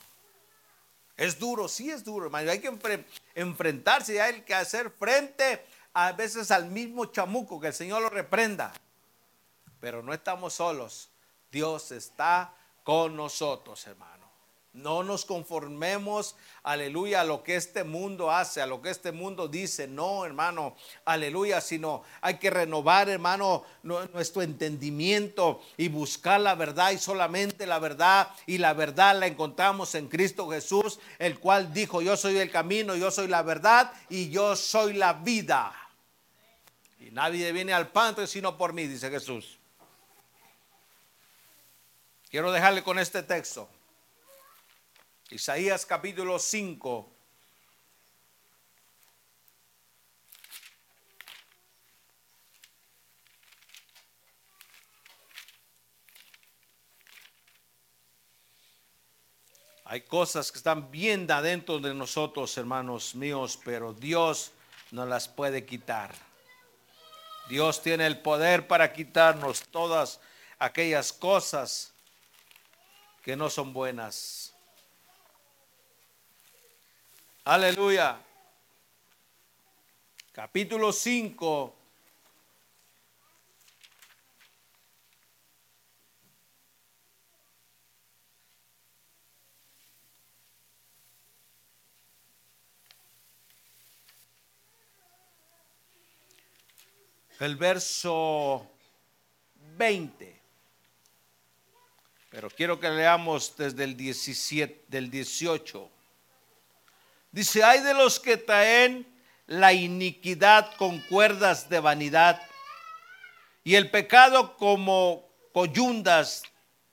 Es 1.17 1.39
duro, 1.39 1.67
sí 1.67 1.89
es 1.89 2.03
duro, 2.03 2.27
hermano. 2.27 2.51
Hay 2.51 2.61
que 2.61 3.03
enfrentarse, 3.33 4.21
hay 4.21 4.41
que 4.41 4.53
hacer 4.53 4.91
frente 4.91 5.65
a 5.91 6.11
veces 6.11 6.51
al 6.51 6.67
mismo 6.67 7.07
chamuco, 7.07 7.59
que 7.59 7.65
el 7.65 7.73
Señor 7.73 8.03
lo 8.03 8.11
reprenda. 8.11 8.71
Pero 9.79 10.03
no 10.03 10.13
estamos 10.13 10.53
solos. 10.53 11.09
Dios 11.51 11.91
está 11.91 12.53
con 12.83 13.15
nosotros, 13.15 13.87
hermano. 13.87 14.24
No 14.75 15.03
nos 15.03 15.23
conformemos, 15.23 16.35
aleluya, 16.61 17.21
a 17.21 17.23
lo 17.23 17.43
que 17.43 17.55
este 17.55 17.85
mundo 17.85 18.29
hace, 18.29 18.61
a 18.61 18.67
lo 18.67 18.81
que 18.81 18.89
este 18.89 19.13
mundo 19.13 19.47
dice. 19.47 19.87
No, 19.87 20.25
hermano, 20.25 20.75
aleluya, 21.05 21.61
sino 21.61 22.03
hay 22.19 22.39
que 22.39 22.49
renovar, 22.49 23.07
hermano, 23.07 23.63
nuestro 23.83 24.41
entendimiento 24.41 25.61
y 25.77 25.87
buscar 25.87 26.41
la 26.41 26.55
verdad 26.55 26.91
y 26.91 26.97
solamente 26.97 27.65
la 27.65 27.79
verdad. 27.79 28.27
Y 28.47 28.57
la 28.57 28.73
verdad 28.73 29.17
la 29.17 29.27
encontramos 29.27 29.95
en 29.95 30.09
Cristo 30.09 30.49
Jesús, 30.49 30.99
el 31.19 31.39
cual 31.39 31.73
dijo, 31.73 32.01
yo 32.01 32.17
soy 32.17 32.37
el 32.37 32.51
camino, 32.51 32.97
yo 32.97 33.11
soy 33.11 33.29
la 33.29 33.43
verdad 33.43 33.93
y 34.09 34.29
yo 34.29 34.57
soy 34.57 34.91
la 34.91 35.13
vida. 35.13 35.73
Y 36.99 37.11
nadie 37.11 37.49
viene 37.53 37.71
al 37.71 37.93
Padre 37.93 38.27
sino 38.27 38.57
por 38.57 38.73
mí, 38.73 38.87
dice 38.87 39.09
Jesús. 39.09 39.57
Quiero 42.29 42.51
dejarle 42.51 42.83
con 42.83 42.99
este 42.99 43.23
texto. 43.23 43.69
Isaías 45.31 45.85
capítulo 45.85 46.37
5. 46.37 47.11
Hay 59.87 60.01
cosas 60.01 60.51
que 60.51 60.57
están 60.57 60.89
bien 60.89 61.29
adentro 61.31 61.79
de 61.79 61.93
nosotros, 61.93 62.57
hermanos 62.57 63.13
míos, 63.13 63.59
pero 63.63 63.93
Dios 63.93 64.51
no 64.91 65.05
las 65.05 65.27
puede 65.27 65.65
quitar. 65.65 66.13
Dios 67.49 67.81
tiene 67.81 68.07
el 68.07 68.19
poder 68.21 68.67
para 68.67 68.93
quitarnos 68.93 69.61
todas 69.69 70.19
aquellas 70.57 71.13
cosas 71.13 71.93
que 73.21 73.35
no 73.35 73.49
son 73.49 73.73
buenas. 73.73 74.54
Aleluya. 77.47 78.19
capítulo 80.31 80.91
5. 80.91 81.75
El 97.41 97.55
verso 97.57 98.67
20. 99.77 100.41
Pero 102.31 102.49
quiero 102.49 102.79
que 102.79 102.89
leamos 102.89 103.55
desde 103.55 103.83
el 103.83 103.95
17, 103.95 104.85
del 104.87 105.11
18. 105.11 105.94
Dice, 107.35 107.65
hay 107.65 107.81
de 107.81 107.93
los 107.93 108.21
que 108.21 108.37
traen 108.37 109.05
la 109.45 109.73
iniquidad 109.73 110.73
con 110.77 111.01
cuerdas 111.01 111.67
de 111.67 111.81
vanidad 111.81 112.41
y 113.61 113.75
el 113.75 113.91
pecado 113.91 114.55
como 114.55 115.27
coyundas 115.51 116.43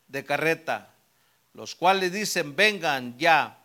de 0.09 0.24
carreta, 0.24 0.93
los 1.55 1.76
cuales 1.76 2.11
dicen, 2.11 2.57
vengan 2.57 3.16
ya, 3.16 3.57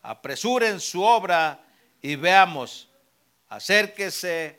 apresuren 0.00 0.80
su 0.80 1.02
obra 1.02 1.60
y 2.00 2.16
veamos, 2.16 2.88
acérquese 3.50 4.58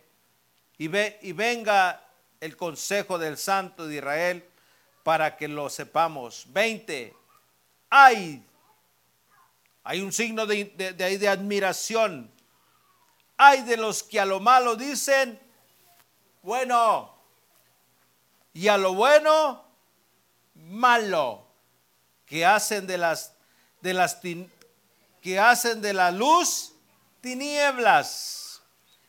y, 0.78 0.88
ve, 0.90 1.18
y 1.24 1.32
venga 1.32 2.06
el 2.40 2.56
consejo 2.56 3.18
del 3.18 3.36
Santo 3.36 3.88
de 3.88 3.96
Israel 3.96 4.46
para 5.02 5.36
que 5.38 5.48
lo 5.48 5.72
sepamos. 5.72 6.46
20. 6.50 7.16
Hay, 7.90 8.46
hay 9.84 10.02
un 10.02 10.14
signo 10.14 10.46
de, 10.46 11.28
admiración. 11.30 12.32
Hay 13.38 13.62
de 13.64 13.78
los 13.78 14.04
que 14.04 14.20
a 14.20 14.26
lo 14.26 14.40
malo 14.40 14.76
dicen, 14.76 15.40
bueno, 16.42 17.14
y 18.54 18.68
a 18.68 18.78
lo 18.78 18.94
bueno, 18.94 19.66
malo, 20.56 21.46
que 22.26 22.46
hacen 22.46 22.88
de 22.88 22.98
las, 22.98 23.36
de 23.82 23.94
las, 23.94 24.20
que 25.22 25.40
hacen 25.40 25.82
de 25.82 25.94
la 25.94 26.12
luz 26.12 26.74
tinieblas 27.20 28.62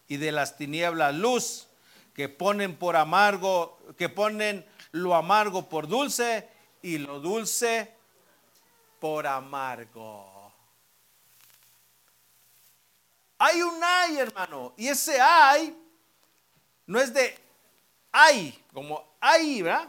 y 0.09 0.17
de 0.17 0.33
las 0.33 0.57
tinieblas 0.57 1.15
luz, 1.15 1.69
que 2.15 2.29
ponen 2.29 2.77
por 2.77 2.97
amargo, 2.97 3.79
que 3.97 4.09
ponen 4.09 4.67
lo 4.93 5.15
amargo 5.15 5.69
por 5.69 5.87
dulce 5.87 6.49
y 6.83 6.99
lo 6.99 7.21
dulce 7.21 7.93
por 9.01 9.27
amargo. 9.27 10.34
Hay 13.47 13.61
un 13.61 13.79
ay, 13.85 14.17
hermano, 14.21 14.73
y 14.75 14.89
ese 14.89 15.21
ay 15.21 15.79
no 16.87 16.99
es 16.99 17.13
de 17.13 17.39
ay, 18.11 18.65
como 18.73 19.17
ay, 19.21 19.61
¿verdad? 19.61 19.87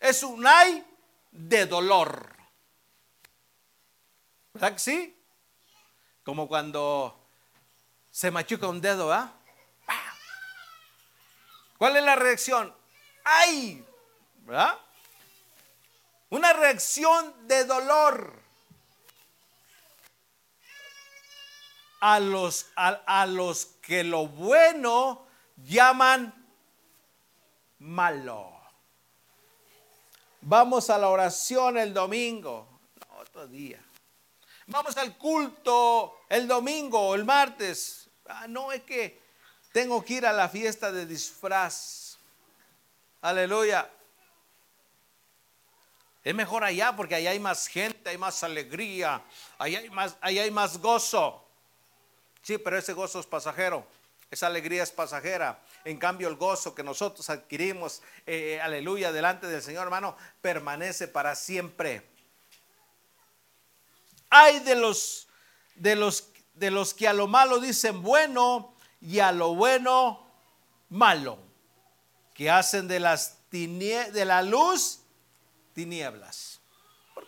Es 0.00 0.24
un 0.24 0.44
ay 0.44 0.84
de 1.30 1.66
dolor. 1.66 2.34
¿Verdad 4.52 4.72
que 4.72 4.80
sí? 4.80 5.16
Como 6.24 6.48
cuando 6.48 7.16
se 8.10 8.32
machuca 8.32 8.66
un 8.66 8.80
dedo, 8.80 9.12
¿ah? 9.12 9.32
¿Cuál 11.78 11.96
es 11.96 12.02
la 12.02 12.16
reacción? 12.16 12.74
¡Ay! 13.22 13.86
¿Verdad? 14.38 14.80
Una 16.28 16.52
reacción 16.52 17.46
de 17.46 17.66
dolor. 17.66 18.43
A 22.06 22.20
los, 22.20 22.66
a, 22.76 23.00
a 23.06 23.24
los 23.24 23.64
que 23.80 24.04
lo 24.04 24.26
bueno 24.26 25.26
llaman 25.56 26.34
malo. 27.78 28.52
Vamos 30.42 30.90
a 30.90 30.98
la 30.98 31.08
oración 31.08 31.78
el 31.78 31.94
domingo, 31.94 32.68
no, 33.08 33.16
otro 33.16 33.46
día. 33.46 33.82
Vamos 34.66 34.94
al 34.98 35.16
culto 35.16 36.20
el 36.28 36.46
domingo 36.46 37.00
o 37.00 37.14
el 37.14 37.24
martes. 37.24 38.10
Ah, 38.28 38.46
no, 38.48 38.70
es 38.70 38.82
que 38.82 39.22
tengo 39.72 40.04
que 40.04 40.14
ir 40.14 40.26
a 40.26 40.32
la 40.34 40.50
fiesta 40.50 40.92
de 40.92 41.06
disfraz. 41.06 42.18
Aleluya. 43.22 43.90
Es 46.22 46.34
mejor 46.34 46.64
allá 46.64 46.94
porque 46.94 47.14
allá 47.14 47.30
hay 47.30 47.40
más 47.40 47.66
gente, 47.66 48.10
hay 48.10 48.18
más 48.18 48.42
alegría, 48.42 49.22
allá 49.56 49.78
hay 49.78 49.88
más, 49.88 50.16
allá 50.20 50.42
hay 50.42 50.50
más 50.50 50.76
gozo. 50.76 51.43
Sí, 52.44 52.58
pero 52.58 52.76
ese 52.76 52.92
gozo 52.92 53.20
es 53.20 53.26
pasajero, 53.26 53.86
esa 54.30 54.48
alegría 54.48 54.82
es 54.82 54.90
pasajera. 54.90 55.62
En 55.82 55.96
cambio, 55.96 56.28
el 56.28 56.36
gozo 56.36 56.74
que 56.74 56.82
nosotros 56.82 57.30
adquirimos, 57.30 58.02
eh, 58.26 58.60
aleluya, 58.60 59.12
delante 59.12 59.46
del 59.46 59.62
Señor, 59.62 59.84
hermano, 59.84 60.14
permanece 60.42 61.08
para 61.08 61.36
siempre. 61.36 62.06
Hay 64.28 64.60
de 64.60 64.74
los, 64.74 65.26
de 65.74 65.96
los, 65.96 66.28
de 66.52 66.70
los 66.70 66.92
que 66.92 67.08
a 67.08 67.14
lo 67.14 67.28
malo 67.28 67.60
dicen 67.60 68.02
bueno 68.02 68.74
y 69.00 69.20
a 69.20 69.32
lo 69.32 69.54
bueno 69.54 70.26
malo, 70.90 71.38
que 72.34 72.50
hacen 72.50 72.88
de, 72.88 73.00
las 73.00 73.38
de 73.50 74.24
la 74.26 74.42
luz 74.42 75.00
tinieblas. 75.72 76.53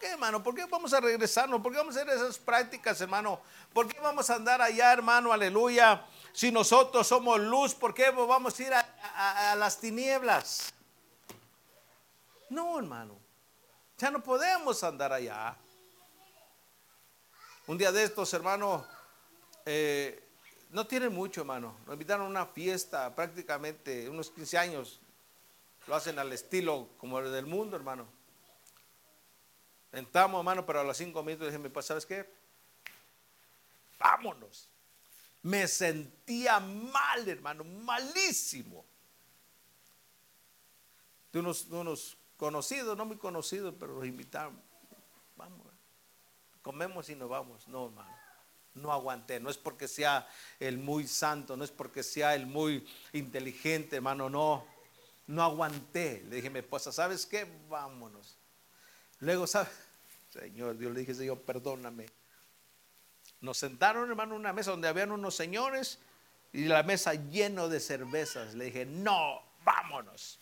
¿Por 0.07 0.11
qué, 0.11 0.13
hermano? 0.13 0.43
¿Por 0.43 0.55
qué 0.55 0.65
vamos 0.67 0.93
a 0.93 1.01
regresarnos? 1.01 1.61
¿Por 1.61 1.73
qué 1.73 1.79
vamos 1.79 1.97
a 1.97 2.01
hacer 2.01 2.15
esas 2.15 2.39
prácticas, 2.39 3.01
hermano? 3.01 3.41
¿Por 3.73 3.89
qué 3.89 3.99
vamos 3.99 4.31
a 4.31 4.37
andar 4.37 4.63
allá, 4.63 4.93
hermano? 4.93 5.33
Aleluya. 5.33 6.07
Si 6.33 6.53
nosotros 6.53 7.09
somos 7.09 7.41
luz, 7.41 7.75
¿por 7.75 7.93
qué 7.93 8.11
vamos 8.11 8.57
a 8.57 8.63
ir 8.63 8.73
a 8.73 9.57
las 9.57 9.81
tinieblas? 9.81 10.73
No, 12.51 12.79
hermano. 12.79 13.19
Ya 13.99 14.13
no 14.13 14.23
podemos 14.23 14.85
andar 14.85 15.13
allá. 15.13 15.57
Un 17.67 17.77
día 17.77 17.91
de 17.91 18.05
estos, 18.05 18.33
hermano, 18.33 18.87
eh, 19.65 20.23
no 20.71 20.87
tienen 20.87 21.13
mucho, 21.13 21.41
hermano. 21.41 21.75
Nos 21.85 21.95
invitaron 21.95 22.27
a 22.27 22.31
una 22.31 22.47
fiesta, 22.47 23.13
prácticamente 23.13 24.09
unos 24.09 24.31
15 24.31 24.57
años. 24.57 25.01
Lo 25.89 25.97
hacen 25.97 26.17
al 26.21 26.33
estilo 26.33 26.91
como 26.97 27.19
el 27.19 27.33
del 27.33 27.47
mundo, 27.47 27.77
hermano. 27.77 28.07
Entramos, 29.97 30.39
hermano, 30.39 30.65
pero 30.65 30.81
a 30.81 30.85
los 30.85 30.97
cinco 30.97 31.23
minutos 31.23 31.53
dije, 31.53 31.71
pues, 31.71 31.87
¿sabes 31.87 32.07
qué? 32.07 32.29
Vámonos. 33.99 34.69
Me 35.43 35.67
sentía 35.67 36.61
mal, 36.61 37.29
hermano, 37.29 37.65
malísimo. 37.65 38.85
De 41.33 41.41
unos, 41.41 41.69
de 41.69 41.77
unos 41.77 42.17
conocidos, 42.37 42.97
no 42.97 43.05
muy 43.05 43.17
conocidos, 43.17 43.75
pero 43.79 43.95
los 43.95 44.07
invitaron. 44.07 44.61
Vamos, 45.37 45.67
comemos 46.63 47.09
y 47.09 47.15
nos 47.15 47.29
vamos. 47.29 47.67
No, 47.69 47.87
hermano 47.87 48.17
no 48.77 48.93
aguanté. 48.93 49.41
No 49.41 49.51
es 49.51 49.57
porque 49.57 49.89
sea 49.89 50.29
el 50.61 50.79
muy 50.79 51.07
santo, 51.07 51.57
no 51.57 51.65
es 51.65 51.71
porque 51.71 52.03
sea 52.03 52.35
el 52.35 52.47
muy 52.47 52.87
inteligente, 53.13 53.97
hermano, 53.97 54.29
no. 54.31 54.65
No 55.27 55.43
aguanté. 55.43 56.23
Le 56.29 56.37
dije 56.37 56.49
a 56.49 56.51
mi 56.51 56.61
esposa, 56.61 56.93
¿sabes 56.93 57.27
qué? 57.27 57.47
Vámonos. 57.69 58.37
Luego, 59.19 59.47
¿sabes? 59.47 59.73
Señor, 60.39 60.77
Dios 60.77 60.93
le 60.93 61.01
dije, 61.01 61.15
Señor, 61.15 61.41
perdóname. 61.43 62.07
Nos 63.41 63.59
sentaron, 63.59 64.09
hermano, 64.09 64.35
en 64.35 64.41
una 64.41 64.53
mesa 64.53 64.71
donde 64.71 64.89
habían 64.89 65.11
unos 65.11 65.35
señores 65.35 65.99
y 66.53 66.65
la 66.65 66.83
mesa 66.83 67.15
lleno 67.15 67.69
de 67.69 67.81
cervezas. 67.81 68.55
Le 68.55 68.67
dije, 68.67 68.87
no, 68.87 69.43
vámonos. 69.65 70.39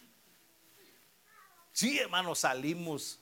Sí, 1.73 1.99
hermano, 1.99 2.35
salimos 2.35 3.21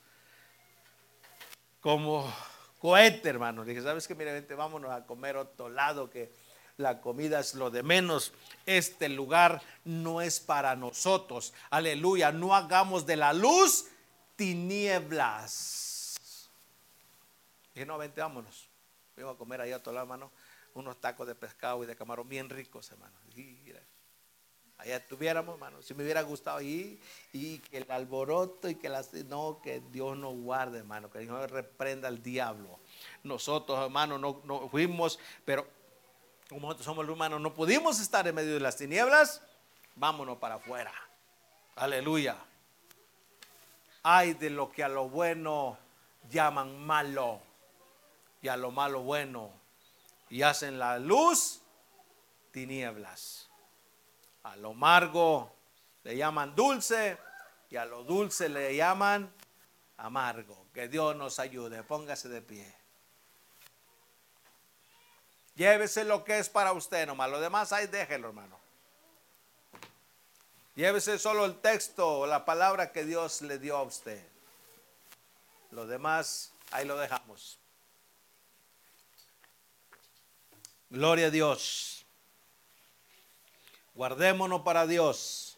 como 1.80 2.32
cohete, 2.78 3.28
hermano. 3.28 3.64
Le 3.64 3.70
dije, 3.70 3.82
¿sabes 3.82 4.06
qué? 4.06 4.14
Mira, 4.14 4.32
vente, 4.32 4.54
vámonos 4.54 4.90
a 4.90 5.06
comer 5.06 5.36
otro 5.36 5.68
lado, 5.68 6.10
que 6.10 6.32
la 6.76 7.00
comida 7.00 7.40
es 7.40 7.54
lo 7.54 7.70
de 7.70 7.82
menos. 7.82 8.32
Este 8.66 9.08
lugar 9.08 9.62
no 9.84 10.20
es 10.20 10.40
para 10.40 10.76
nosotros. 10.76 11.54
Aleluya. 11.70 12.32
No 12.32 12.54
hagamos 12.54 13.06
de 13.06 13.16
la 13.16 13.32
luz 13.32 13.86
tinieblas. 14.36 15.91
Dije, 17.74 17.86
no, 17.86 17.98
vente, 17.98 18.20
vámonos. 18.20 18.68
Vengo 19.16 19.30
a 19.30 19.36
comer 19.36 19.60
ahí 19.60 19.72
a 19.72 19.78
lado, 19.78 20.00
hermano, 20.00 20.30
unos 20.74 21.00
tacos 21.00 21.26
de 21.26 21.34
pescado 21.34 21.82
y 21.84 21.86
de 21.86 21.96
camarón 21.96 22.28
bien 22.28 22.48
ricos, 22.48 22.90
hermano. 22.90 23.14
Allá 24.78 24.96
estuviéramos, 24.96 25.54
hermano. 25.54 25.80
Si 25.82 25.94
me 25.94 26.02
hubiera 26.02 26.22
gustado 26.22 26.58
ahí 26.58 27.00
y 27.32 27.58
que 27.58 27.78
el 27.78 27.90
alboroto 27.90 28.68
y 28.68 28.74
que 28.74 28.88
las. 28.88 29.12
No, 29.14 29.60
que 29.62 29.80
Dios 29.92 30.16
nos 30.16 30.34
guarde, 30.34 30.78
hermano. 30.78 31.10
Que 31.10 31.20
Dios 31.20 31.50
reprenda 31.50 32.08
al 32.08 32.22
diablo. 32.22 32.80
Nosotros, 33.22 33.78
hermano, 33.80 34.18
no, 34.18 34.40
no 34.44 34.68
fuimos, 34.68 35.18
pero 35.44 35.66
como 36.48 36.62
nosotros 36.66 36.84
somos 36.84 37.08
humanos, 37.08 37.40
no 37.40 37.54
pudimos 37.54 38.00
estar 38.00 38.26
en 38.26 38.34
medio 38.34 38.54
de 38.54 38.60
las 38.60 38.76
tinieblas. 38.76 39.42
Vámonos 39.94 40.38
para 40.38 40.56
afuera. 40.56 40.92
Aleluya. 41.76 42.36
Hay 44.02 44.34
de 44.34 44.50
lo 44.50 44.72
que 44.72 44.82
a 44.82 44.88
lo 44.88 45.08
bueno 45.08 45.78
llaman 46.28 46.84
malo 46.84 47.40
y 48.42 48.48
a 48.48 48.56
lo 48.56 48.72
malo 48.72 49.02
bueno 49.02 49.52
y 50.28 50.42
hacen 50.42 50.78
la 50.78 50.98
luz 50.98 51.62
tinieblas. 52.50 53.48
A 54.42 54.56
lo 54.56 54.70
amargo 54.70 55.54
le 56.02 56.16
llaman 56.16 56.54
dulce 56.54 57.16
y 57.70 57.76
a 57.76 57.84
lo 57.84 58.02
dulce 58.02 58.48
le 58.48 58.74
llaman 58.74 59.32
amargo. 59.96 60.66
Que 60.74 60.88
Dios 60.88 61.14
nos 61.14 61.38
ayude. 61.38 61.82
Póngase 61.84 62.28
de 62.28 62.42
pie. 62.42 62.74
Llévese 65.54 66.04
lo 66.04 66.24
que 66.24 66.38
es 66.38 66.48
para 66.48 66.72
usted 66.72 67.06
nomás. 67.06 67.30
Lo 67.30 67.40
demás 67.40 67.72
ahí 67.72 67.86
déjelo, 67.86 68.28
hermano. 68.28 68.58
Llévese 70.74 71.18
solo 71.18 71.44
el 71.44 71.60
texto 71.60 72.20
o 72.20 72.26
la 72.26 72.44
palabra 72.44 72.90
que 72.90 73.04
Dios 73.04 73.42
le 73.42 73.58
dio 73.58 73.76
a 73.76 73.82
usted. 73.82 74.26
Lo 75.70 75.86
demás 75.86 76.52
ahí 76.72 76.86
lo 76.86 76.96
dejamos. 76.96 77.61
Gloria 80.92 81.28
a 81.28 81.30
Dios. 81.30 82.04
Guardémonos 83.94 84.60
para 84.60 84.86
Dios. 84.86 85.56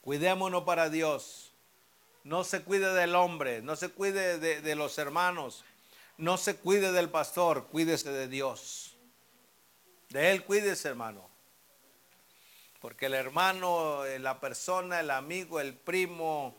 Cuidémonos 0.00 0.64
para 0.64 0.90
Dios. 0.90 1.52
No 2.24 2.42
se 2.42 2.64
cuide 2.64 2.92
del 2.94 3.14
hombre, 3.14 3.62
no 3.62 3.76
se 3.76 3.90
cuide 3.90 4.40
de, 4.40 4.74
los 4.74 4.98
hermanos, 4.98 5.64
no 6.18 6.36
se 6.36 6.56
cuide 6.56 6.90
del 6.90 7.10
pastor, 7.10 7.68
cuídese 7.68 8.10
de 8.10 8.26
Dios. 8.26 8.96
De 10.08 10.32
Él 10.32 10.42
cuídese, 10.42 10.88
hermano. 10.88 11.30
Porque 12.80 13.06
el 13.06 13.14
hermano, 13.14 14.04
eh, 14.04 14.18
la 14.18 14.40
persona, 14.40 14.98
el 14.98 15.12
amigo, 15.12 15.60
el 15.60 15.74
primo, 15.74 16.56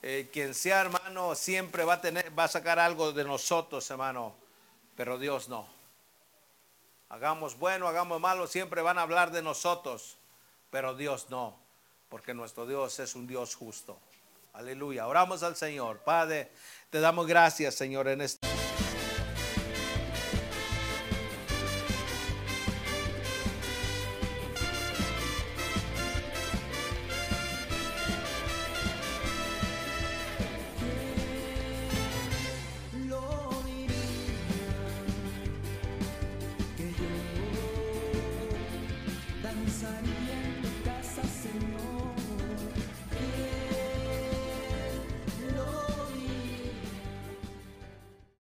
eh, 0.00 0.30
quien 0.32 0.54
sea 0.54 0.80
hermano, 0.80 1.34
siempre 1.34 1.84
va 1.84 1.94
a 1.94 2.00
tener, 2.00 2.32
va 2.38 2.44
a 2.44 2.48
sacar 2.48 2.78
algo 2.78 3.12
de 3.12 3.24
nosotros, 3.24 3.90
hermano. 3.90 4.34
Pero 4.96 5.18
Dios 5.18 5.50
no. 5.50 5.79
Hagamos 7.10 7.58
bueno, 7.58 7.88
hagamos 7.88 8.20
malo, 8.20 8.46
siempre 8.46 8.82
van 8.82 8.98
a 8.98 9.02
hablar 9.02 9.30
de 9.32 9.42
nosotros. 9.42 10.16
Pero 10.70 10.94
Dios 10.94 11.26
no. 11.28 11.58
Porque 12.08 12.34
nuestro 12.34 12.66
Dios 12.66 12.98
es 13.00 13.14
un 13.14 13.26
Dios 13.26 13.54
justo. 13.54 13.98
Aleluya. 14.52 15.06
Oramos 15.06 15.42
al 15.42 15.56
Señor. 15.56 15.98
Padre, 15.98 16.50
te 16.88 17.00
damos 17.00 17.26
gracias, 17.26 17.74
Señor, 17.74 18.08
en 18.08 18.20
este 18.20 18.49